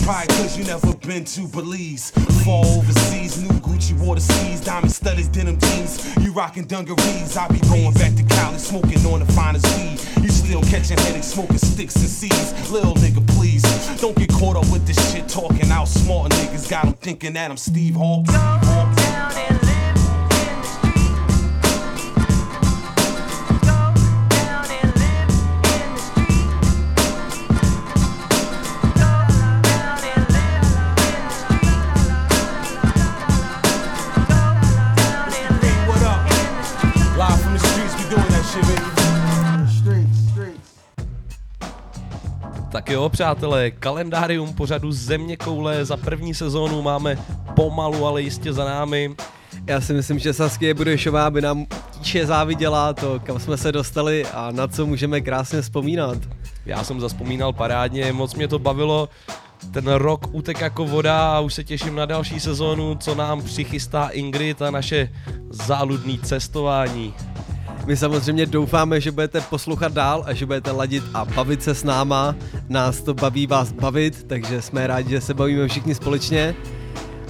[0.02, 2.10] Probably cause you never been to Belize.
[2.44, 6.04] Fall overseas, new Gucci water skis, diamond studded denim jeans.
[6.16, 7.36] You rockin' dungarees.
[7.36, 10.24] I be going back to Cali, smoking on the finest weed.
[10.24, 12.68] You still catching headaches, smoking sticks and seeds.
[12.68, 13.62] Little nigga, please.
[14.00, 16.68] Don't get caught up with this shit talking out smart niggas.
[16.68, 19.55] Got 'em thinking that I'm Steve Hawking.
[42.86, 47.18] Tak jo, přátelé, kalendárium pořadu Země koule za první sezónu máme
[47.54, 49.14] pomalu, ale jistě za námi.
[49.66, 51.66] Já si myslím, že Saskia Budešová by nám
[52.00, 56.18] tíše záviděla to, kam jsme se dostali a na co můžeme krásně vzpomínat.
[56.66, 59.08] Já jsem zaspomínal parádně, moc mě to bavilo.
[59.72, 64.08] Ten rok utek jako voda a už se těším na další sezónu, co nám přichystá
[64.08, 65.12] Ingrid a naše
[65.50, 67.14] záludný cestování.
[67.86, 71.84] My samozřejmě doufáme, že budete poslouchat dál a že budete ladit a bavit se s
[71.84, 72.34] náma.
[72.68, 76.54] Nás to baví vás bavit, takže jsme rádi, že se bavíme všichni společně.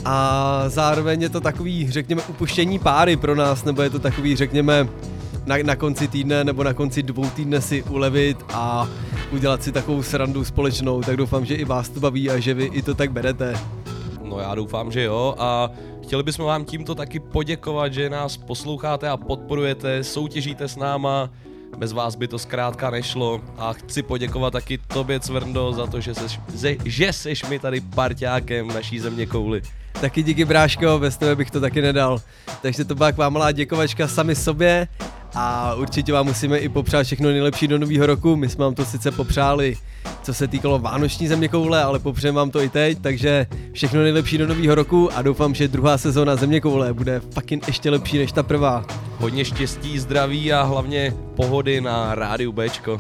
[0.05, 4.89] A zároveň je to takový, řekněme, upuštění páry pro nás, nebo je to takový, řekněme,
[5.47, 8.89] na, na konci týdne nebo na konci dvou týdne si ulevit a
[9.33, 12.65] udělat si takovou srandu společnou, tak doufám, že i vás to baví a že vy
[12.65, 13.55] i to tak berete.
[14.25, 15.71] No já doufám, že jo a
[16.07, 21.31] chtěli bychom vám tímto taky poděkovat, že nás posloucháte a podporujete, soutěžíte s náma,
[21.79, 26.15] bez vás by to zkrátka nešlo a chci poděkovat taky tobě Cvrndo za to, že
[26.15, 29.63] seš, ze, že seš mi tady parťákem naší země kouli.
[30.01, 32.19] Taky díky bráško, bez tebe bych to taky nedal.
[32.63, 34.89] Takže to byla taková malá děkovačka sami sobě
[35.39, 38.37] a určitě vám musíme i popřát všechno nejlepší do nového roku.
[38.37, 39.77] My jsme vám to sice popřáli,
[40.23, 44.39] co se týkalo Vánoční země koule, ale popřejeme vám to i teď, takže všechno nejlepší
[44.39, 48.33] do nového roku a doufám, že druhá sezóna země koule bude fucking ještě lepší než
[48.33, 48.85] ta prvá.
[49.19, 52.99] Hodně štěstí, zdraví a hlavně pohody na rádiu Bčko.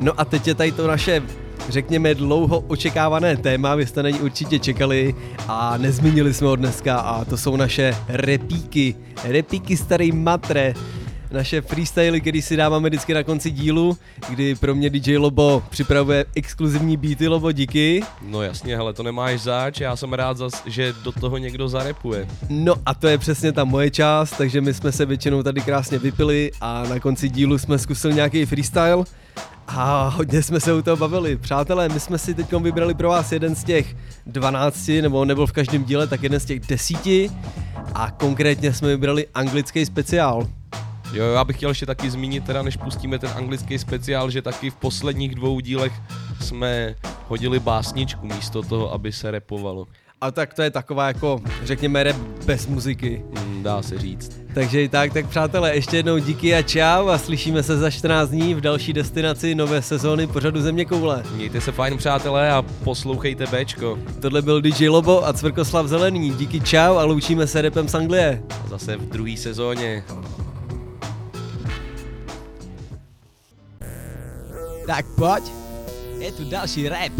[0.00, 1.22] No a teď je tady to naše
[1.68, 5.14] řekněme dlouho očekávané téma, vy jste na ní určitě čekali
[5.48, 8.94] a nezmínili jsme ho dneska a to jsou naše repíky,
[9.24, 10.74] repíky starý matre,
[11.30, 13.98] naše freestyly, který si dáváme vždycky na konci dílu,
[14.28, 18.02] kdy pro mě DJ Lobo připravuje exkluzivní beaty Lobo, díky.
[18.22, 22.28] No jasně, hele, to nemáš zač, já jsem rád, zas, že do toho někdo zarepuje.
[22.48, 25.98] No a to je přesně ta moje část, takže my jsme se většinou tady krásně
[25.98, 29.04] vypili a na konci dílu jsme zkusili nějaký freestyle
[29.68, 31.36] a hodně jsme se u toho bavili.
[31.36, 33.96] Přátelé, my jsme si teď vybrali pro vás jeden z těch
[34.26, 37.30] 12, nebo nebyl v každém díle, tak jeden z těch desíti
[37.94, 40.46] a konkrétně jsme vybrali anglický speciál.
[41.16, 44.70] Jo, já bych chtěl ještě taky zmínit, teda než pustíme ten anglický speciál, že taky
[44.70, 45.92] v posledních dvou dílech
[46.40, 46.94] jsme
[47.28, 49.86] hodili básničku místo toho, aby se repovalo.
[50.20, 52.16] A tak to je taková jako, řekněme, rap
[52.46, 53.22] bez muziky.
[53.30, 54.40] Mm, dá se říct.
[54.54, 58.28] Takže i tak, tak přátelé, ještě jednou díky a čau a slyšíme se za 14
[58.30, 61.22] dní v další destinaci nové sezóny pořadu Země koule.
[61.34, 63.98] Mějte se fajn přátelé a poslouchejte Bčko.
[64.20, 66.30] Tohle byl DJ Lobo a Cvrkoslav Zelený.
[66.30, 68.42] Díky čau a loučíme se repem z Anglie.
[68.68, 70.04] Zase v druhé sezóně.
[74.86, 75.42] Tak pojď,
[76.18, 77.12] je tu další rap.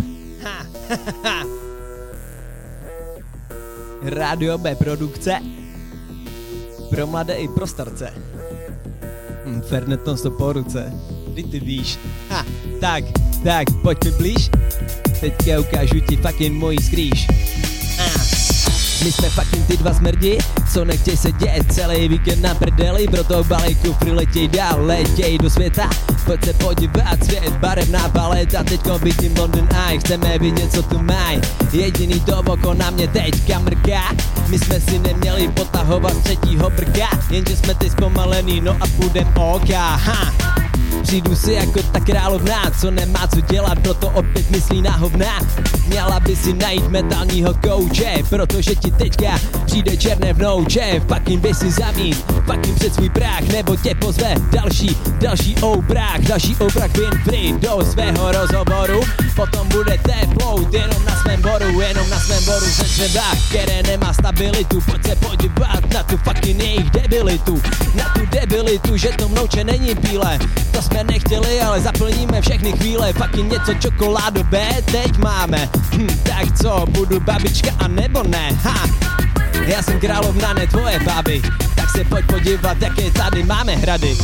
[4.02, 5.40] Radio B produkce.
[6.90, 8.12] Pro mladé i pro starce.
[9.44, 10.92] Hm, Fernet sto po ruce.
[11.28, 11.98] Kdy ty víš?
[12.30, 12.46] Ha,
[12.80, 13.04] tak,
[13.44, 14.50] tak, pojď mi blíž.
[15.20, 17.26] Teďka ukážu ti fucking mojí skrýš.
[19.06, 20.38] My jsme fucking ty dva smrdi,
[20.72, 25.90] co nechtěj se dět celý víkend na prdeli, proto balejku přiletěj dál, letěj do světa,
[26.24, 31.40] pojď se podívat, svět barevná paleta, teďko vidím London Eye, chceme vidět, co tu maj,
[31.72, 34.14] jediný to oko na mě teďka mrká,
[34.48, 39.96] my jsme si neměli potahovat třetího brka, jenže jsme teď zpomalený, no a půjdem oka,
[39.96, 40.65] ha.
[41.02, 45.40] Přijdu si jako ta královná, co nemá co dělat, proto opět myslí na hovna.
[45.86, 51.00] Měla by si najít metalního kouče, protože ti teďka přijde černé vnouče.
[51.08, 56.56] Fucking by si zamít, fucking před svůj práh, nebo tě pozve další, další obrák, další
[56.56, 59.00] obrák Winfrey do svého rozhovoru.
[59.36, 64.12] Potom bude teplout jenom na svém boru, jenom na svém boru se dřeva, které nemá
[64.12, 64.80] stabilitu.
[64.80, 67.62] Pojď se podívat na tu fucking jejich debilitu,
[67.94, 70.38] na tu debilitu, že to mnouče není bílé.
[70.76, 75.68] To jsme nechtěli, ale zaplníme všechny chvíle, fucking něco čokoládové teď máme.
[75.92, 78.50] Hm, tak co, budu babička a nebo ne?
[78.62, 78.86] Ha!
[79.66, 81.42] Já jsem královna, ne tvoje baby,
[81.74, 84.16] tak se pojď podívat, jaké tady máme hrady.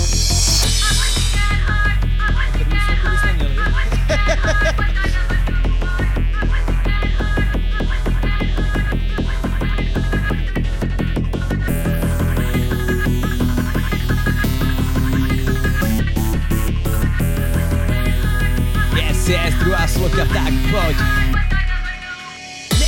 [19.33, 21.42] Yes, yes, druhá sloka, tak pojď.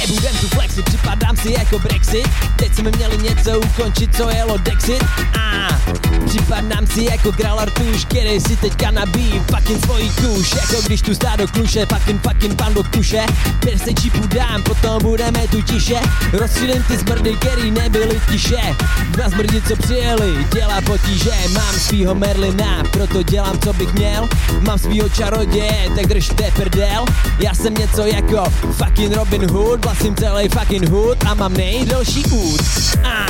[0.07, 2.29] Nebudem tu flexi, připadám si jako Brexit.
[2.57, 5.05] Teď jsme měli něco ukončit, co jelo Dexit
[5.41, 5.81] A
[6.27, 11.15] připadám si jako král Artuš, který si teďka nabíjí fucking svojí kůž Jako když tu
[11.15, 13.27] stádo kluše, fucking fucking pan kuše
[13.61, 16.01] Pěr se čipu dám, potom budeme tu tiše.
[16.33, 18.77] Rozstřílím ty zmrdy, který nebyly tiše.
[19.11, 21.31] Dva zmrdi, co přijeli, dělá potíže.
[21.55, 24.29] Mám svýho Merlina, proto dělám, co bych měl.
[24.61, 27.05] Mám svýho čaroděje, tak držte prdel.
[27.41, 32.61] Já jsem něco jako fucking Robin Hood Vlastním celý fucking hood a mám nejdelší út
[33.05, 33.27] a.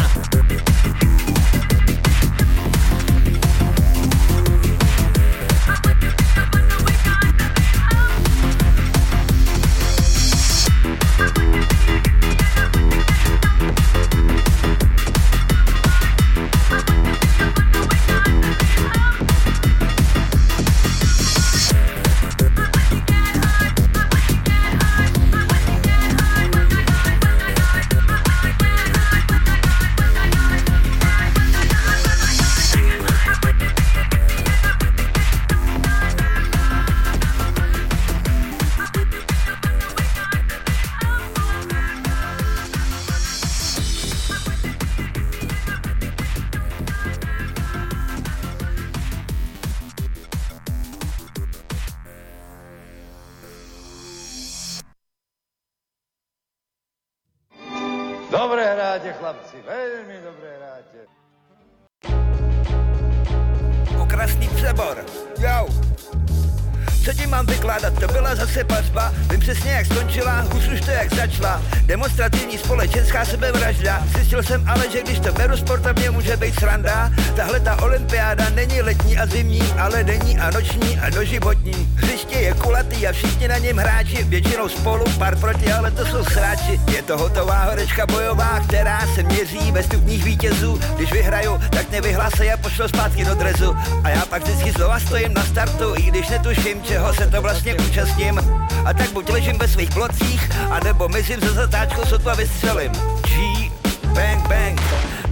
[68.54, 69.12] zase pařba.
[69.30, 71.62] Vím přesně jak skončila, hus už to jak začala.
[71.86, 74.02] Demonstrativní společenská sebevražda.
[74.14, 77.10] Zjistil jsem ale, že když to beru sportovně může být sranda.
[77.36, 81.88] Tahle ta olympiáda není letní a zimní Ale denní a noční a doživotní.
[81.96, 84.24] Hřiště je kulatý a všichni na něm hráči.
[84.24, 86.80] Většinou spolu, pár proti, ale to jsou sráči.
[86.94, 90.80] Je to hotová horečka bojová, která se měří ve stupních vítězů.
[90.96, 93.76] Když vyhraju, tak mě vyhlásej a pošlo zpátky do drezu.
[94.04, 97.74] A já pak vždycky znova stojím na startu I když netuším, čeho se to vlastně
[97.74, 98.43] účastním
[98.84, 102.92] A tak buď ležím ve svých blocích A nebo mezím za zatáčkou, sotva vystřelím.
[103.26, 103.70] G,
[104.14, 104.80] bang, bang.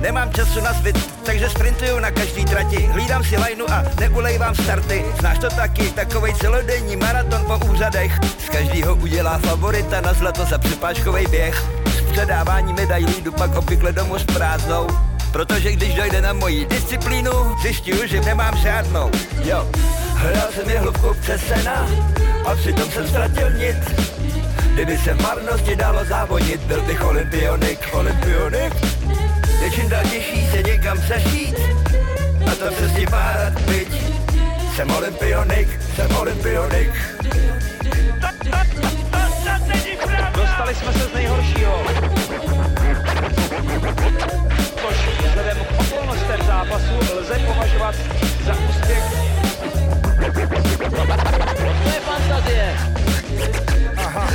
[0.01, 2.87] Nemám času na zbyt, takže sprintuju na každý trati.
[2.93, 5.05] Hlídám si lajnu a neulejvám starty.
[5.21, 8.13] Znáš to taky, takovej celodenní maraton po úřadech.
[8.47, 11.65] Z každýho udělá favorita na zlato za přepáčkovej běh.
[11.87, 14.87] Z předávání medailí jdu pak obvykle domů s prázdnou.
[15.33, 19.11] Protože když dojde na moji disciplínu, zjišťuju, že nemám žádnou.
[19.45, 19.67] Jo,
[20.23, 21.87] hledal jsem je hlubku přes sena
[22.47, 23.77] a přitom jsem ztratil nic.
[24.75, 28.75] Kdyby se marnosti dalo závodit, byl bych olympionik, olympionik.
[29.63, 31.57] Je čím dál těžší se někam sešít
[32.53, 33.89] a to se s tím párat byť.
[34.77, 36.93] Jsem olympionik, jsem olympionik.
[40.35, 41.83] Dostali jsme se z nejhoršího.
[44.81, 47.95] Což vzhledem k okolnostem zápasu lze považovat
[48.47, 49.22] za úspěch.
[52.43, 52.77] Fantazie.
[53.97, 54.29] Aha.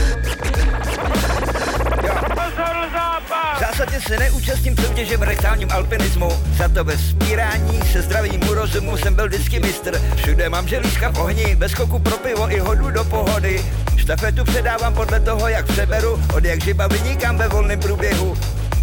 [3.60, 6.30] Zásadně se neúčastním soutěže v rekálním alpinismu.
[6.58, 10.02] Za to ve spírání se zdravým rozumu jsem byl vždycky mistr.
[10.16, 13.66] Všude mám želízka v ohni, bez skoku pro pivo i hodu do pohody.
[13.98, 18.38] Štafetu předávám podle toho, jak přeberu, od jak žiba vynikám ve volném průběhu.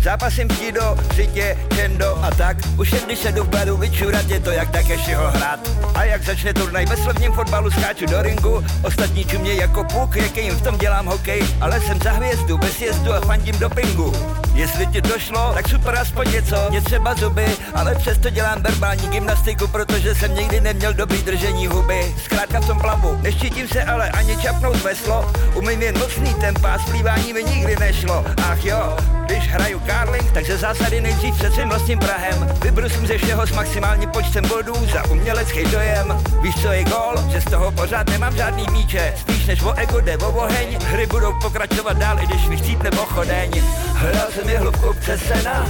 [0.05, 2.57] Zápasím judo, přitě, kendo a tak.
[2.79, 5.61] Už jen když se jdu v baru vyčurat, je to jak Takeshiho hrát.
[5.95, 8.65] A jak začne turnaj ve slovním fotbalu, skáču do ringu.
[8.83, 11.43] Ostatní čumě jako puk, jaký jim v tom dělám hokej.
[11.61, 14.13] Ale jsem za hvězdu, bez jezdu a fandím do pingu.
[14.55, 19.69] Jestli ti došlo, tak super aspoň něco, mě třeba zuby, ale přesto dělám verbální gymnastiku,
[19.69, 22.15] protože jsem nikdy neměl dobrý držení huby.
[22.25, 27.33] Zkrátka v tom plavu, neštítím se ale ani čapnout veslo, umím jen mocný tempa, splývání
[27.33, 28.25] mi nikdy nešlo.
[28.43, 32.49] Ach jo, když hraju karling, tak ze zásady nejdřív před svým vlastním Prahem.
[32.63, 36.19] Vybrusím ze všeho s maximálním počtem bodů za umělecký dojem.
[36.43, 37.15] Víš, co je gol?
[37.29, 39.15] Že z toho pořád nemám žádný míče.
[39.21, 40.79] Spíš než o ego jde o oheň.
[40.85, 43.51] Hry budou pokračovat dál, i když mi chcípne pochodeň.
[43.95, 45.67] Hledal jsem je hlubku přes sena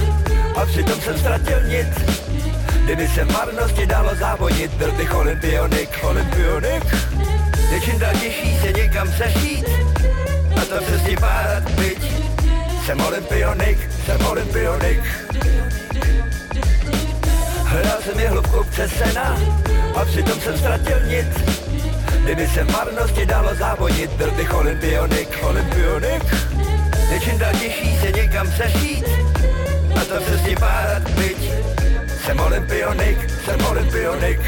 [0.55, 1.87] a přitom jsem ztratil nic.
[2.83, 6.83] Kdyby se marnosti dalo závodit, byl bych olympionik, olympionik.
[7.71, 9.65] Je čím dál těžší se někam sešít
[10.61, 12.11] a to přesně párat byť.
[12.85, 15.01] Jsem olympionik, jsem olympionik.
[17.63, 19.37] Hledal jsem je hlubku přes sena
[19.95, 21.27] a přitom jsem ztratil nic.
[22.23, 26.23] Kdyby se marnosti dalo závodit, byl bych olympionik, olympionik.
[27.11, 29.05] Je čím dál těžší se někam sešít
[30.01, 31.51] a to přesně párat byť.
[32.25, 34.39] Jsem olympionik, jsem olympionik.